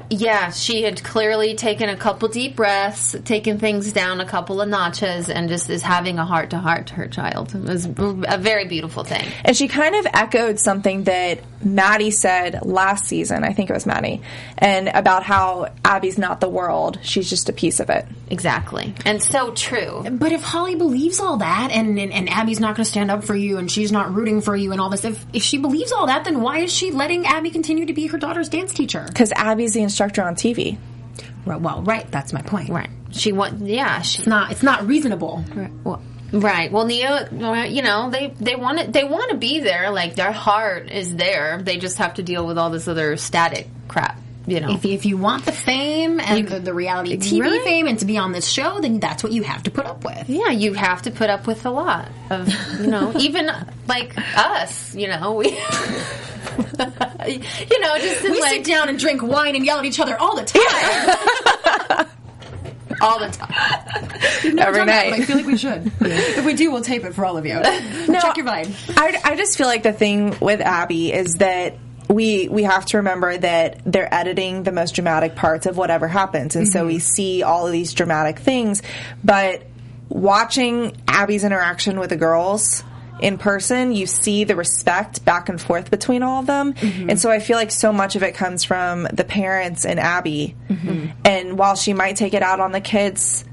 Yeah, 0.10 0.52
she 0.52 0.84
had 0.84 1.04
clearly 1.04 1.56
taken 1.56 1.90
a 1.90 1.98
couple 1.98 2.30
deep 2.30 2.56
breaths, 2.56 3.16
taken 3.26 3.60
things 3.60 3.92
down 3.92 4.22
a 4.22 4.26
couple 4.26 4.62
of 4.62 4.70
notches, 4.70 5.30
and 5.30 5.50
just 5.50 5.70
is 5.70 5.82
having 5.82 6.18
a 6.18 6.26
heart 6.26 6.52
to 6.52 6.58
heart 6.58 6.88
to 6.88 6.94
her 6.96 7.08
child. 7.08 7.54
It 7.54 7.62
was 7.62 7.86
a 7.86 8.38
very 8.38 8.66
beautiful 8.66 9.04
thing. 9.04 9.28
And 9.44 9.56
she 9.56 9.68
kind 9.68 9.96
of 9.96 10.08
echoed 10.14 10.60
something 10.60 11.04
that 11.06 11.42
Maddie 11.64 12.12
said 12.12 12.66
last 12.66 13.06
season, 13.06 13.44
I 13.44 13.54
think 13.54 13.70
it 13.70 13.74
was 13.74 13.86
Maddie, 13.86 14.22
and 14.58 14.88
about 14.88 15.24
how 15.24 15.74
Abby's 15.84 16.18
not 16.18 16.40
the 16.40 16.50
world, 16.50 17.00
she's 17.02 17.30
just 17.30 17.50
a 17.50 17.54
piece 17.54 17.80
of 17.80 17.90
it. 17.90 18.06
Exactly. 18.30 18.94
And 19.06 19.22
so 19.22 19.52
true. 19.52 20.06
But 20.10 20.32
if 20.32 20.42
Holly 20.42 20.76
believes 20.76 21.20
all 21.20 21.38
that, 21.38 21.72
and 21.72 22.00
and, 22.00 22.14
and 22.14 22.30
Abby's 22.30 22.60
not 22.60 22.76
going 22.76 22.86
to 22.86 22.90
stand 22.90 23.12
up 23.12 23.24
for 23.24 23.36
you, 23.36 23.58
and 23.58 23.70
she's 23.70 23.92
not 23.92 24.14
rooting 24.14 24.42
for 24.42 24.56
you, 24.56 24.72
and 24.72 24.80
all 24.80 24.90
this, 24.90 25.06
if 25.06 25.26
if 25.34 25.44
she 25.44 25.58
believes 25.58 25.92
all 25.92 26.08
that, 26.08 26.24
then 26.24 26.42
why 26.42 26.60
is 26.60 26.72
she 26.72 26.92
letting 26.92 27.26
Abby 27.26 27.50
continue 27.50 27.86
to 27.88 27.94
be 27.94 28.08
her 28.08 28.18
daughter's 28.18 28.50
dance 28.50 28.74
teacher? 28.74 29.04
Because 29.08 29.34
Abby's 29.66 29.74
the 29.74 29.82
instructor 29.82 30.22
on 30.22 30.36
TV. 30.36 30.78
Well, 31.44 31.60
well, 31.60 31.82
right. 31.82 32.10
That's 32.12 32.34
my 32.34 32.42
point. 32.44 32.70
Right. 32.70 32.90
She 33.12 33.32
want 33.32 33.62
yeah, 33.62 34.02
she 34.02 34.20
It's 34.20 34.28
not. 34.28 34.52
It's 34.52 34.62
not 34.62 34.86
reasonable. 34.86 35.44
well, 35.84 36.02
Right. 36.32 36.72
Well, 36.72 36.86
Nia, 36.86 37.30
well, 37.32 37.66
you 37.66 37.82
know, 37.82 38.12
they 38.12 38.34
they 38.40 38.56
want 38.56 38.80
to 38.80 38.92
they 38.92 39.04
want 39.06 39.32
to 39.32 39.38
be 39.38 39.62
there. 39.62 39.90
Like 39.90 40.16
their 40.16 40.32
heart 40.32 40.92
is 40.92 41.16
there. 41.16 41.60
They 41.64 41.78
just 41.78 41.98
have 41.98 42.16
to 42.16 42.24
deal 42.24 42.46
with 42.46 42.60
all 42.60 42.70
this 42.70 42.88
other 42.88 43.18
static 43.18 43.68
crap. 43.88 44.20
you 44.46 44.60
know. 44.60 44.72
If, 44.74 44.86
if 44.86 45.06
you 45.08 45.18
want 45.18 45.46
the 45.46 45.52
fame 45.52 46.20
and 46.20 46.48
the, 46.48 46.60
the 46.60 46.74
reality 46.74 47.18
TV 47.18 47.42
Right. 47.42 47.64
fame 47.64 47.88
and 47.88 47.98
to 48.00 48.06
be 48.06 48.18
on 48.20 48.34
this 48.34 48.48
show, 48.48 48.80
then 48.82 49.00
that's 49.00 49.24
what 49.24 49.32
you 49.32 49.42
have 49.44 49.64
to 49.64 49.72
put 49.72 49.86
up 49.88 50.04
with. 50.04 50.30
yeah, 50.30 50.52
you 50.52 50.74
have 50.74 51.02
to 51.04 51.12
put 51.12 51.30
up 51.32 51.48
with 51.48 51.66
a 51.66 51.72
lot 51.72 52.10
of, 52.30 52.48
you 52.80 52.88
know, 52.88 53.14
even 53.20 53.50
like 53.88 54.14
us, 54.38 54.94
you 54.94 55.08
know, 55.08 55.34
we, 55.34 55.58
you 57.70 57.80
know, 57.80 57.98
just 57.98 58.26
in 58.26 58.32
We 58.32 58.42
like 58.42 58.56
sit 58.56 58.66
down 58.66 58.90
and 58.90 59.00
drink 59.00 59.22
wine 59.22 59.56
and 59.56 59.66
yell 59.66 59.80
at 59.80 59.86
each 59.86 60.00
other 60.00 60.18
all 60.20 60.36
the 60.36 60.46
time. 60.46 62.08
all 63.02 63.20
the 63.20 63.30
time. 63.30 64.60
Every 64.60 64.86
night. 64.86 65.14
I 65.14 65.22
feel 65.22 65.38
like 65.38 65.46
we 65.46 65.58
should. 65.58 65.92
if 66.02 66.46
we 66.46 66.54
do, 66.54 66.72
we'll 66.72 66.82
tape 66.82 67.04
it 67.04 67.14
for 67.14 67.26
all 67.26 67.38
of 67.38 67.46
you. 67.46 67.56
No, 67.56 68.20
Check 68.22 68.38
your 68.38 68.46
vibe. 68.46 68.74
I, 68.98 69.20
I 69.24 69.36
just 69.36 69.58
feel 69.58 69.68
like 69.68 69.84
the 69.84 69.94
thing 69.94 70.38
with 70.40 70.62
Abby 70.62 71.12
is 71.12 71.36
that 71.36 71.78
we 72.10 72.48
we 72.50 72.64
have 72.64 72.86
to 72.86 72.98
remember 72.98 73.36
that 73.36 73.82
they're 73.86 74.14
editing 74.14 74.64
the 74.64 74.72
most 74.72 74.96
dramatic 74.96 75.36
parts 75.36 75.66
of 75.66 75.76
whatever 75.78 76.08
happens, 76.08 76.56
and 76.56 76.68
so 76.68 76.80
mm-hmm. 76.80 76.88
we 76.88 77.00
see 77.00 77.44
all 77.44 77.66
of 77.66 77.72
these 77.72 77.94
dramatic 77.94 78.40
things. 78.40 78.84
But 79.24 79.64
watching 80.10 80.96
Abby's 81.08 81.44
interaction 81.44 82.00
with 82.00 82.12
the 82.12 82.16
girls 82.16 82.84
in 83.20 83.38
person, 83.38 83.92
you 83.94 84.06
see 84.06 84.44
the 84.44 84.56
respect 84.56 85.24
back 85.26 85.50
and 85.50 85.60
forth 85.60 85.90
between 85.90 86.24
all 86.24 86.42
of 86.42 86.48
them, 86.48 86.74
mm-hmm. 86.74 87.10
and 87.10 87.20
so 87.20 87.32
I 87.32 87.40
feel 87.40 87.58
like 87.58 87.72
so 87.72 87.94
much 87.94 88.16
of 88.16 88.24
it 88.24 88.36
comes 88.36 88.64
from 88.64 89.04
the 89.12 89.24
parents 89.24 89.86
and 89.86 90.00
Abby. 90.00 90.56
Mm-hmm. 90.70 91.12
And 91.24 91.58
while 91.58 91.76
she 91.76 91.94
might 91.94 92.16
take 92.16 92.34
it 92.34 92.44
out 92.44 92.60
on 92.60 92.72
the 92.72 92.82
kids 92.82 93.46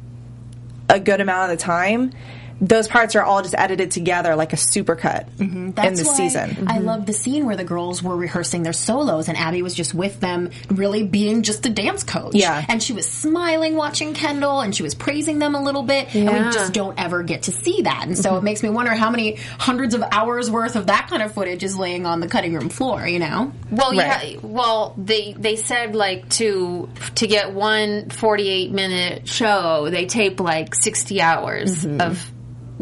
a 0.92 1.00
good 1.00 1.20
amount 1.20 1.50
of 1.50 1.58
the 1.58 1.62
time. 1.62 2.12
Those 2.60 2.88
parts 2.88 3.16
are 3.16 3.22
all 3.22 3.42
just 3.42 3.54
edited 3.56 3.90
together 3.90 4.36
like 4.36 4.52
a 4.52 4.56
supercut 4.56 5.30
mm-hmm. 5.30 5.42
in 5.42 5.72
That's 5.72 6.02
the 6.02 6.08
why 6.08 6.14
season. 6.14 6.68
I 6.68 6.76
mm-hmm. 6.76 6.84
love 6.84 7.06
the 7.06 7.12
scene 7.12 7.46
where 7.46 7.56
the 7.56 7.64
girls 7.64 8.02
were 8.02 8.16
rehearsing 8.16 8.62
their 8.62 8.72
solos 8.72 9.28
and 9.28 9.36
Abby 9.36 9.62
was 9.62 9.74
just 9.74 9.94
with 9.94 10.20
them, 10.20 10.50
really 10.70 11.04
being 11.04 11.42
just 11.42 11.64
a 11.66 11.70
dance 11.70 12.04
coach. 12.04 12.34
Yeah. 12.34 12.64
And 12.68 12.82
she 12.82 12.92
was 12.92 13.08
smiling 13.08 13.76
watching 13.76 14.14
Kendall 14.14 14.60
and 14.60 14.74
she 14.74 14.82
was 14.82 14.94
praising 14.94 15.38
them 15.38 15.54
a 15.54 15.62
little 15.62 15.82
bit. 15.82 16.14
And 16.14 16.46
we 16.46 16.52
just 16.52 16.72
don't 16.72 16.98
ever 16.98 17.22
get 17.22 17.44
to 17.44 17.52
see 17.52 17.82
that. 17.82 18.06
And 18.06 18.16
so 18.16 18.30
mm-hmm. 18.30 18.38
it 18.38 18.42
makes 18.42 18.62
me 18.62 18.68
wonder 18.68 18.94
how 18.94 19.10
many 19.10 19.36
hundreds 19.58 19.94
of 19.94 20.02
hours 20.10 20.50
worth 20.50 20.76
of 20.76 20.86
that 20.88 21.08
kind 21.08 21.22
of 21.22 21.32
footage 21.32 21.62
is 21.62 21.76
laying 21.76 22.06
on 22.06 22.20
the 22.20 22.28
cutting 22.28 22.54
room 22.54 22.68
floor, 22.68 23.06
you 23.06 23.18
know? 23.18 23.52
Well, 23.70 23.92
Right. 23.96 24.34
yeah. 24.34 24.40
Well, 24.42 24.94
they 24.96 25.32
they 25.32 25.56
said 25.56 25.94
like 25.94 26.28
to 26.30 26.88
to 27.16 27.26
get 27.26 27.52
one 27.52 28.10
48 28.10 28.70
minute 28.70 29.28
show, 29.28 29.88
they 29.90 30.06
tape 30.06 30.40
like 30.40 30.74
60 30.74 31.20
hours 31.20 31.84
of 31.84 32.30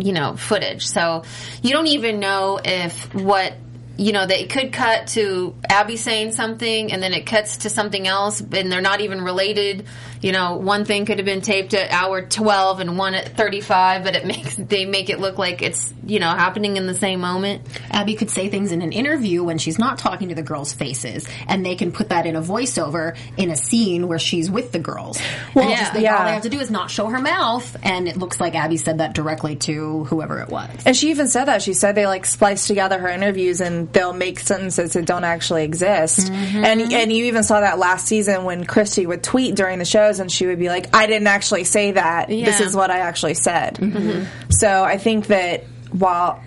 you 0.00 0.12
know 0.12 0.36
footage. 0.36 0.86
So 0.86 1.24
you 1.62 1.72
don't 1.72 1.88
even 1.88 2.20
know 2.20 2.60
if 2.64 3.14
what 3.14 3.54
you 4.00 4.12
know 4.12 4.24
they 4.24 4.46
could 4.46 4.72
cut 4.72 5.08
to 5.08 5.54
Abby 5.68 5.98
saying 5.98 6.32
something 6.32 6.90
and 6.90 7.02
then 7.02 7.12
it 7.12 7.26
cuts 7.26 7.58
to 7.58 7.68
something 7.70 8.06
else 8.06 8.40
and 8.40 8.72
they're 8.72 8.80
not 8.80 9.02
even 9.02 9.20
related. 9.20 9.84
You 10.22 10.32
know, 10.32 10.56
one 10.56 10.84
thing 10.86 11.06
could 11.06 11.18
have 11.18 11.24
been 11.24 11.40
taped 11.42 11.72
at 11.74 11.90
hour 11.90 12.20
12 12.22 12.80
and 12.80 12.98
one 12.98 13.14
at 13.14 13.36
35, 13.36 14.04
but 14.04 14.16
it 14.16 14.26
makes 14.32 14.56
they 14.56 14.86
make 14.86 15.10
it 15.10 15.20
look 15.20 15.36
like 15.36 15.60
it's 15.60 15.92
you 16.06 16.18
know 16.18 16.28
happening 16.30 16.78
in 16.78 16.86
the 16.86 16.94
same 16.94 17.20
moment. 17.20 17.62
Abby 17.90 18.14
could 18.14 18.30
say 18.30 18.48
things 18.48 18.72
in 18.72 18.80
an 18.80 18.92
interview 18.92 19.44
when 19.44 19.58
she's 19.58 19.78
not 19.78 19.98
talking 19.98 20.30
to 20.30 20.34
the 20.34 20.42
girls' 20.42 20.72
faces, 20.72 21.28
and 21.46 21.64
they 21.64 21.76
can 21.76 21.92
put 21.92 22.08
that 22.08 22.24
in 22.24 22.36
a 22.36 22.42
voiceover 22.42 23.16
in 23.36 23.50
a 23.50 23.56
scene 23.56 24.08
where 24.08 24.18
she's 24.18 24.50
with 24.50 24.72
the 24.72 24.78
girls. 24.78 25.20
Well, 25.54 25.68
yeah. 25.68 25.76
just, 25.78 25.92
they, 25.92 26.02
Yeah. 26.02 26.16
all 26.16 26.24
they 26.24 26.32
have 26.32 26.42
to 26.44 26.48
do 26.48 26.60
is 26.60 26.70
not 26.70 26.90
show 26.90 27.06
her 27.08 27.18
mouth, 27.20 27.76
and 27.82 28.08
it 28.08 28.16
looks 28.16 28.40
like 28.40 28.54
Abby 28.54 28.78
said 28.78 28.98
that 28.98 29.12
directly 29.14 29.56
to 29.56 30.04
whoever 30.04 30.40
it 30.40 30.48
was. 30.48 30.70
And 30.86 30.96
she 30.96 31.10
even 31.10 31.28
said 31.28 31.46
that. 31.46 31.60
She 31.60 31.74
said 31.74 31.94
they 31.94 32.06
like 32.06 32.24
spliced 32.24 32.66
together 32.66 32.98
her 32.98 33.08
interviews 33.08 33.60
and 33.60 33.89
they'll 33.92 34.12
make 34.12 34.40
sentences 34.40 34.92
that 34.92 35.04
don't 35.04 35.24
actually 35.24 35.64
exist. 35.64 36.30
Mm-hmm. 36.30 36.64
And 36.64 36.92
and 36.92 37.12
you 37.12 37.26
even 37.26 37.42
saw 37.42 37.60
that 37.60 37.78
last 37.78 38.06
season 38.06 38.44
when 38.44 38.64
Christi 38.64 39.06
would 39.06 39.22
tweet 39.22 39.54
during 39.54 39.78
the 39.78 39.84
shows 39.84 40.20
and 40.20 40.30
she 40.30 40.46
would 40.46 40.58
be 40.58 40.68
like, 40.68 40.94
I 40.94 41.06
didn't 41.06 41.28
actually 41.28 41.64
say 41.64 41.92
that. 41.92 42.28
This 42.28 42.60
is 42.60 42.74
what 42.74 42.90
I 42.90 42.98
actually 42.98 43.34
said. 43.34 43.74
Mm-hmm. 43.76 44.50
So 44.50 44.84
I 44.84 44.98
think 44.98 45.26
that 45.28 45.64
while. 45.90 46.42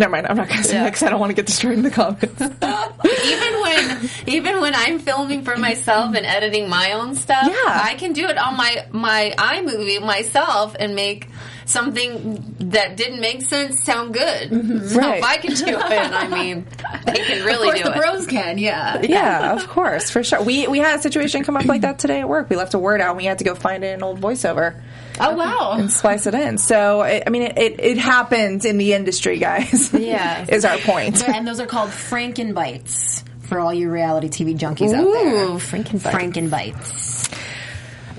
I, 0.00 0.04
never 0.04 0.12
mind, 0.12 0.26
I'm 0.26 0.36
not 0.36 0.48
going 0.48 0.62
to 0.62 0.64
say 0.68 0.78
that 0.78 0.86
because 0.86 1.02
I 1.02 1.10
don't 1.10 1.20
want 1.20 1.30
to 1.30 1.34
get 1.34 1.46
destroyed 1.46 1.74
in 1.74 1.82
the 1.82 1.90
comments. 1.90 2.40
even 3.24 3.60
when 3.62 4.10
even 4.26 4.60
when 4.60 4.74
I'm 4.74 4.98
filming 4.98 5.42
for 5.44 5.56
myself 5.56 6.14
and 6.14 6.24
editing 6.24 6.68
my 6.68 6.92
own 6.92 7.14
stuff, 7.14 7.46
Yeah. 7.46 7.80
I 7.84 7.94
can 7.98 8.12
do 8.12 8.26
it 8.26 8.38
on 8.38 8.56
my 8.56 8.86
my 8.92 9.34
iMovie 9.36 10.00
myself 10.04 10.74
and 10.78 10.94
make 10.94 11.28
something 11.66 12.54
that 12.58 12.96
didn't 12.96 13.20
make 13.20 13.42
sense 13.42 13.84
sound 13.84 14.12
good. 14.14 14.50
Mm-hmm. 14.50 14.98
Right. 14.98 15.18
if 15.18 15.24
I 15.24 15.36
can 15.36 15.54
do 15.54 15.66
it, 15.66 15.76
I 15.80 16.26
mean, 16.28 16.66
they 17.06 17.12
can 17.14 17.38
Of 17.40 17.44
really 17.44 17.64
course, 17.68 17.78
do 17.78 17.84
the 17.84 17.92
it. 17.92 17.96
bros 18.00 18.26
can, 18.26 18.58
yeah. 18.58 19.00
yeah, 19.02 19.52
of 19.52 19.68
course, 19.68 20.10
for 20.10 20.24
sure. 20.24 20.42
We 20.42 20.66
we 20.66 20.78
had 20.78 20.98
a 20.98 21.02
situation 21.02 21.44
come 21.44 21.56
up 21.56 21.66
like 21.66 21.82
that 21.82 21.98
today 21.98 22.20
at 22.20 22.28
work. 22.28 22.50
We 22.50 22.56
left 22.56 22.74
a 22.74 22.78
word 22.78 23.00
out 23.00 23.10
and 23.10 23.16
we 23.18 23.24
had 23.24 23.38
to 23.38 23.44
go 23.44 23.54
find 23.54 23.84
it 23.84 23.88
in 23.88 23.94
an 23.94 24.02
old 24.02 24.20
voiceover. 24.20 24.80
Oh 25.20 25.34
wow! 25.34 25.72
and 25.78 25.90
splice 25.90 26.26
it 26.26 26.34
in. 26.34 26.58
So, 26.58 27.02
it, 27.02 27.24
I 27.26 27.30
mean, 27.30 27.42
it, 27.42 27.58
it, 27.58 27.80
it 27.80 27.98
happens 27.98 28.64
in 28.64 28.78
the 28.78 28.94
industry, 28.94 29.38
guys. 29.38 29.92
Yeah. 30.00 30.46
is 30.48 30.64
our 30.64 30.78
point. 30.78 31.22
and 31.28 31.46
those 31.46 31.60
are 31.60 31.66
called 31.66 31.90
Frankenbites 31.90 33.22
for 33.42 33.58
all 33.60 33.72
you 33.72 33.90
reality 33.90 34.28
TV 34.28 34.58
junkies 34.58 34.94
out 34.94 35.04
there. 35.12 35.44
Ooh, 35.44 35.58
Frankenbites. 35.58 36.10
Frankenbites. 36.12 37.38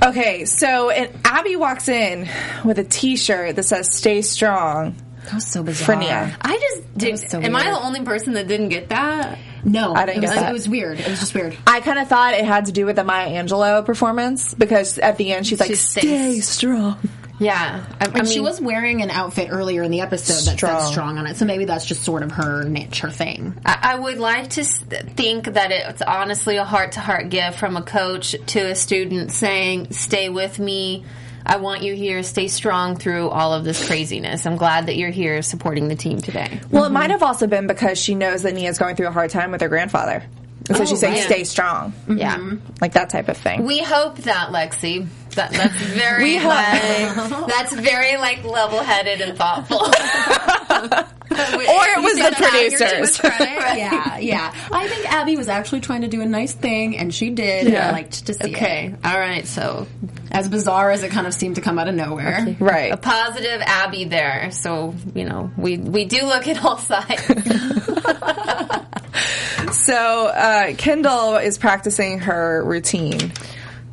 Okay, 0.04 0.46
so 0.46 0.90
and 0.90 1.12
Abby 1.26 1.56
walks 1.56 1.88
in 1.88 2.28
with 2.64 2.80
a 2.80 2.84
T-shirt 2.84 3.56
that 3.56 3.64
says 3.64 3.96
"Stay 3.96 4.22
Strong" 4.22 4.96
That 5.32 5.36
was 5.36 5.48
so 5.48 5.64
bizarre. 5.64 5.86
for 5.86 5.96
Nia. 5.96 6.38
I 6.42 6.58
just 6.58 6.98
did. 6.98 7.12
was 7.12 7.30
so 7.30 7.42
am 7.42 7.56
I 7.56 7.72
the 7.72 7.80
only 7.80 8.04
person 8.04 8.34
that 8.34 8.50
didn't 8.50 8.68
get 8.70 8.90
that? 8.90 9.40
No, 9.64 9.94
I 9.94 10.06
didn't 10.06 10.18
it 10.18 10.22
was, 10.28 10.32
get 10.32 10.40
that. 10.42 10.50
It 10.50 10.54
was 10.54 10.68
weird. 10.68 11.00
It 11.00 11.08
was 11.08 11.20
just 11.22 11.34
weird. 11.34 11.58
I 11.66 11.80
kind 11.80 12.00
of 12.00 12.10
thought 12.10 12.34
it 12.34 12.44
had 12.44 12.66
to 12.66 12.74
do 12.74 12.86
with 12.86 12.98
the 12.98 13.06
Maya 13.06 13.30
Angelou 13.30 13.86
performance 13.86 14.54
because 14.54 14.98
at 15.00 15.18
the 15.18 15.32
end 15.32 15.48
she's 15.48 15.60
like, 15.62 15.70
She 15.70 15.76
"Stay 15.76 16.40
strong." 16.42 16.98
Yeah, 17.40 17.84
I, 18.00 18.06
I 18.06 18.10
mean, 18.12 18.26
she 18.26 18.40
was 18.40 18.62
wearing 18.62 19.02
an 19.02 19.10
outfit 19.10 19.48
earlier 19.50 19.82
in 19.82 19.90
the 19.90 20.02
episode 20.02 20.34
that 20.34 20.42
said 20.42 20.58
Strong. 20.58 20.92
strong 20.92 21.18
on 21.18 21.26
it, 21.26 21.38
so 21.38 21.46
maybe 21.46 21.66
that's 21.66 21.86
just 21.86 22.04
sort 22.04 22.22
of 22.22 22.32
her 22.34 22.66
niche, 22.66 23.00
her 23.00 23.10
thing. 23.10 23.60
I 23.66 23.94
I 23.94 23.96
would 23.96 24.20
like 24.20 24.52
to 24.52 24.64
think 24.64 25.46
that 25.46 25.72
it's 25.72 26.04
honestly 26.04 26.58
a 26.58 26.66
heart 26.66 26.92
to 26.94 27.00
heart 27.00 27.30
gift 27.30 27.58
from 27.58 27.78
a 27.78 27.82
coach 27.82 28.36
to 28.48 28.60
a 28.60 28.76
student 28.76 29.32
saying, 29.32 29.92
Stay 29.92 30.30
with 30.30 30.60
me. 30.60 31.04
I 31.46 31.58
want 31.58 31.84
you 31.84 31.96
here. 31.96 32.24
Stay 32.24 32.48
strong 32.48 32.96
through 32.98 33.30
all 33.30 33.54
of 33.54 33.64
this 33.64 33.86
craziness. 33.88 34.46
I'm 34.46 34.56
glad 34.58 34.86
that 34.88 34.96
you're 34.98 35.10
here 35.10 35.42
supporting 35.42 35.88
the 35.88 35.96
team 35.96 36.20
today. 36.22 36.60
Well, 36.70 36.86
it 36.86 36.92
might 36.92 37.10
have 37.12 37.24
also 37.24 37.48
been 37.48 37.68
because 37.68 37.98
she 38.00 38.16
knows 38.16 38.44
that 38.44 38.54
Nia's 38.54 38.78
going 38.78 38.96
through 38.96 39.08
a 39.08 39.12
hard 39.12 39.30
time 39.32 39.52
with 39.52 39.62
her 39.62 39.70
grandfather, 39.70 40.24
and 40.68 40.78
so 40.78 40.84
Oh, 40.84 40.86
she's 40.86 41.00
saying, 41.00 41.16
right. 41.16 41.24
"Stay 41.24 41.44
strong," 41.44 41.94
Yeah. 42.08 42.36
Mm-hmm. 42.38 42.74
like 42.82 42.94
that 42.94 43.10
type 43.10 43.28
of 43.30 43.38
thing. 43.38 43.66
We 43.66 43.80
hope 43.80 44.18
that, 44.20 44.50
Lexie. 44.50 45.08
That, 45.36 45.52
that's 45.52 45.74
very 45.76 46.40
like, 46.40 47.16
that's 47.48 47.74
very 47.74 48.18
like 48.18 48.44
level 48.44 48.80
headed 48.84 49.22
and 49.22 49.38
thoughtful. 49.38 49.80
or 50.82 50.98
or 51.38 51.86
it 51.88 52.02
was 52.04 52.16
the 52.16 52.36
producers. 52.38 53.22
yeah, 53.78 54.18
yeah. 54.18 54.54
I 54.72 54.88
think 54.88 55.12
Abby 55.12 55.38
was 55.38 55.48
actually 55.50 55.82
trying 55.82 56.02
to 56.02 56.08
do 56.08 56.22
a 56.22 56.26
nice 56.26 56.54
thing, 56.54 56.98
and 56.98 57.14
she 57.14 57.30
did. 57.30 57.68
And 57.68 57.78
I 57.78 57.92
liked 57.92 58.26
to 58.28 58.34
see 58.34 58.54
Okay. 58.56 58.88
it. 58.94 59.06
All 59.06 59.18
right. 59.20 59.46
So 59.48 59.88
As 60.32 60.48
bizarre 60.50 60.92
as 60.92 61.04
it 61.04 61.12
kind 61.12 61.28
of 61.28 61.34
seemed 61.34 61.56
to 61.56 61.62
come 61.62 61.78
out 61.80 61.88
of 61.88 61.96
nowhere. 61.96 62.56
right. 62.60 62.92
a 62.92 62.98
positive 62.98 63.62
Abby 63.66 64.06
there. 64.06 64.52
So 64.52 64.96
you 65.16 65.26
know 65.26 65.52
we 65.58 65.78
we 65.78 66.06
do 66.06 66.26
look 66.26 66.48
at 66.48 66.64
all 66.64 66.78
sides. 66.78 67.22
So 69.72 70.28
uh, 70.28 70.74
Kendall 70.76 71.36
is 71.38 71.58
practicing 71.58 72.20
her 72.20 72.64
routine, 72.66 73.32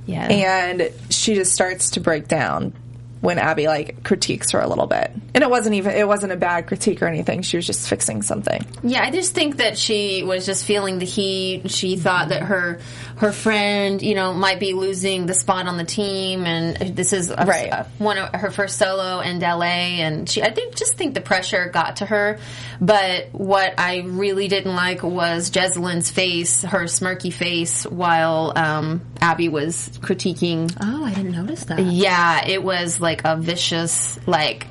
Yeah. 0.06 0.26
and 0.26 0.90
she 1.10 1.34
just 1.34 1.52
starts 1.52 1.90
to 1.90 2.00
break 2.00 2.26
down 2.28 2.72
when 3.20 3.38
Abby 3.38 3.66
like 3.66 4.04
critiques 4.04 4.52
her 4.52 4.60
a 4.60 4.66
little 4.68 4.86
bit. 4.86 5.10
And 5.34 5.42
it 5.44 5.50
wasn't 5.50 5.74
even 5.76 5.94
it 5.94 6.06
wasn't 6.06 6.32
a 6.32 6.36
bad 6.36 6.66
critique 6.66 7.02
or 7.02 7.06
anything. 7.06 7.42
She 7.42 7.56
was 7.56 7.66
just 7.66 7.88
fixing 7.88 8.22
something. 8.22 8.64
Yeah, 8.82 9.02
I 9.02 9.10
just 9.10 9.34
think 9.34 9.56
that 9.58 9.76
she 9.78 10.22
was 10.22 10.46
just 10.46 10.64
feeling 10.64 10.98
the 10.98 11.04
heat. 11.06 11.70
She 11.70 11.96
thought 11.96 12.28
that 12.30 12.42
her 12.44 12.80
her 13.16 13.32
friend, 13.32 14.00
you 14.00 14.14
know, 14.14 14.32
might 14.32 14.60
be 14.60 14.74
losing 14.74 15.26
the 15.26 15.34
spot 15.34 15.66
on 15.66 15.76
the 15.76 15.84
team, 15.84 16.44
and 16.46 16.94
this 16.96 17.12
is 17.12 17.30
a, 17.30 17.44
Right. 17.46 17.68
a- 17.72 17.86
one 17.98 18.16
of 18.16 18.32
her 18.40 18.50
first 18.52 18.78
solo 18.78 19.18
in 19.20 19.40
LA, 19.40 19.64
and 20.02 20.28
she, 20.28 20.40
I 20.40 20.52
think, 20.52 20.76
just 20.76 20.94
think 20.94 21.14
the 21.14 21.20
pressure 21.20 21.68
got 21.68 21.96
to 21.96 22.06
her. 22.06 22.38
But 22.80 23.30
what 23.32 23.74
I 23.78 24.02
really 24.06 24.46
didn't 24.46 24.74
like 24.76 25.02
was 25.02 25.50
Jessalynn's 25.50 26.10
face, 26.10 26.62
her 26.62 26.84
smirky 26.84 27.32
face, 27.32 27.84
while 27.84 28.52
um, 28.54 29.00
Abby 29.20 29.48
was 29.48 29.88
critiquing. 30.00 30.72
Oh, 30.80 31.04
I 31.04 31.12
didn't 31.12 31.32
notice 31.32 31.64
that. 31.64 31.80
Yeah, 31.80 32.46
it 32.46 32.62
was 32.62 33.00
like 33.00 33.07
a 33.24 33.36
vicious, 33.36 34.18
like, 34.26 34.66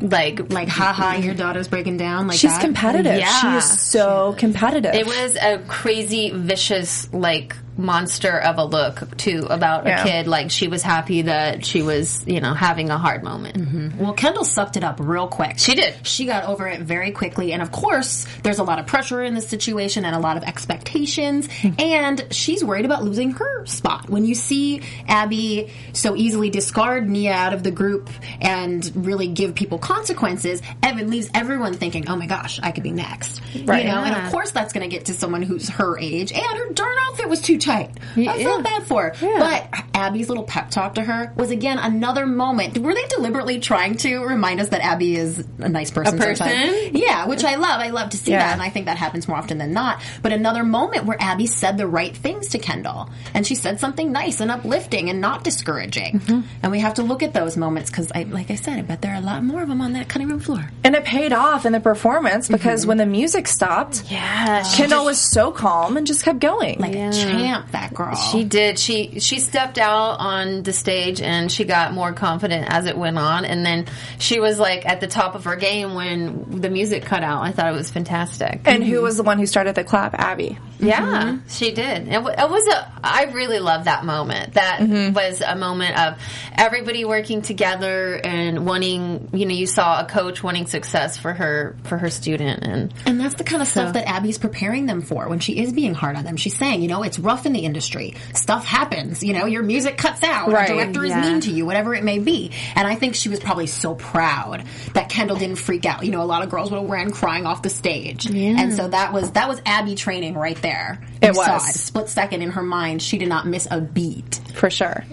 like 0.00 0.50
Like, 0.52 0.68
haha, 0.68 1.16
your 1.16 1.34
daughter's 1.34 1.68
breaking 1.68 1.96
down. 1.96 2.28
Like 2.28 2.38
She's 2.38 2.52
that. 2.52 2.60
competitive. 2.60 3.18
Yeah. 3.18 3.40
She 3.40 3.46
is 3.56 3.80
so 3.80 4.34
competitive. 4.38 4.94
It 4.94 5.06
was 5.06 5.36
a 5.36 5.58
crazy, 5.66 6.30
vicious, 6.30 7.12
like 7.12 7.56
monster 7.78 8.38
of 8.38 8.58
a 8.58 8.64
look 8.64 9.16
too 9.16 9.46
about 9.48 9.86
Yeah. 9.86 10.00
a 10.02 10.04
kid. 10.04 10.26
Like 10.26 10.50
she 10.50 10.68
was 10.68 10.82
happy 10.82 11.22
that 11.22 11.64
she 11.64 11.80
was, 11.82 12.22
you 12.26 12.40
know, 12.40 12.52
having 12.52 12.90
a 12.90 12.98
hard 12.98 13.22
moment. 13.22 13.56
Mm-hmm. 13.56 13.98
Well, 13.98 14.12
Kendall 14.14 14.44
sucked 14.44 14.76
it 14.76 14.84
up 14.84 14.96
real 15.00 15.28
quick. 15.28 15.58
She 15.58 15.74
did. 15.74 15.94
She 16.06 16.26
got 16.26 16.44
over 16.44 16.66
it 16.66 16.80
very 16.80 17.12
quickly. 17.12 17.52
And 17.52 17.62
of 17.62 17.70
course, 17.72 18.26
there's 18.42 18.58
a 18.58 18.64
lot 18.64 18.78
of 18.80 18.86
pressure 18.86 19.22
in 19.22 19.34
this 19.34 19.48
situation 19.48 20.04
and 20.04 20.14
a 20.14 20.18
lot 20.18 20.36
of 20.36 20.42
expectations. 20.42 21.48
and 21.78 22.26
she's 22.32 22.64
worried 22.64 22.84
about 22.84 23.04
losing 23.04 23.30
her 23.32 23.64
spot. 23.66 24.10
When 24.10 24.24
you 24.24 24.34
see 24.34 24.82
Abby 25.06 25.72
so 25.92 26.16
easily 26.16 26.50
discard 26.50 27.08
Nia 27.08 27.32
out 27.32 27.54
of 27.54 27.62
the 27.62 27.70
group 27.70 28.10
and 28.40 28.90
really 28.94 29.28
give 29.28 29.54
people 29.54 29.78
consequences, 29.78 30.62
Evan 30.82 31.10
leaves 31.10 31.30
everyone 31.32 31.74
thinking, 31.74 32.08
oh 32.08 32.16
my 32.16 32.26
gosh, 32.26 32.58
I 32.62 32.72
could 32.72 32.82
be 32.82 32.90
next. 32.90 33.40
Right. 33.64 33.84
You 33.84 33.90
know, 33.92 34.02
and 34.02 34.16
of 34.16 34.32
course 34.32 34.50
that's 34.50 34.72
going 34.72 34.88
to 34.88 34.94
get 34.94 35.06
to 35.06 35.14
someone 35.14 35.42
who's 35.42 35.68
her 35.68 35.96
age. 35.98 36.32
And 36.32 36.42
her 36.58 36.72
darn 36.72 36.96
outfit 37.06 37.28
was 37.28 37.40
too 37.40 37.56
tight. 37.58 37.67
I 37.68 37.90
Yeah. 38.16 38.32
felt 38.34 38.62
bad 38.64 38.82
for 38.84 39.02
her. 39.02 39.38
But 39.38 39.68
Abby's 39.94 40.28
little 40.28 40.44
pep 40.44 40.70
talk 40.70 40.94
to 40.94 41.02
her 41.02 41.32
was 41.36 41.50
again 41.50 41.78
another 41.78 42.26
moment. 42.26 42.78
Were 42.78 42.94
they 42.94 43.04
deliberately 43.08 43.60
trying 43.60 43.96
to 43.98 44.18
remind 44.24 44.60
us 44.60 44.68
that 44.70 44.80
Abby 44.84 45.16
is 45.16 45.44
a 45.58 45.68
nice 45.68 45.90
person? 45.90 46.14
A 46.14 46.22
person? 46.22 46.48
sometimes? 46.48 46.90
Yeah, 46.92 47.26
which 47.26 47.44
I 47.44 47.56
love. 47.56 47.80
I 47.80 47.90
love 47.90 48.10
to 48.10 48.16
see 48.16 48.32
Yeah. 48.32 48.38
that, 48.38 48.52
and 48.54 48.62
I 48.62 48.70
think 48.70 48.86
that 48.86 48.96
happens 48.96 49.26
more 49.28 49.36
often 49.36 49.58
than 49.58 49.72
not. 49.72 50.00
But 50.22 50.32
another 50.32 50.64
moment 50.64 51.04
where 51.04 51.16
Abby 51.20 51.46
said 51.46 51.78
the 51.78 51.86
right 51.86 52.16
things 52.16 52.48
to 52.48 52.58
Kendall, 52.58 53.10
and 53.34 53.46
she 53.46 53.54
said 53.54 53.80
something 53.80 54.12
nice 54.12 54.40
and 54.40 54.50
uplifting 54.50 55.10
and 55.10 55.20
not 55.20 55.44
discouraging. 55.44 56.20
Mm-hmm. 56.20 56.40
And 56.62 56.72
we 56.72 56.80
have 56.80 56.94
to 56.94 57.02
look 57.02 57.22
at 57.22 57.34
those 57.34 57.56
moments 57.56 57.90
because, 57.90 58.10
I, 58.14 58.22
like 58.24 58.50
I 58.50 58.54
said, 58.54 58.78
I 58.78 58.82
bet 58.82 59.02
there 59.02 59.12
are 59.12 59.18
a 59.18 59.20
lot 59.20 59.42
more 59.44 59.62
of 59.62 59.68
them 59.68 59.80
on 59.80 59.92
that 59.94 60.08
cutting 60.08 60.28
room 60.28 60.40
floor. 60.40 60.70
And 60.84 60.94
it 60.94 61.04
paid 61.04 61.32
off 61.32 61.66
in 61.66 61.72
the 61.72 61.80
performance 61.80 62.48
because 62.48 62.86
when 62.86 62.96
the 62.98 63.06
music 63.06 63.46
stopped, 63.48 64.04
Yeah, 64.08 64.62
Kendall 64.74 65.04
was 65.04 65.18
so 65.18 65.50
calm 65.50 65.96
and 65.96 66.06
just 66.06 66.22
kept 66.24 66.38
going. 66.40 66.78
Like 66.78 66.94
a 66.94 67.12
champ, 67.12 67.57
that 67.72 67.94
girl. 67.94 68.14
She 68.14 68.44
did. 68.44 68.78
She 68.78 69.20
she 69.20 69.40
stepped 69.40 69.78
out 69.78 70.18
on 70.18 70.62
the 70.62 70.72
stage 70.72 71.20
and 71.20 71.50
she 71.50 71.64
got 71.64 71.92
more 71.92 72.12
confident 72.12 72.66
as 72.68 72.86
it 72.86 72.96
went 72.96 73.18
on. 73.18 73.44
And 73.44 73.64
then 73.64 73.86
she 74.18 74.40
was 74.40 74.58
like 74.58 74.86
at 74.86 75.00
the 75.00 75.06
top 75.06 75.34
of 75.34 75.44
her 75.44 75.56
game 75.56 75.94
when 75.94 76.60
the 76.60 76.70
music 76.70 77.04
cut 77.04 77.22
out. 77.22 77.42
I 77.42 77.52
thought 77.52 77.68
it 77.68 77.76
was 77.76 77.90
fantastic. 77.90 78.62
and 78.64 78.84
who 78.84 79.02
was 79.02 79.16
the 79.16 79.22
one 79.22 79.38
who 79.38 79.46
started 79.46 79.74
the 79.74 79.84
clap? 79.84 80.14
Abby. 80.14 80.58
Yeah, 80.80 81.00
mm-hmm. 81.00 81.48
she 81.48 81.72
did. 81.72 82.06
It, 82.06 82.12
w- 82.12 82.34
it 82.36 82.50
was 82.50 82.66
a. 82.68 82.92
I 83.02 83.24
really 83.32 83.58
love 83.58 83.86
that 83.86 84.04
moment. 84.04 84.54
That 84.54 84.78
mm-hmm. 84.80 85.12
was 85.12 85.40
a 85.40 85.56
moment 85.56 85.98
of 85.98 86.18
everybody 86.56 87.04
working 87.04 87.42
together 87.42 88.14
and 88.14 88.64
wanting. 88.64 89.28
You 89.32 89.46
know, 89.46 89.54
you 89.54 89.66
saw 89.66 90.00
a 90.00 90.04
coach 90.04 90.42
wanting 90.42 90.66
success 90.66 91.16
for 91.16 91.32
her 91.32 91.76
for 91.84 91.98
her 91.98 92.10
student, 92.10 92.62
and 92.62 92.94
And 93.06 93.20
that's 93.20 93.34
the 93.34 93.44
kind 93.44 93.60
of 93.60 93.68
stuff 93.68 93.94
that 93.94 94.06
Abby's 94.06 94.38
preparing 94.38 94.86
them 94.86 95.02
for 95.02 95.28
when 95.28 95.40
she 95.40 95.58
is 95.58 95.72
being 95.72 95.94
hard 95.94 96.16
on 96.16 96.24
them. 96.24 96.36
She's 96.36 96.56
saying, 96.56 96.82
you 96.82 96.88
know, 96.88 97.02
it's 97.02 97.18
rough 97.18 97.37
in 97.46 97.52
the 97.52 97.60
industry. 97.60 98.14
Stuff 98.34 98.64
happens. 98.64 99.22
You 99.22 99.32
know, 99.34 99.46
your 99.46 99.62
music 99.62 99.96
cuts 99.96 100.22
out. 100.22 100.50
Right. 100.50 100.68
Director 100.68 101.04
Yeah. 101.04 101.20
is 101.20 101.26
mean 101.26 101.40
to 101.42 101.50
you, 101.50 101.66
whatever 101.66 101.94
it 101.94 102.04
may 102.04 102.18
be. 102.18 102.52
And 102.74 102.86
I 102.86 102.94
think 102.94 103.14
she 103.14 103.28
was 103.28 103.40
probably 103.40 103.66
so 103.66 103.94
proud 103.94 104.64
that 104.94 105.08
Kendall 105.08 105.36
didn't 105.36 105.56
freak 105.56 105.84
out. 105.86 106.04
You 106.04 106.10
know, 106.12 106.22
a 106.22 106.24
lot 106.24 106.42
of 106.42 106.50
girls 106.50 106.70
would 106.70 106.80
have 106.80 106.90
ran 106.90 107.10
crying 107.10 107.46
off 107.46 107.62
the 107.62 107.70
stage. 107.70 108.26
And 108.26 108.72
so 108.74 108.88
that 108.88 109.12
was 109.12 109.30
that 109.32 109.48
was 109.48 109.60
Abby 109.66 109.94
training 109.94 110.34
right 110.34 110.60
there. 110.62 111.00
It 111.20 111.28
You 111.28 111.34
saw 111.34 111.54
was. 111.54 111.68
it. 111.70 111.78
Split 111.78 112.08
second 112.08 112.42
in 112.42 112.50
her 112.50 112.62
mind, 112.62 113.02
she 113.02 113.18
did 113.18 113.28
not 113.28 113.46
miss 113.46 113.66
a 113.70 113.80
beat. 113.80 114.40
For 114.54 114.70
sure. 114.70 115.04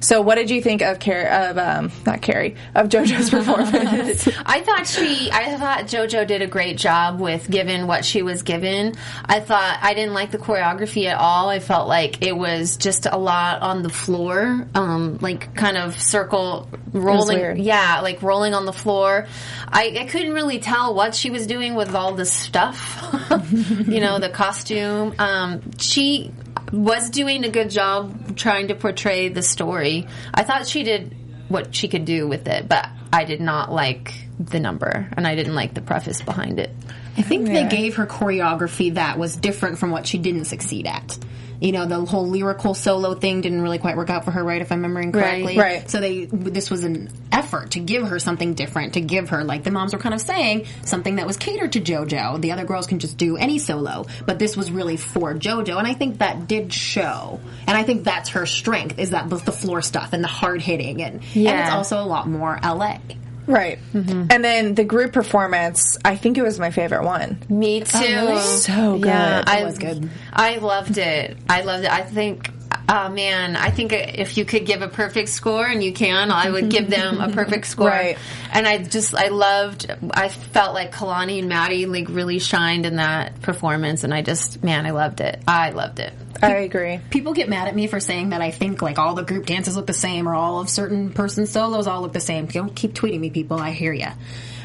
So, 0.00 0.20
what 0.22 0.34
did 0.36 0.50
you 0.50 0.60
think 0.62 0.82
of 0.82 0.98
Carrie? 0.98 1.28
Of 1.28 1.58
um, 1.58 1.92
not 2.06 2.22
Carrie 2.22 2.56
of 2.74 2.88
JoJo's 2.88 3.30
performance? 3.66 4.28
I 4.44 4.60
thought 4.60 4.86
she, 4.86 5.30
I 5.32 5.56
thought 5.56 5.84
JoJo 5.86 6.26
did 6.26 6.42
a 6.42 6.46
great 6.46 6.76
job 6.76 7.20
with 7.20 7.48
given 7.50 7.86
what 7.86 8.04
she 8.04 8.22
was 8.22 8.42
given. 8.42 8.94
I 9.24 9.40
thought 9.40 9.78
I 9.80 9.94
didn't 9.94 10.14
like 10.14 10.30
the 10.30 10.38
choreography 10.38 11.06
at 11.06 11.16
all. 11.18 11.48
I 11.48 11.58
felt 11.72 11.88
like 11.88 12.20
it 12.20 12.36
was 12.36 12.76
just 12.76 13.06
a 13.06 13.16
lot 13.16 13.62
on 13.62 13.82
the 13.82 13.88
floor, 13.88 14.68
um, 14.74 15.16
like 15.22 15.54
kind 15.54 15.78
of 15.78 15.98
circle 15.98 16.68
rolling. 16.92 17.38
weird. 17.38 17.58
Yeah, 17.58 18.00
like 18.02 18.20
rolling 18.20 18.52
on 18.52 18.66
the 18.66 18.74
floor. 18.74 19.26
I, 19.68 19.96
I 20.00 20.04
couldn't 20.04 20.34
really 20.34 20.58
tell 20.58 20.94
what 20.94 21.14
she 21.14 21.30
was 21.30 21.46
doing 21.46 21.74
with 21.74 21.94
all 21.94 22.12
this 22.12 22.30
stuff. 22.30 23.02
you 23.50 24.00
know, 24.00 24.18
the 24.18 24.28
costume. 24.28 25.14
Um, 25.18 25.70
she 25.78 26.30
was 26.70 27.08
doing 27.08 27.42
a 27.46 27.48
good 27.48 27.70
job 27.70 28.36
trying 28.36 28.68
to 28.68 28.74
portray 28.74 29.30
the 29.30 29.42
story. 29.42 30.06
I 30.34 30.42
thought 30.42 30.66
she 30.66 30.82
did 30.82 31.16
what 31.48 31.74
she 31.74 31.88
could 31.88 32.04
do 32.04 32.28
with 32.28 32.48
it, 32.48 32.68
but 32.68 32.86
I 33.10 33.24
did 33.24 33.40
not 33.40 33.72
like 33.72 34.12
the 34.38 34.60
number 34.60 35.08
and 35.16 35.26
I 35.26 35.36
didn't 35.36 35.54
like 35.54 35.72
the 35.72 35.80
preface 35.80 36.20
behind 36.20 36.58
it. 36.58 36.70
I 37.16 37.22
think 37.22 37.46
they 37.46 37.66
gave 37.66 37.96
her 37.96 38.06
choreography 38.06 38.92
that 38.94 39.18
was 39.18 39.36
different 39.36 39.78
from 39.78 39.90
what 39.90 40.06
she 40.06 40.18
didn't 40.18 40.44
succeed 40.44 40.86
at. 40.86 41.18
You 41.62 41.72
know, 41.72 41.86
the 41.86 42.04
whole 42.04 42.26
lyrical 42.26 42.74
solo 42.74 43.14
thing 43.14 43.40
didn't 43.40 43.62
really 43.62 43.78
quite 43.78 43.96
work 43.96 44.10
out 44.10 44.24
for 44.24 44.32
her, 44.32 44.42
right? 44.42 44.60
If 44.60 44.72
I'm 44.72 44.78
remembering 44.78 45.12
correctly. 45.12 45.56
right. 45.56 45.74
right. 45.80 45.90
So 45.90 46.00
they, 46.00 46.24
this 46.24 46.70
was 46.70 46.84
an 46.84 47.08
effort 47.30 47.72
to 47.72 47.80
give 47.80 48.06
her 48.08 48.18
something 48.18 48.54
different, 48.54 48.94
to 48.94 49.00
give 49.00 49.30
her, 49.30 49.44
like 49.44 49.62
the 49.62 49.70
moms 49.70 49.92
were 49.92 49.98
kind 50.00 50.14
of 50.14 50.20
saying, 50.20 50.66
something 50.84 51.16
that 51.16 51.26
was 51.26 51.36
catered 51.36 51.72
to 51.72 51.80
JoJo. 51.80 52.40
The 52.40 52.52
other 52.52 52.64
girls 52.64 52.86
can 52.86 52.98
just 52.98 53.16
do 53.16 53.36
any 53.36 53.58
solo, 53.58 54.06
but 54.26 54.38
this 54.38 54.56
was 54.56 54.70
really 54.70 54.96
for 54.96 55.34
JoJo, 55.34 55.78
and 55.78 55.86
I 55.86 55.94
think 55.94 56.18
that 56.18 56.48
did 56.48 56.72
show. 56.72 57.40
And 57.66 57.76
I 57.76 57.84
think 57.84 58.04
that's 58.04 58.30
her 58.30 58.46
strength, 58.46 58.98
is 58.98 59.10
that 59.10 59.30
the, 59.30 59.36
the 59.36 59.52
floor 59.52 59.82
stuff 59.82 60.12
and 60.12 60.22
the 60.22 60.28
hard 60.28 60.60
hitting, 60.60 61.02
and, 61.02 61.22
and 61.34 61.60
it's 61.60 61.70
also 61.70 62.00
a 62.00 62.04
lot 62.06 62.28
more 62.28 62.58
LA. 62.62 62.98
Right. 63.46 63.78
Mm-hmm. 63.92 64.26
And 64.30 64.44
then 64.44 64.74
the 64.74 64.84
group 64.84 65.12
performance. 65.12 65.98
I 66.04 66.16
think 66.16 66.38
it 66.38 66.42
was 66.42 66.58
my 66.58 66.70
favorite 66.70 67.04
one. 67.04 67.42
Me 67.48 67.82
oh, 67.82 67.84
too. 67.84 67.98
really? 67.98 68.40
So 68.40 68.98
good. 68.98 69.06
Yeah, 69.06 69.40
It 69.40 69.48
I 69.48 69.64
was 69.64 69.78
good. 69.78 70.08
I 70.32 70.56
loved 70.56 70.98
it. 70.98 71.36
I 71.48 71.62
loved 71.62 71.84
it. 71.84 71.90
I 71.90 72.02
think. 72.02 72.50
Oh 72.88 73.08
man, 73.08 73.56
I 73.56 73.70
think 73.70 73.92
if 73.92 74.36
you 74.36 74.44
could 74.44 74.66
give 74.66 74.82
a 74.82 74.88
perfect 74.88 75.28
score, 75.28 75.64
and 75.66 75.82
you 75.82 75.92
can, 75.92 76.30
I 76.30 76.50
would 76.50 76.68
give 76.68 76.90
them 76.90 77.20
a 77.20 77.30
perfect 77.30 77.66
score. 77.68 77.88
Right. 77.88 78.18
And 78.52 78.66
I 78.66 78.78
just, 78.78 79.14
I 79.14 79.28
loved. 79.28 79.90
I 80.10 80.28
felt 80.28 80.74
like 80.74 80.92
Kalani 80.92 81.38
and 81.38 81.48
Maddie 81.48 81.86
like 81.86 82.08
really 82.08 82.38
shined 82.38 82.84
in 82.84 82.96
that 82.96 83.40
performance, 83.40 84.04
and 84.04 84.12
I 84.12 84.22
just, 84.22 84.62
man, 84.62 84.86
I 84.86 84.90
loved 84.90 85.20
it. 85.20 85.42
I 85.46 85.70
loved 85.70 86.00
it. 86.00 86.12
I 86.42 86.56
agree. 86.56 86.98
people 87.10 87.34
get 87.34 87.48
mad 87.48 87.68
at 87.68 87.74
me 87.76 87.86
for 87.86 88.00
saying 88.00 88.30
that 88.30 88.40
I 88.40 88.50
think 88.50 88.82
like 88.82 88.98
all 88.98 89.14
the 89.14 89.22
group 89.22 89.46
dances 89.46 89.76
look 89.76 89.86
the 89.86 89.92
same 89.92 90.28
or 90.28 90.34
all 90.34 90.60
of 90.60 90.68
certain 90.68 91.12
person 91.12 91.46
solos 91.46 91.86
all 91.86 92.02
look 92.02 92.12
the 92.12 92.20
same. 92.20 92.46
Don't 92.46 92.74
keep 92.74 92.94
tweeting 92.94 93.20
me, 93.20 93.30
people. 93.30 93.60
I 93.60 93.70
hear 93.70 93.92
ya. 93.92 94.12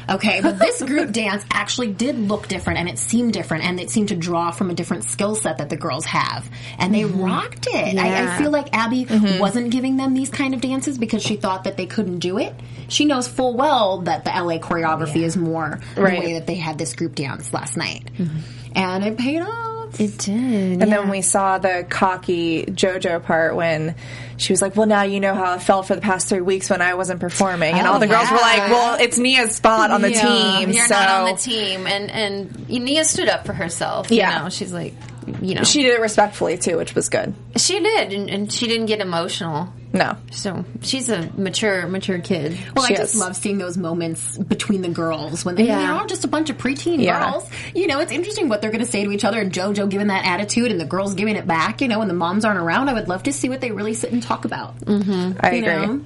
Okay, 0.08 0.40
but 0.40 0.58
this 0.58 0.82
group 0.82 1.12
dance 1.12 1.44
actually 1.50 1.92
did 1.92 2.18
look 2.18 2.48
different 2.48 2.78
and 2.78 2.88
it 2.88 2.98
seemed 2.98 3.32
different 3.32 3.64
and 3.64 3.78
it 3.78 3.90
seemed 3.90 4.08
to 4.08 4.16
draw 4.16 4.50
from 4.50 4.70
a 4.70 4.74
different 4.74 5.04
skill 5.04 5.34
set 5.34 5.58
that 5.58 5.68
the 5.68 5.76
girls 5.76 6.04
have. 6.06 6.48
And 6.78 6.94
they 6.94 7.02
mm-hmm. 7.02 7.22
rocked 7.22 7.66
it. 7.66 7.98
I, 7.98 8.34
I 8.34 8.38
feel 8.38 8.50
like 8.50 8.74
Abby 8.74 9.04
mm-hmm. 9.04 9.38
wasn't 9.38 9.70
giving 9.70 9.96
them 9.96 10.14
these 10.14 10.30
kind 10.30 10.54
of 10.54 10.60
dances 10.60 10.98
because 10.98 11.22
she 11.22 11.36
thought 11.36 11.64
that 11.64 11.76
they 11.76 11.86
couldn't 11.86 12.20
do 12.20 12.38
it. 12.38 12.54
She 12.88 13.04
knows 13.04 13.28
full 13.28 13.54
well 13.54 13.98
that 14.02 14.24
the 14.24 14.30
LA 14.30 14.58
choreography 14.58 15.22
is 15.22 15.36
more 15.36 15.80
Right. 15.96 16.20
the 16.20 16.26
way 16.26 16.32
that 16.34 16.46
they 16.46 16.54
had 16.54 16.78
this 16.78 16.94
group 16.94 17.14
dance 17.14 17.52
last 17.52 17.76
night. 17.76 18.10
Mm-hmm. 18.14 18.38
And 18.74 19.04
it 19.04 19.18
paid 19.18 19.42
off. 19.42 19.77
It 19.98 20.18
did. 20.18 20.82
And 20.82 20.92
then 20.92 21.08
we 21.10 21.22
saw 21.22 21.58
the 21.58 21.86
cocky 21.88 22.64
JoJo 22.66 23.24
part 23.24 23.56
when 23.56 23.94
she 24.36 24.52
was 24.52 24.62
like, 24.62 24.76
"Well, 24.76 24.86
now 24.86 25.02
you 25.02 25.20
know 25.20 25.34
how 25.34 25.52
I 25.52 25.58
felt 25.58 25.86
for 25.86 25.94
the 25.94 26.00
past 26.00 26.28
three 26.28 26.40
weeks 26.40 26.70
when 26.70 26.80
I 26.80 26.94
wasn't 26.94 27.20
performing," 27.20 27.74
and 27.74 27.86
Oh, 27.86 27.92
all 27.92 27.98
the 27.98 28.06
girls 28.06 28.30
were 28.30 28.36
like, 28.36 28.70
"Well, 28.70 28.98
it's 29.00 29.18
Nia's 29.18 29.54
spot 29.54 29.90
on 29.90 30.02
the 30.02 30.12
Yeah, 30.12 30.22
team, 30.60 30.70
You're 30.70 30.86
so 30.86 30.94
not 30.94 31.08
on 31.08 31.34
the 31.34 31.40
team, 31.40 31.86
and 31.86 32.10
and 32.10 32.68
Nia 32.68 33.04
stood 33.04 33.28
up 33.28 33.46
for 33.46 33.52
herself. 33.52 34.10
Yeah. 34.10 34.36
you 34.38 34.42
know, 34.44 34.48
she's 34.50 34.72
like, 34.72 34.94
you 35.42 35.54
know, 35.54 35.64
she 35.64 35.82
did 35.82 35.94
it 35.94 36.00
respectfully 36.00 36.56
too, 36.58 36.76
which 36.76 36.94
was 36.94 37.08
good. 37.08 37.34
she 37.56 37.80
did, 37.80 38.12
and, 38.12 38.30
and 38.30 38.52
she 38.52 38.66
didn't 38.66 38.86
get 38.86 39.00
emotional. 39.00 39.68
No, 39.90 40.16
So 40.30 40.66
she's 40.82 41.08
a 41.08 41.30
mature, 41.38 41.86
mature 41.88 42.18
kid. 42.18 42.58
Well, 42.76 42.84
She 42.84 42.94
I 42.94 42.98
just 42.98 43.14
is. 43.14 43.20
love 43.20 43.34
seeing 43.36 43.56
those 43.56 43.78
moments 43.78 44.36
between 44.36 44.82
the 44.82 44.90
girls 44.90 45.46
when 45.46 45.54
they, 45.54 45.66
Yeah. 45.66 45.78
they're 45.78 45.92
all 45.92 46.06
just 46.06 46.24
a 46.24 46.28
bunch 46.28 46.50
of 46.50 46.58
preteen 46.58 47.02
Yeah. 47.02 47.30
girls. 47.30 47.48
You 47.74 47.86
know, 47.86 47.98
it's 48.00 48.12
interesting 48.12 48.50
what 48.50 48.60
they're 48.60 48.70
going 48.70 48.84
to 48.84 48.90
say 48.90 49.04
to 49.04 49.10
each 49.12 49.24
other, 49.24 49.40
and 49.40 49.50
JoJo 49.50 49.88
giving 49.88 50.08
that 50.08 50.26
attitude, 50.26 50.70
and 50.70 50.78
the 50.78 50.84
girls 50.84 51.14
giving 51.14 51.36
it 51.36 51.46
back. 51.46 51.80
You 51.80 51.88
know, 51.88 52.00
when 52.00 52.08
the 52.08 52.14
moms 52.14 52.44
aren't 52.44 52.58
around, 52.60 52.90
I 52.90 52.92
would 52.92 53.08
love 53.08 53.22
to 53.22 53.32
see 53.32 53.48
what 53.48 53.62
they 53.62 53.70
really 53.70 53.94
sit 53.94 54.12
and 54.12 54.22
talk 54.22 54.44
about. 54.44 54.74
I 54.86 54.92
You 54.92 55.34
agree. 55.40 55.60
know? 55.86 56.00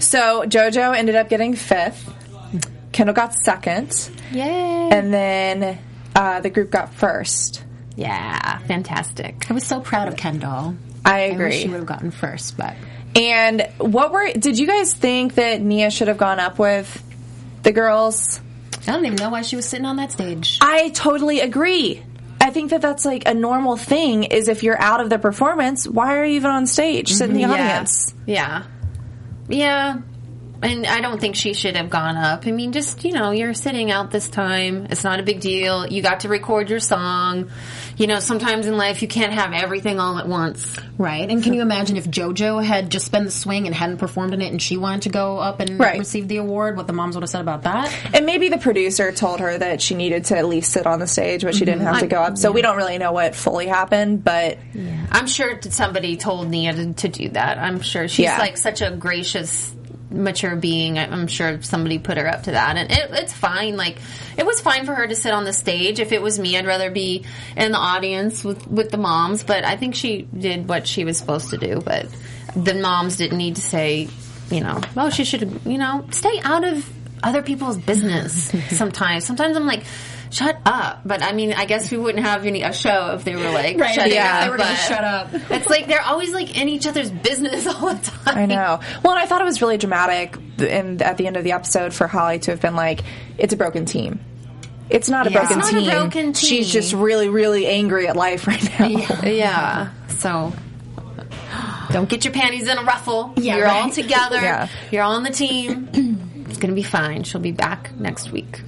So 0.00 0.42
JoJo 0.46 0.96
ended 0.96 1.14
up 1.14 1.28
getting 1.28 1.54
fifth. 1.54 2.12
Kendall 2.90 3.14
got 3.14 3.32
second, 3.34 4.10
Yay! 4.32 4.88
and 4.90 5.14
then 5.14 5.78
uh, 6.16 6.40
the 6.40 6.50
group 6.50 6.70
got 6.72 6.92
first. 6.94 7.62
Yeah, 7.94 8.58
fantastic. 8.66 9.46
I 9.48 9.54
was 9.54 9.64
so 9.64 9.78
proud 9.78 10.08
of 10.08 10.16
Kendall. 10.16 10.74
I 11.04 11.26
I 11.26 11.28
wish 11.28 11.34
agree. 11.36 11.52
she 11.60 11.68
would 11.68 11.76
have 11.78 11.86
gotten 11.86 12.10
first, 12.10 12.56
but 12.56 12.74
And 13.14 13.68
what 13.78 14.12
were 14.12 14.32
did 14.32 14.58
you 14.58 14.66
guys 14.66 14.92
think 14.94 15.34
that 15.34 15.60
Nia 15.60 15.90
should 15.90 16.08
have 16.08 16.18
gone 16.18 16.38
up 16.38 16.58
with 16.58 17.02
the 17.62 17.72
girls? 17.72 18.40
I 18.86 18.92
don't 18.92 19.04
even 19.04 19.16
know 19.16 19.30
why 19.30 19.42
she 19.42 19.56
was 19.56 19.68
sitting 19.68 19.86
on 19.86 19.96
that 19.96 20.12
stage. 20.12 20.58
I 20.60 20.90
totally 20.90 21.40
agree. 21.40 22.02
I 22.40 22.50
think 22.50 22.70
that 22.70 22.80
that's 22.80 23.04
like 23.04 23.28
a 23.28 23.34
normal 23.34 23.76
thing. 23.76 24.24
Is 24.24 24.48
if 24.48 24.62
you're 24.62 24.80
out 24.80 25.00
of 25.00 25.10
the 25.10 25.18
performance, 25.18 25.86
why 25.86 26.16
are 26.16 26.24
you 26.24 26.36
even 26.36 26.50
on 26.50 26.66
stage? 26.66 27.12
Sit 27.12 27.28
in 27.28 27.36
the 27.36 27.42
mm-hmm. 27.42 27.52
Yeah. 27.52 27.72
audience. 27.72 28.14
Yeah, 28.26 28.64
yeah. 29.48 29.98
and 30.62 30.86
I 30.86 31.00
don't 31.00 31.20
think 31.20 31.36
she 31.36 31.54
should 31.54 31.76
have 31.76 31.90
gone 31.90 32.16
up. 32.16 32.46
I 32.46 32.52
mean, 32.52 32.72
just 32.72 33.04
you 33.04 33.12
know, 33.12 33.30
you're 33.30 33.54
sitting 33.54 33.90
out 33.90 34.10
this 34.10 34.28
time. 34.28 34.86
It's 34.90 35.04
not 35.04 35.20
a 35.20 35.22
big 35.22 35.40
deal. 35.40 35.86
You 35.86 36.02
got 36.02 36.20
to 36.20 36.28
record 36.28 36.70
your 36.70 36.80
song. 36.80 37.50
You 38.00 38.06
know, 38.06 38.18
sometimes 38.18 38.66
in 38.66 38.78
life 38.78 39.02
you 39.02 39.08
can't 39.08 39.34
have 39.34 39.52
everything 39.52 40.00
all 40.00 40.16
at 40.16 40.26
once. 40.26 40.74
Right. 40.96 41.28
And 41.28 41.44
can 41.44 41.52
you 41.52 41.60
imagine 41.60 41.98
if 41.98 42.06
JoJo 42.06 42.64
had 42.64 42.88
just 42.90 43.12
been 43.12 43.26
the 43.26 43.30
swing 43.30 43.66
and 43.66 43.74
hadn't 43.74 43.98
performed 43.98 44.32
in 44.32 44.40
it 44.40 44.50
and 44.50 44.60
she 44.60 44.78
wanted 44.78 45.02
to 45.02 45.10
go 45.10 45.36
up 45.36 45.60
and 45.60 45.78
Right. 45.78 45.98
receive 45.98 46.26
the 46.26 46.38
award, 46.38 46.78
what 46.78 46.86
the 46.86 46.94
moms 46.94 47.14
would 47.14 47.22
have 47.22 47.28
said 47.28 47.42
about 47.42 47.64
that? 47.64 47.94
And 48.14 48.24
maybe 48.24 48.48
the 48.48 48.56
producer 48.56 49.12
told 49.12 49.40
her 49.40 49.58
that 49.58 49.82
she 49.82 49.94
needed 49.94 50.24
to 50.24 50.38
at 50.38 50.46
least 50.48 50.72
sit 50.72 50.86
on 50.86 50.98
the 50.98 51.06
stage, 51.06 51.42
but 51.44 51.54
she 51.54 51.66
didn't 51.66 51.82
have 51.82 51.98
to 51.98 52.06
mm-hmm. 52.06 52.14
go 52.14 52.22
up. 52.22 52.38
So 52.38 52.52
we 52.52 52.62
don't 52.62 52.78
really 52.78 52.96
know 52.96 53.12
what 53.12 53.34
fully 53.34 53.66
happened, 53.66 54.24
but 54.24 54.56
I'm 55.12 55.26
sure 55.26 55.60
somebody 55.60 56.16
told 56.16 56.48
Nia 56.48 56.72
to, 56.72 56.94
to 56.94 57.08
do 57.08 57.28
that. 57.30 57.58
I'm 57.58 57.80
sure 57.82 58.08
she's 58.08 58.24
Yeah. 58.24 58.38
like 58.38 58.56
such 58.56 58.80
a 58.80 58.90
gracious, 58.92 59.74
mature 60.10 60.56
being. 60.56 60.98
I'm 60.98 61.26
sure 61.26 61.62
somebody 61.62 61.98
put 61.98 62.18
her 62.18 62.26
up 62.26 62.44
to 62.44 62.52
that, 62.52 62.76
and 62.76 62.90
it, 62.90 63.10
it's 63.12 63.32
fine. 63.32 63.76
Like 63.76 63.98
it 64.36 64.44
was 64.44 64.60
fine 64.60 64.86
for 64.86 64.94
her 64.94 65.06
to 65.06 65.16
sit 65.16 65.32
on 65.32 65.44
the 65.44 65.52
stage. 65.52 66.00
If 66.00 66.12
it 66.12 66.22
was 66.22 66.38
me, 66.38 66.56
I'd 66.56 66.66
rather 66.66 66.90
be 66.90 67.24
in 67.56 67.72
the 67.72 67.78
audience 67.78 68.44
with 68.44 68.66
with 68.66 68.90
the 68.90 68.98
moms. 68.98 69.44
But 69.44 69.64
I 69.64 69.76
think 69.76 69.94
she 69.94 70.22
did 70.22 70.68
what 70.68 70.86
she 70.86 71.04
was 71.04 71.18
supposed 71.18 71.50
to 71.50 71.58
do. 71.58 71.80
But 71.80 72.06
the 72.54 72.74
moms 72.74 73.16
didn't 73.16 73.38
need 73.38 73.56
to 73.56 73.62
say, 73.62 74.08
you 74.50 74.60
know, 74.60 74.80
oh, 74.96 75.10
she 75.10 75.24
should, 75.24 75.60
you 75.64 75.78
know, 75.78 76.06
stay 76.10 76.40
out 76.42 76.64
of 76.64 76.88
other 77.22 77.42
people's 77.42 77.78
business. 77.78 78.50
sometimes, 78.76 79.24
sometimes 79.24 79.56
I'm 79.56 79.66
like. 79.66 79.84
Shut 80.30 80.58
up! 80.64 81.00
But 81.04 81.22
I 81.22 81.32
mean, 81.32 81.52
I 81.52 81.64
guess 81.64 81.90
we 81.90 81.96
wouldn't 81.98 82.24
have 82.24 82.46
any 82.46 82.62
a 82.62 82.72
show 82.72 83.14
if 83.14 83.24
they 83.24 83.34
were 83.34 83.50
like, 83.50 83.76
Right, 83.78 83.94
shutting 83.94 84.12
yeah, 84.14 84.38
up. 84.38 84.44
they 84.44 84.50
were 84.50 84.56
gonna 84.58 84.70
but- 84.70 84.76
shut 84.76 85.04
up. 85.04 85.28
it's 85.50 85.68
like 85.68 85.86
they're 85.88 86.00
always 86.02 86.32
like 86.32 86.56
in 86.60 86.68
each 86.68 86.86
other's 86.86 87.10
business 87.10 87.66
all 87.68 87.92
the 87.94 88.10
time. 88.24 88.38
I 88.38 88.46
know. 88.46 88.80
Well, 89.02 89.12
and 89.14 89.20
I 89.20 89.26
thought 89.26 89.40
it 89.40 89.44
was 89.44 89.60
really 89.60 89.76
dramatic 89.76 90.36
and 90.58 91.02
at 91.02 91.16
the 91.16 91.26
end 91.26 91.36
of 91.36 91.42
the 91.44 91.52
episode 91.52 91.92
for 91.92 92.06
Holly 92.06 92.38
to 92.40 92.52
have 92.52 92.60
been 92.60 92.76
like, 92.76 93.00
it's 93.38 93.52
a 93.52 93.56
broken 93.56 93.86
team. 93.86 94.20
It's 94.88 95.08
not 95.08 95.26
a 95.26 95.30
Yeah. 95.30 95.40
broken 95.40 95.58
It's 95.58 95.72
not 95.72 95.80
a 95.80 95.84
team. 95.84 95.90
broken 95.90 96.32
team. 96.32 96.48
She's 96.48 96.70
just 96.72 96.92
really, 96.92 97.28
really 97.28 97.66
angry 97.66 98.06
at 98.08 98.16
life 98.16 98.46
right 98.46 98.62
now. 98.80 98.88
Yeah. 99.24 99.90
So 100.18 100.52
don't 101.92 102.08
get 102.08 102.24
your 102.24 102.32
panties 102.34 102.68
in 102.68 102.78
a 102.78 102.82
ruffle. 102.84 103.32
Yeah, 103.36 103.56
You're 103.56 103.68
all 103.68 103.90
together. 103.90 104.36
Yeah. 104.40 104.68
You're 104.92 105.02
all 105.02 105.14
on 105.16 105.22
the 105.24 105.30
team. 105.30 106.26
It's 106.50 106.58
gonna 106.58 106.74
be 106.74 106.82
fine. 106.82 107.22
She'll 107.22 107.40
be 107.40 107.52
back 107.52 107.92
next 107.96 108.32
week. 108.32 108.60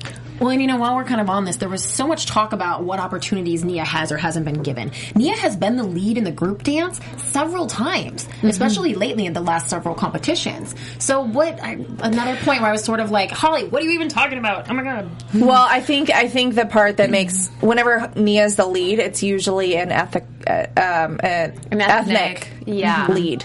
Well, 0.42 0.50
and 0.50 0.60
you 0.60 0.66
know, 0.66 0.76
while 0.76 0.96
we're 0.96 1.04
kind 1.04 1.20
of 1.20 1.30
on 1.30 1.44
this, 1.44 1.58
there 1.58 1.68
was 1.68 1.84
so 1.84 2.08
much 2.08 2.26
talk 2.26 2.52
about 2.52 2.82
what 2.82 2.98
opportunities 2.98 3.64
Nia 3.64 3.84
has 3.84 4.10
or 4.10 4.16
hasn't 4.16 4.44
been 4.44 4.64
given. 4.64 4.90
Nia 5.14 5.36
has 5.36 5.54
been 5.54 5.76
the 5.76 5.84
lead 5.84 6.18
in 6.18 6.24
the 6.24 6.32
group 6.32 6.64
dance 6.64 7.00
several 7.26 7.68
times, 7.68 8.28
especially 8.42 8.96
lately 8.96 9.26
in 9.26 9.34
the 9.34 9.40
last 9.40 9.70
several 9.70 9.94
competitions. 9.94 10.74
So, 10.98 11.20
what? 11.20 11.62
I, 11.62 11.74
another 12.00 12.34
point 12.38 12.60
where 12.60 12.70
I 12.70 12.72
was 12.72 12.82
sort 12.82 12.98
of 12.98 13.12
like, 13.12 13.30
Holly, 13.30 13.68
what 13.68 13.82
are 13.82 13.84
you 13.84 13.92
even 13.92 14.08
talking 14.08 14.36
about? 14.36 14.68
Oh 14.68 14.74
my 14.74 14.82
god! 14.82 15.08
Well, 15.32 15.64
I 15.70 15.80
think 15.80 16.10
I 16.10 16.26
think 16.26 16.56
the 16.56 16.66
part 16.66 16.96
that 16.96 17.08
makes 17.08 17.46
whenever 17.60 18.10
Nia's 18.16 18.56
the 18.56 18.66
lead, 18.66 18.98
it's 18.98 19.22
usually 19.22 19.76
an 19.76 19.92
ethic, 19.92 20.24
uh, 20.44 20.66
um, 20.76 21.20
an, 21.22 21.56
An 21.70 21.80
ethnic, 21.80 22.50
yeah. 22.66 23.06
lead. 23.08 23.44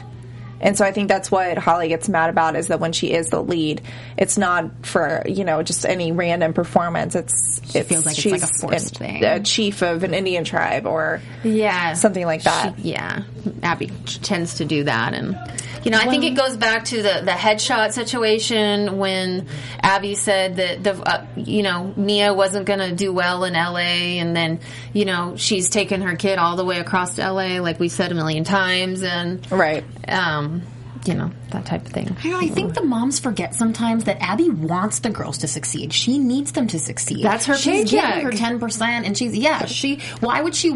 And 0.60 0.78
so 0.78 0.84
I 0.86 0.92
think 0.92 1.08
that's 1.08 1.30
what 1.32 1.58
Holly 1.58 1.88
gets 1.90 2.10
mad 2.10 2.30
about 2.30 2.56
is 2.56 2.68
that 2.68 2.80
when 2.80 2.92
she 2.92 3.12
is 3.14 3.30
the 3.30 3.42
lead, 3.44 3.82
it's 4.18 4.38
not 4.38 4.86
for 4.86 5.22
you 5.28 5.44
know 5.44 5.62
just 5.64 5.86
any 5.86 6.12
random 6.12 6.54
performance. 6.54 7.16
It's 7.16 7.60
it 7.76 7.84
feels 7.84 8.06
like 8.06 8.18
it's 8.18 8.26
like 8.26 8.42
a 8.44 8.48
forced 8.60 8.98
thing. 8.98 9.24
A 9.24 9.40
chief 9.42 9.82
of 9.84 10.04
an 10.04 10.14
Indian 10.14 10.44
tribe 10.44 10.86
or 10.88 11.22
Yeah. 11.44 11.94
something 11.94 12.26
like 12.26 12.44
that. 12.44 12.76
She- 12.78 12.90
yeah. 12.90 13.24
Abby 13.64 13.88
tends 14.24 14.56
to 14.56 14.66
do 14.66 14.84
that. 14.86 15.14
And, 15.14 15.38
you 15.84 15.92
know, 15.92 16.00
I 16.00 16.08
think 16.10 16.24
it 16.24 16.32
goes 16.36 16.58
back 16.58 16.86
to 16.86 16.98
the, 16.98 17.22
the 17.24 17.32
headshot 17.32 17.92
situation 17.94 18.98
when 18.98 19.48
Abby 19.82 20.16
said 20.16 20.58
that, 20.58 20.84
the 20.84 20.94
uh, 21.02 21.26
you 21.36 21.64
know, 21.64 21.94
Nia 21.96 22.34
wasn't 22.34 22.66
going 22.66 22.80
to 22.80 22.94
do 22.94 23.12
well 23.14 23.44
in 23.44 23.54
LA. 23.54 24.20
And 24.20 24.36
then, 24.36 24.60
you 24.94 25.06
know, 25.06 25.36
she's 25.38 25.70
taken 25.70 26.02
her 26.02 26.16
kid 26.16 26.38
all 26.40 26.56
the 26.56 26.66
way 26.66 26.80
across 26.80 27.16
to 27.16 27.32
LA, 27.32 27.60
like 27.62 27.80
we 27.80 27.90
said 27.90 28.12
a 28.12 28.16
million 28.16 28.44
times. 28.44 29.04
And, 29.04 29.50
Right. 29.52 29.84
um, 30.08 30.62
you 31.06 31.14
know, 31.14 31.32
that 31.52 31.66
type 31.66 31.86
of 31.86 31.92
thing. 31.92 32.16
I, 32.24 32.28
know, 32.30 32.40
I 32.40 32.48
think 32.48 32.74
the 32.74 32.84
moms 32.84 33.20
forget 33.20 33.56
sometimes 33.56 34.06
that 34.06 34.18
Abby 34.22 34.50
wants 34.50 35.00
the 35.00 35.10
girls 35.10 35.40
to 35.40 35.48
succeed. 35.48 35.94
She 35.94 36.18
needs 36.20 36.52
them 36.52 36.68
to 36.68 36.80
succeed. 36.80 37.24
That's 37.24 37.46
her 37.46 37.56
She's 37.56 37.90
paycheck. 37.92 38.02
getting 38.10 38.26
her 38.26 38.32
ten 38.32 38.60
percent, 38.60 39.06
and 39.06 39.18
she's 39.18 39.36
yeah. 39.36 39.66
She 39.66 40.00
why 40.20 40.42
would 40.42 40.56
she 40.56 40.72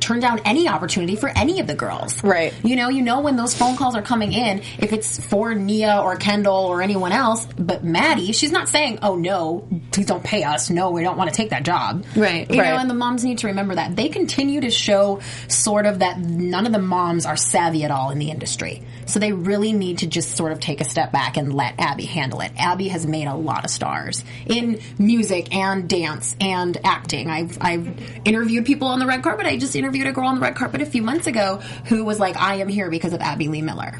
turn 0.00 0.20
down 0.20 0.40
any 0.44 0.68
opportunity 0.68 1.16
for 1.16 1.28
any 1.28 1.60
of 1.60 1.66
the 1.66 1.74
girls? 1.74 2.22
Right. 2.22 2.52
You 2.62 2.76
know, 2.76 2.88
you 2.88 3.02
know 3.02 3.20
when 3.20 3.36
those 3.36 3.54
phone 3.54 3.76
calls 3.76 3.94
are 3.96 4.02
coming 4.02 4.32
in, 4.32 4.62
if 4.78 4.92
it's 4.92 5.24
for 5.26 5.54
Nia 5.54 6.00
or 6.02 6.16
Kendall 6.16 6.66
or 6.66 6.82
anyone 6.82 7.12
else, 7.12 7.46
but 7.58 7.84
Maddie, 7.84 8.32
she's 8.32 8.52
not 8.52 8.68
saying, 8.68 8.98
"Oh 9.02 9.16
no, 9.16 9.66
please 9.92 10.06
don't 10.06 10.22
pay 10.24 10.44
us. 10.44 10.70
No, 10.70 10.90
we 10.90 11.02
don't 11.02 11.16
want 11.16 11.30
to 11.30 11.36
take 11.36 11.50
that 11.50 11.64
job." 11.64 12.04
Right. 12.16 12.48
You 12.50 12.56
know, 12.56 12.62
Right. 12.62 12.80
and 12.80 12.88
the 12.90 12.94
moms 12.94 13.24
need 13.24 13.38
to 13.38 13.48
remember 13.48 13.74
that 13.74 13.96
they 13.96 14.08
continue 14.08 14.60
to 14.62 14.70
show 14.70 15.20
sort 15.48 15.86
of 15.86 15.98
that 16.00 16.18
none 16.18 16.66
of 16.66 16.72
the 16.72 16.78
moms 16.78 17.26
are 17.26 17.36
savvy 17.36 17.84
at 17.84 17.90
all 17.90 18.10
in 18.10 18.18
the 18.18 18.30
industry. 18.30 18.82
So 19.06 19.18
they 19.18 19.32
really 19.32 19.72
need 19.72 19.98
to 19.98 20.06
just 20.06 20.36
sort 20.36 20.52
of 20.52 20.60
take 20.60 20.80
a 20.80 20.84
step 20.84 21.10
back 21.12 21.36
and 21.36 21.52
let 21.54 21.74
Abby 21.78 22.04
handle 22.04 22.40
it. 22.40 22.52
Abby 22.56 22.88
has 22.88 23.06
made 23.06 23.26
a 23.26 23.34
lot 23.34 23.64
of 23.64 23.70
stars 23.70 24.22
in 24.46 24.80
music 24.98 25.54
and 25.54 25.88
dance 25.88 26.36
and 26.40 26.76
acting. 26.84 27.28
I've, 27.28 27.58
I've 27.60 27.88
interviewed 28.24 28.66
people 28.66 28.88
on 28.88 28.98
the 28.98 29.06
red 29.06 29.22
carpet. 29.22 29.46
I 29.46 29.56
just 29.56 29.74
interviewed 29.74 30.06
a 30.06 30.12
girl 30.12 30.26
on 30.28 30.36
the 30.36 30.40
red 30.40 30.54
carpet 30.54 30.80
a 30.82 30.86
few 30.86 31.02
months 31.02 31.26
ago 31.26 31.56
who 31.86 32.04
was 32.04 32.20
like, 32.20 32.36
I 32.36 32.56
am 32.56 32.68
here 32.68 32.88
because 32.90 33.12
of 33.12 33.20
Abby 33.20 33.48
Lee 33.48 33.62
Miller. 33.62 33.98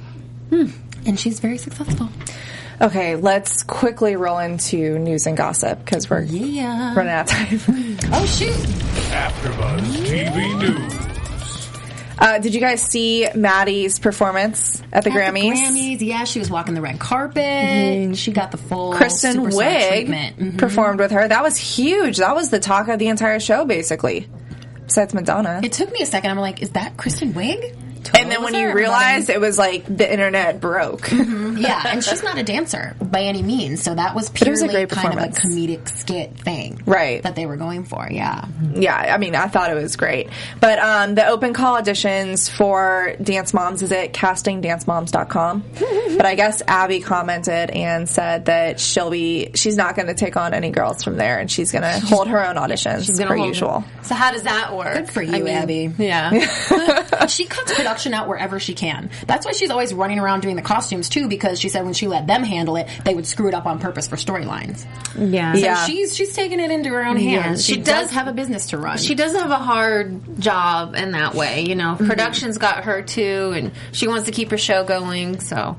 Hmm. 0.51 0.67
And 1.07 1.19
she's 1.19 1.41
very 1.41 1.59
successful. 1.59 2.09
Okay, 2.81 3.17
let's 3.17 3.63
quickly 3.63 4.17
roll 4.17 4.39
into 4.39 4.99
news 4.99 5.27
and 5.27 5.37
gossip 5.37 5.85
because 5.85 6.09
we're 6.09 6.23
Yeah. 6.23 6.95
running 6.95 7.13
out 7.13 7.31
of 7.31 7.37
time. 7.67 7.99
Oh, 8.13 8.25
shoot. 8.27 8.49
AfterBuzz 9.11 9.81
TV 10.07 10.59
News. 10.61 11.10
Uh, 12.21 12.39
did 12.39 12.55
you 12.55 12.61
guys 12.61 12.83
see 12.83 13.27
Maddie's 13.35 13.99
performance 13.99 14.83
at 14.93 15.05
the 15.05 15.11
At 15.11 15.17
Grammys? 15.17 15.55
The 15.55 15.97
Grammys, 15.97 16.01
yeah, 16.03 16.25
she 16.25 16.39
was 16.39 16.51
walking 16.51 16.75
the 16.75 16.83
red 16.83 16.99
carpet. 16.99 18.17
She 18.17 18.31
got 18.33 18.51
the 18.51 18.59
full 18.59 18.93
Kristen 18.93 19.37
Wiig. 19.47 20.09
Mhm. 20.37 20.59
performed 20.59 21.01
with 21.01 21.13
her. 21.13 21.27
That 21.27 21.43
was 21.43 21.57
huge. 21.57 22.19
That 22.19 22.35
was 22.35 22.51
the 22.51 22.61
talk 22.61 22.89
of 22.89 22.99
the 22.99 23.09
entire 23.09 23.41
show, 23.41 23.65
basically. 23.65 24.29
Besides 24.85 25.15
Madonna. 25.15 25.61
It 25.63 25.73
took 25.73 25.91
me 25.93 26.01
a 26.03 26.07
second. 26.07 26.31
I'm 26.31 26.39
like, 26.39 26.63
is 26.63 26.71
that 26.71 26.97
Kristen 26.97 27.33
Wiig? 27.33 27.75
And 28.19 28.31
then 28.31 28.43
when 28.43 28.55
you 28.55 28.73
realize 28.73 29.29
it 29.29 29.41
was 29.41 29.59
like 29.59 29.85
the 29.85 30.11
internet 30.11 30.61
broke. 30.61 31.11
yeah, 31.11 31.83
and 31.87 32.03
she's 32.05 32.23
not 32.23 32.39
a 32.39 32.43
dancer 32.43 32.95
by 33.01 33.23
any 33.23 33.43
means, 33.43 33.83
so 33.83 33.95
that 33.95 34.15
was 34.15 34.29
it 34.29 34.35
purely 34.35 34.51
was 34.53 34.63
a 34.63 34.69
great 34.69 34.89
kind 34.91 35.19
of 35.19 35.25
a 35.25 35.29
comedic 35.29 35.89
skit 35.89 36.37
thing, 36.39 36.81
Right. 36.87 37.23
That 37.23 37.37
they 37.37 37.47
were 37.47 37.57
going 37.57 37.85
for. 37.85 38.07
Yeah, 38.11 38.47
yeah, 38.75 38.97
I 38.97 39.19
mean, 39.19 39.35
I 39.35 39.47
thought 39.49 39.71
it 39.71 39.75
was 39.75 39.97
great. 39.97 40.29
But 40.61 40.79
um, 40.79 41.15
the 41.15 41.27
open 41.27 41.53
call 41.53 41.81
auditions 41.81 42.51
for 42.51 43.15
Dance 43.23 43.53
Moms 43.55 43.83
is 43.83 43.93
at 43.93 44.13
castingdancemoms.com. 44.13 45.65
but 46.17 46.27
I 46.27 46.35
guess 46.35 46.63
Abby 46.67 47.01
commented 47.01 47.71
and 47.71 48.09
said 48.09 48.47
that 48.47 48.81
she'll 48.81 49.11
be, 49.11 49.51
she's 49.55 49.77
not 49.77 49.97
going 49.97 50.09
to 50.09 50.15
take 50.15 50.37
on 50.37 50.55
any 50.55 50.71
girls 50.71 51.03
from 51.05 51.17
there 51.17 51.39
and 51.39 51.51
she's 51.51 51.73
going 51.73 51.83
to 51.83 52.01
hold 52.07 52.29
her 52.29 52.45
own 52.47 52.57
auditions 52.57 53.07
She's 53.07 53.19
gonna 53.19 53.31
per 53.31 53.37
hold- 53.37 53.49
usual. 53.49 53.85
So 54.03 54.15
how 54.15 54.33
does 54.33 54.43
that 54.45 54.75
work? 54.77 54.95
Good 54.95 55.11
for 55.11 55.23
you, 55.23 55.35
I 55.35 55.41
mean, 55.41 55.49
Abby. 55.49 55.93
Yeah. 55.99 57.27
she 57.27 57.45
cuts 57.47 57.75
production 57.75 58.00
out 58.15 58.29
wherever 58.29 58.59
she 58.61 58.75
can. 58.75 59.11
That's 59.27 59.47
why 59.47 59.53
she's 59.53 59.71
always 59.71 59.93
running 59.95 60.19
around 60.19 60.41
doing 60.41 60.57
the 60.57 60.63
costumes 60.63 61.09
too, 61.09 61.29
because 61.29 61.61
she 61.61 61.69
said 61.69 61.85
when 61.85 61.93
she 61.95 62.07
let 62.09 62.27
them 62.27 62.43
handle 62.43 62.77
it, 62.77 62.89
they 63.05 63.15
would 63.15 63.27
screw 63.27 63.49
it 63.49 63.55
up 63.55 63.67
on 63.67 63.79
purpose 63.79 64.09
for 64.09 64.17
storylines. 64.17 64.85
yeah. 65.17 65.53
So 65.55 65.59
Yeah. 65.61 65.85
she's 65.87 66.17
she's 66.17 66.33
taking 66.35 66.61
it 66.61 66.71
into 66.71 66.91
her 66.91 67.05
own 67.05 67.19
Yeah, 67.19 67.43
hands. 67.43 67.65
She, 67.65 67.75
she 67.75 67.79
does, 67.81 67.87
does- 68.07 68.11
have 68.13 68.29
a 68.29 68.33
business 68.33 68.69
to 68.69 68.79
run. 68.79 68.99
She 68.99 69.15
does 69.15 69.33
have 69.35 69.51
a 69.51 69.57
hard 69.59 70.41
job 70.41 70.95
in 70.95 71.13
that 71.13 71.35
way, 71.35 71.63
you 71.63 71.75
know. 71.75 71.95
Mm-hmm. 71.95 72.07
Production's 72.07 72.59
got 72.59 72.85
her 72.85 73.03
too, 73.03 73.53
and 73.55 73.73
she 73.93 74.09
wants 74.09 74.27
to 74.27 74.33
keep 74.33 74.51
her 74.51 74.59
show 74.59 74.85
going. 74.85 75.41
So 75.41 75.77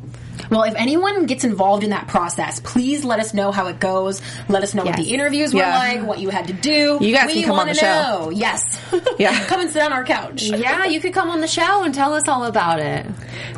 Well, 0.50 0.64
if 0.64 0.76
anyone 0.76 1.26
gets 1.28 1.44
involved 1.44 1.84
in 1.84 1.92
that 1.92 2.08
process, 2.08 2.60
please 2.60 3.04
let 3.06 3.20
us 3.20 3.34
know 3.34 3.52
how 3.52 3.68
it 3.68 3.80
goes. 3.80 4.22
Let 4.50 4.64
us 4.64 4.74
know 4.74 4.84
what 4.84 4.98
the 4.98 5.14
interviews 5.14 5.54
were 5.54 5.60
Yeah. 5.62 5.78
like, 5.78 6.04
what 6.04 6.20
you 6.20 6.30
had 6.30 6.48
to 6.48 6.54
do. 6.54 6.98
You 7.00 7.14
guys 7.14 7.28
we 7.28 7.34
can 7.36 7.44
come 7.44 7.52
on 7.52 7.58
wanna 7.60 7.74
the 7.74 7.80
show. 7.80 7.86
Know. 8.26 8.30
Yes. 8.32 8.80
Yeah. 9.18 9.46
come 9.48 9.62
and 9.62 9.70
sit 9.70 9.82
on 9.82 9.94
our 9.94 10.04
couch. 10.04 10.44
yeah, 10.44 10.86
you 10.86 11.00
could 11.00 11.14
come 11.14 11.30
on 11.30 11.42
the 11.42 11.48
show 11.48 11.84
and 11.84 11.94
tell 11.94 12.14
us 12.14 12.28
all 12.28 12.46
about 12.46 12.80
it. 12.80 13.06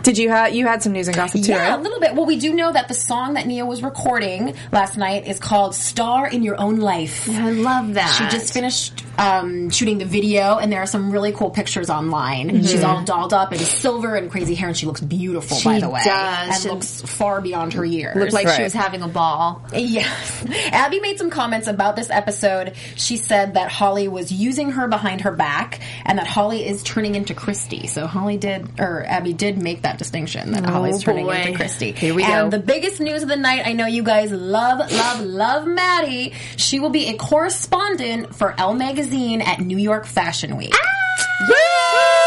Did 0.04 0.18
you 0.18 0.30
have, 0.30 0.54
you 0.54 0.68
had 0.68 0.84
some 0.84 0.92
news 0.94 1.08
and 1.08 1.16
gossip 1.16 1.42
too, 1.44 1.52
Yeah, 1.52 1.70
right? 1.70 1.80
a 1.80 1.82
little 1.82 2.00
bit. 2.00 2.14
Well, 2.16 2.26
we 2.26 2.38
do 2.38 2.54
know 2.54 2.72
that 2.72 2.88
the 2.90 2.94
song 2.94 3.36
that 3.36 3.48
Nia 3.48 3.66
was 3.66 3.82
recording 3.82 4.56
last 4.72 4.98
night 4.98 5.28
is 5.28 5.40
called 5.40 5.74
"Star 5.76 6.28
in 6.28 6.44
Your 6.44 6.60
Own 6.60 6.78
Life." 6.80 7.30
I 7.30 7.52
love 7.52 7.94
that. 7.96 8.08
She 8.18 8.26
just 8.36 8.54
finished 8.54 9.04
um, 9.18 9.70
shooting 9.70 9.98
the 10.00 10.06
video, 10.06 10.58
and 10.58 10.72
there 10.72 10.82
are 10.82 10.86
some 10.88 11.12
really 11.12 11.32
cool 11.32 11.50
pictures 11.52 11.90
online. 11.90 12.50
Mm-hmm. 12.50 12.62
She's 12.66 12.84
all 12.84 13.04
dolled 13.04 13.34
up 13.34 13.54
in 13.54 13.60
silver 13.60 14.16
and 14.16 14.30
crazy 14.30 14.56
hair, 14.56 14.68
and 14.68 14.78
she 14.78 14.86
looks 14.86 15.02
beautiful, 15.02 15.58
by 15.64 15.80
the 15.80 15.90
way. 15.90 16.02
does. 16.04 16.56
And 16.63 16.63
She- 16.64 16.70
looks 16.70 17.02
far 17.02 17.42
beyond 17.42 17.74
her 17.74 17.86
years. 17.86 18.16
Looked 18.16 18.34
like 18.34 18.48
Right. 18.48 18.56
she 18.58 18.64
was 18.64 18.74
having 18.74 19.02
a 19.02 19.08
ball. 19.08 19.62
Yes. 19.74 20.46
Abby 20.72 21.00
made 21.00 21.18
some 21.18 21.30
comments 21.30 21.68
about 21.68 21.96
this 21.96 22.10
episode. 22.10 22.74
She 22.96 23.18
said 23.18 23.54
that 23.56 23.70
Holly 23.72 24.08
was 24.08 24.32
using 24.32 24.72
her 24.72 24.88
behind 24.88 25.22
her 25.22 25.32
back 25.32 25.80
and 26.06 26.18
that 26.18 26.28
Holly 26.28 26.66
is 26.68 26.84
turning 26.84 27.16
into 27.16 27.34
Christi. 27.34 27.88
So 27.88 28.08
Holly 28.08 28.38
did, 28.38 28.80
or 28.80 29.04
Abby 29.08 29.34
did 29.34 29.58
make 29.62 29.84
that 29.84 29.98
distinction 29.98 30.52
that 30.54 30.66
Holly's 30.66 30.98
oh, 30.98 31.00
turning 31.02 31.28
into 31.30 31.54
Christi. 31.54 31.92
Here 31.92 32.14
we 32.14 32.24
and 32.24 32.52
go. 32.52 32.58
the 32.58 32.64
biggest 32.64 33.00
news 33.00 33.24
of 33.24 33.30
the 33.30 33.36
night, 33.36 33.64
I 33.66 33.74
know 33.74 33.86
you 33.86 34.04
guys 34.04 34.32
love, 34.32 34.92
love, 34.92 35.22
love 35.22 35.68
Maddie. 35.68 36.34
She 36.58 36.80
will 36.80 36.90
be 36.90 37.08
a 37.10 37.14
correspondent 37.18 38.36
for 38.36 38.54
Elle 38.58 38.74
Magazine 38.74 39.42
at 39.42 39.60
New 39.60 39.78
York 39.78 40.06
Fashion 40.06 40.58
Week. 40.58 40.74
Ah! 40.76 42.20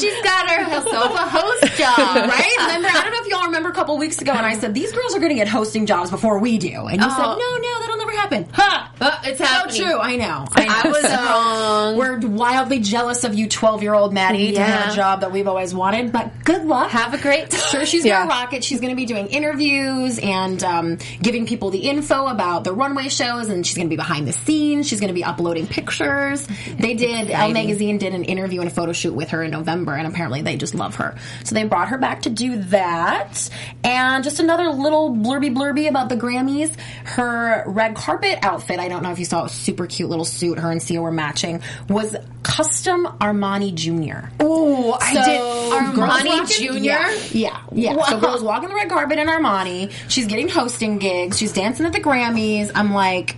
She's 0.00 0.22
got 0.22 0.50
herself 0.50 1.12
a 1.14 1.28
host 1.28 1.64
job, 1.76 1.98
Right? 2.28 2.54
Remember, 2.58 2.88
I 2.88 3.02
don't 3.02 3.12
know 3.12 3.20
if 3.22 3.26
y'all 3.28 3.44
remember 3.46 3.68
a 3.68 3.72
couple 3.72 3.96
weeks 3.98 4.20
ago, 4.20 4.32
and 4.32 4.44
I 4.46 4.56
said 4.58 4.74
these 4.74 4.92
girls 4.92 5.14
are 5.14 5.18
going 5.18 5.30
to 5.30 5.34
get 5.36 5.48
hosting 5.48 5.86
jobs 5.86 6.10
before 6.10 6.38
we 6.38 6.58
do, 6.58 6.86
and 6.86 7.00
you 7.02 7.10
said 7.10 7.18
Oh. 7.24 7.36
no, 7.38 7.56
no, 7.68 7.80
that'll 7.80 7.95
happen. 8.26 8.48
Ha! 8.52 8.92
Uh, 8.98 9.20
it's 9.24 9.38
So 9.38 9.84
true. 9.84 9.98
I 9.98 10.16
know. 10.16 10.46
I, 10.52 10.64
know. 10.64 10.72
I 10.84 10.88
was 10.88 11.04
wrong. 11.04 11.96
We're 11.96 12.18
wildly 12.28 12.80
jealous 12.80 13.24
of 13.24 13.34
you, 13.34 13.48
twelve-year-old 13.48 14.12
Maddie, 14.14 14.52
to 14.52 14.62
have 14.62 14.92
a 14.92 14.96
job 14.96 15.20
that 15.20 15.32
we've 15.32 15.46
always 15.48 15.74
wanted. 15.74 16.12
But 16.12 16.44
good 16.44 16.64
luck. 16.64 16.90
Have 16.90 17.14
a 17.14 17.18
great 17.18 17.50
time. 17.50 17.60
Sure, 17.66 17.84
she's 17.84 18.04
Yeah. 18.04 18.20
gonna 18.20 18.30
rock 18.30 18.52
it. 18.52 18.62
She's 18.62 18.80
gonna 18.80 18.94
be 18.94 19.06
doing 19.06 19.26
interviews 19.26 20.18
and 20.20 20.62
um, 20.62 20.98
giving 21.20 21.46
people 21.46 21.70
the 21.70 21.78
info 21.80 22.26
about 22.26 22.62
the 22.64 22.72
runway 22.72 23.08
shows, 23.08 23.48
and 23.48 23.66
she's 23.66 23.76
gonna 23.76 23.88
be 23.88 23.96
behind 23.96 24.26
the 24.28 24.32
scenes. 24.32 24.86
She's 24.88 25.00
gonna 25.00 25.12
be 25.12 25.24
uploading 25.24 25.66
pictures. 25.66 26.46
They 26.78 26.94
did. 26.94 27.30
Elle 27.30 27.50
Magazine 27.52 27.98
did 27.98 28.14
an 28.14 28.24
interview 28.24 28.60
and 28.60 28.70
a 28.70 28.72
photo 28.72 28.92
shoot 28.92 29.14
with 29.14 29.30
her 29.30 29.42
in 29.42 29.50
November, 29.50 29.94
and 29.94 30.06
apparently 30.06 30.42
they 30.42 30.56
just 30.56 30.74
love 30.74 30.94
her. 30.96 31.16
So 31.44 31.54
they 31.54 31.64
brought 31.64 31.88
her 31.88 31.98
back 31.98 32.22
to 32.22 32.30
do 32.30 32.56
that. 32.64 33.50
And 33.84 34.22
just 34.24 34.38
another 34.40 34.68
little 34.70 35.10
blurby 35.14 35.54
blurby 35.54 35.88
about 35.88 36.08
the 36.08 36.16
Grammys. 36.16 36.74
Her 37.04 37.64
red 37.66 37.94
carpet 37.96 38.15
outfit. 38.42 38.78
I 38.80 38.88
don't 38.88 39.02
know 39.02 39.10
if 39.12 39.18
you 39.18 39.24
saw. 39.24 39.42
It 39.44 39.46
a 39.46 39.48
super 39.48 39.86
cute 39.86 40.08
little 40.08 40.24
suit. 40.24 40.58
Her 40.58 40.70
and 40.70 40.82
Sia 40.82 41.00
were 41.00 41.12
matching. 41.12 41.62
Was 41.88 42.16
custom 42.42 43.06
Armani 43.06 43.74
Junior. 43.74 44.30
Ooh, 44.42 44.92
I 44.92 45.14
So, 45.14 45.22
did. 45.24 45.94
Armani 45.94 46.48
Jr.? 46.48 46.78
Yeah, 46.84 47.20
yeah. 47.32 47.62
yeah. 47.72 48.02
So 48.06 48.20
girls 48.20 48.42
walking 48.42 48.68
the 48.68 48.74
red 48.74 48.88
carpet 48.88 49.18
in 49.18 49.26
Armani. 49.28 49.92
She's 50.08 50.26
getting 50.26 50.48
hosting 50.48 50.98
gigs. 50.98 51.38
She's 51.38 51.52
dancing 51.52 51.86
at 51.86 51.92
the 51.92 52.00
Grammys. 52.00 52.70
I'm 52.74 52.92
like, 52.92 53.36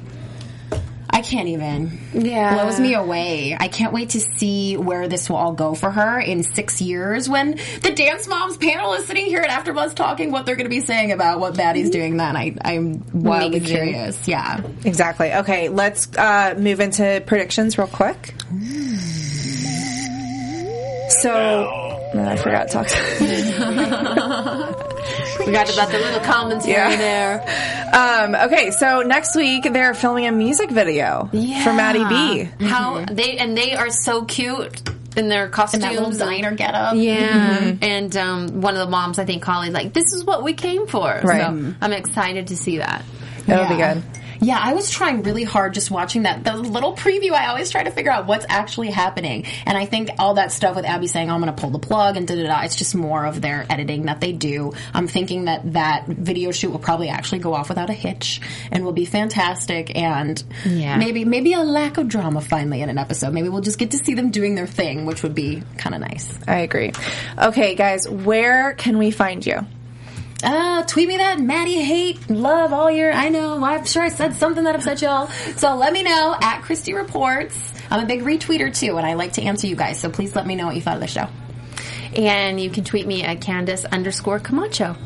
I 1.10 1.22
can't 1.22 1.48
even. 1.48 1.98
Yeah. 2.12 2.54
blows 2.54 2.78
me 2.78 2.94
away. 2.94 3.56
I 3.58 3.68
can't 3.68 3.92
wait 3.92 4.10
to 4.10 4.20
see 4.20 4.76
where 4.76 5.08
this 5.08 5.28
will 5.28 5.36
all 5.36 5.52
go 5.52 5.74
for 5.74 5.90
her 5.90 6.20
in 6.20 6.42
six 6.42 6.80
years 6.80 7.28
when 7.28 7.58
the 7.82 7.92
Dance 7.92 8.28
Moms 8.28 8.56
panel 8.56 8.92
is 8.92 9.06
sitting 9.06 9.26
here 9.26 9.40
at 9.40 9.50
AfterBuzz 9.64 9.94
talking 9.94 10.30
what 10.30 10.46
they're 10.46 10.54
going 10.56 10.66
to 10.66 10.70
be 10.70 10.80
saying 10.80 11.10
about 11.12 11.40
what 11.40 11.56
Maddie's 11.56 11.90
doing. 11.90 12.16
Then 12.18 12.36
I, 12.36 12.54
I'm 12.62 13.02
wildly 13.12 13.58
Amazing. 13.58 13.76
curious. 13.76 14.28
Yeah. 14.28 14.60
Exactly. 14.84 15.32
Okay, 15.32 15.68
let's 15.68 16.14
uh, 16.16 16.54
move 16.58 16.80
into 16.80 17.22
predictions 17.26 17.78
real 17.78 17.86
quick. 17.88 18.34
So, 21.10 21.87
no, 22.14 22.24
I 22.28 22.36
forgot 22.36 22.68
to 22.68 22.72
talk. 22.72 22.86
To 22.88 22.94
Forgot 25.44 25.72
about 25.72 25.90
the 25.90 25.98
little 25.98 26.20
commentary 26.20 26.72
Yeah. 26.72 26.96
there. 26.96 27.94
um, 27.94 28.34
okay, 28.34 28.70
so 28.70 29.02
next 29.02 29.34
week 29.36 29.64
they're 29.72 29.94
filming 29.94 30.26
a 30.26 30.32
music 30.32 30.70
video 30.70 31.28
for 31.30 31.72
Maddie 31.72 32.04
B. 32.04 32.44
How 32.66 33.04
they 33.10 33.38
and 33.38 33.56
they 33.56 33.74
are 33.74 33.90
so 33.90 34.24
cute 34.24 34.82
in 35.16 35.28
their 35.28 35.44
And 35.44 35.52
costumes. 35.52 35.82
that 35.84 35.92
little 35.94 36.10
diner 36.12 36.54
get 36.54 36.74
up. 36.74 36.94
Yeah, 36.96 37.74
and 37.80 38.16
um, 38.16 38.60
one 38.60 38.74
of 38.74 38.80
the 38.80 38.90
moms, 38.90 39.18
I 39.18 39.24
think, 39.24 39.44
Holly, 39.44 39.70
like 39.70 39.92
this 39.92 40.12
is 40.12 40.24
what 40.24 40.42
we 40.42 40.52
came 40.54 40.86
for. 40.86 41.20
Right. 41.24 41.42
So 41.42 41.74
I'm 41.80 41.92
excited 41.92 42.48
to 42.48 42.56
see 42.56 42.78
that. 42.78 43.04
That'll 43.46 43.68
be 43.68 43.76
good. 43.82 44.02
Yeah, 44.40 44.58
I 44.60 44.74
was 44.74 44.90
trying 44.90 45.22
really 45.22 45.44
hard 45.44 45.74
just 45.74 45.90
watching 45.90 46.22
that 46.22 46.44
the 46.44 46.56
little 46.56 46.94
preview. 46.94 47.32
I 47.32 47.46
always 47.48 47.70
try 47.70 47.82
to 47.82 47.90
figure 47.90 48.10
out 48.12 48.26
what's 48.26 48.46
actually 48.48 48.90
happening, 48.90 49.46
and 49.66 49.76
I 49.76 49.84
think 49.86 50.10
all 50.18 50.34
that 50.34 50.52
stuff 50.52 50.76
with 50.76 50.84
Abby 50.84 51.06
saying 51.08 51.30
I'm 51.30 51.40
going 51.40 51.54
to 51.54 51.60
pull 51.60 51.70
the 51.70 51.78
plug 51.78 52.16
and 52.16 52.26
da 52.26 52.34
da 52.36 52.46
da. 52.46 52.62
It's 52.62 52.76
just 52.76 52.94
more 52.94 53.24
of 53.24 53.40
their 53.40 53.66
editing 53.68 54.06
that 54.06 54.20
they 54.20 54.32
do. 54.32 54.72
I'm 54.94 55.06
thinking 55.08 55.46
that 55.46 55.72
that 55.72 56.06
video 56.06 56.52
shoot 56.52 56.70
will 56.70 56.78
probably 56.78 57.08
actually 57.08 57.40
go 57.40 57.54
off 57.54 57.68
without 57.68 57.90
a 57.90 57.94
hitch 57.94 58.40
and 58.70 58.84
will 58.84 58.92
be 58.92 59.04
fantastic, 59.04 59.96
and 59.96 60.42
Yeah. 60.64 60.96
maybe 60.98 61.24
maybe 61.24 61.52
a 61.54 61.60
lack 61.62 61.98
of 61.98 62.08
drama 62.08 62.40
finally 62.40 62.80
in 62.82 62.88
an 62.90 62.98
episode. 62.98 63.32
Maybe 63.32 63.48
we'll 63.48 63.60
just 63.62 63.78
get 63.78 63.90
to 63.92 63.98
see 63.98 64.14
them 64.14 64.30
doing 64.30 64.54
their 64.54 64.66
thing, 64.66 65.04
which 65.06 65.22
would 65.22 65.34
be 65.34 65.62
kind 65.76 65.94
of 65.94 66.00
nice. 66.00 66.28
I 66.46 66.58
agree. 66.60 66.92
Okay, 67.36 67.74
guys, 67.74 68.08
where 68.08 68.74
can 68.74 68.98
we 68.98 69.10
find 69.10 69.44
you? 69.44 69.66
Uh, 70.42 70.84
tweet 70.84 71.08
me 71.08 71.16
that 71.16 71.40
Maddie 71.40 71.82
hate 71.82 72.30
love 72.30 72.72
all 72.72 72.90
your. 72.90 73.12
I 73.12 73.28
know. 73.28 73.62
I'm 73.62 73.84
sure 73.84 74.02
I 74.02 74.08
said 74.08 74.36
something 74.36 74.64
that 74.64 74.76
upset 74.76 75.02
y'all. 75.02 75.26
So 75.56 75.74
let 75.74 75.92
me 75.92 76.02
know 76.02 76.36
at 76.40 76.62
Christy 76.62 76.94
Reports. 76.94 77.56
I'm 77.90 78.04
a 78.04 78.06
big 78.06 78.22
retweeter 78.22 78.74
too, 78.74 78.96
and 78.98 79.06
I 79.06 79.14
like 79.14 79.32
to 79.34 79.42
answer 79.42 79.66
you 79.66 79.74
guys. 79.74 79.98
So 79.98 80.10
please 80.10 80.36
let 80.36 80.46
me 80.46 80.54
know 80.54 80.66
what 80.66 80.76
you 80.76 80.82
thought 80.82 80.94
of 80.94 81.00
the 81.00 81.08
show. 81.08 81.28
And 82.14 82.60
you 82.60 82.70
can 82.70 82.84
tweet 82.84 83.06
me 83.06 83.24
at 83.24 83.40
Candice 83.40 83.84
underscore 83.90 84.38
Camacho. 84.38 84.96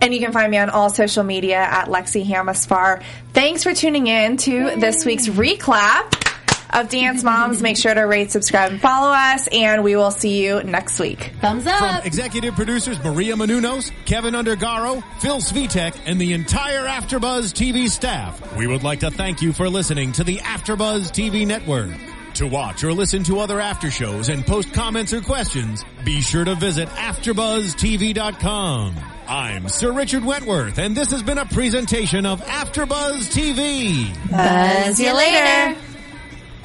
And 0.00 0.12
you 0.12 0.20
can 0.20 0.32
find 0.32 0.50
me 0.50 0.58
on 0.58 0.70
all 0.70 0.90
social 0.90 1.22
media 1.22 1.58
at 1.58 1.86
Lexie 1.86 2.26
Hammesfahr. 2.26 3.02
Thanks 3.32 3.62
for 3.62 3.72
tuning 3.72 4.06
in 4.08 4.36
to 4.38 4.76
this 4.76 5.04
week's 5.04 5.28
reclap 5.28 6.31
of 6.72 6.88
Dance 6.88 7.22
Moms. 7.22 7.62
Make 7.62 7.76
sure 7.76 7.94
to 7.94 8.02
rate, 8.02 8.30
subscribe, 8.30 8.72
and 8.72 8.80
follow 8.80 9.12
us, 9.12 9.46
and 9.48 9.84
we 9.84 9.96
will 9.96 10.10
see 10.10 10.44
you 10.44 10.62
next 10.62 10.98
week. 10.98 11.32
Thumbs 11.40 11.66
up. 11.66 11.78
From 11.78 11.88
up. 11.88 12.06
executive 12.06 12.54
producers 12.54 13.02
Maria 13.02 13.34
Menounos, 13.34 13.90
Keven 14.04 14.34
Undergaro, 14.34 15.02
Phil 15.20 15.38
Svitek, 15.38 15.96
and 16.06 16.20
the 16.20 16.32
entire 16.32 16.86
AfterBuzz 16.86 17.52
TV 17.52 17.88
staff, 17.88 18.56
we 18.56 18.66
would 18.66 18.82
like 18.82 19.00
to 19.00 19.10
thank 19.10 19.42
you 19.42 19.52
for 19.52 19.68
listening 19.68 20.12
to 20.12 20.24
the 20.24 20.38
AfterBuzz 20.38 21.10
TV 21.10 21.46
network. 21.46 21.90
To 22.34 22.46
watch 22.46 22.82
or 22.82 22.94
listen 22.94 23.22
to 23.24 23.40
other 23.40 23.60
after 23.60 23.90
shows 23.90 24.30
and 24.30 24.46
post 24.46 24.72
comments 24.72 25.12
or 25.12 25.20
questions, 25.20 25.84
be 26.02 26.22
sure 26.22 26.46
to 26.46 26.54
visit 26.54 26.88
AfterBuzzTV.com. 26.88 28.94
I'm 29.28 29.68
Sir 29.68 29.92
Richard 29.92 30.24
Wentworth, 30.24 30.78
and 30.78 30.96
this 30.96 31.10
has 31.10 31.22
been 31.22 31.36
a 31.38 31.44
presentation 31.44 32.24
of 32.24 32.40
AfterBuzz 32.40 33.30
TV. 33.30 34.94
See 34.94 35.06
you 35.06 35.14
later. 35.14 35.76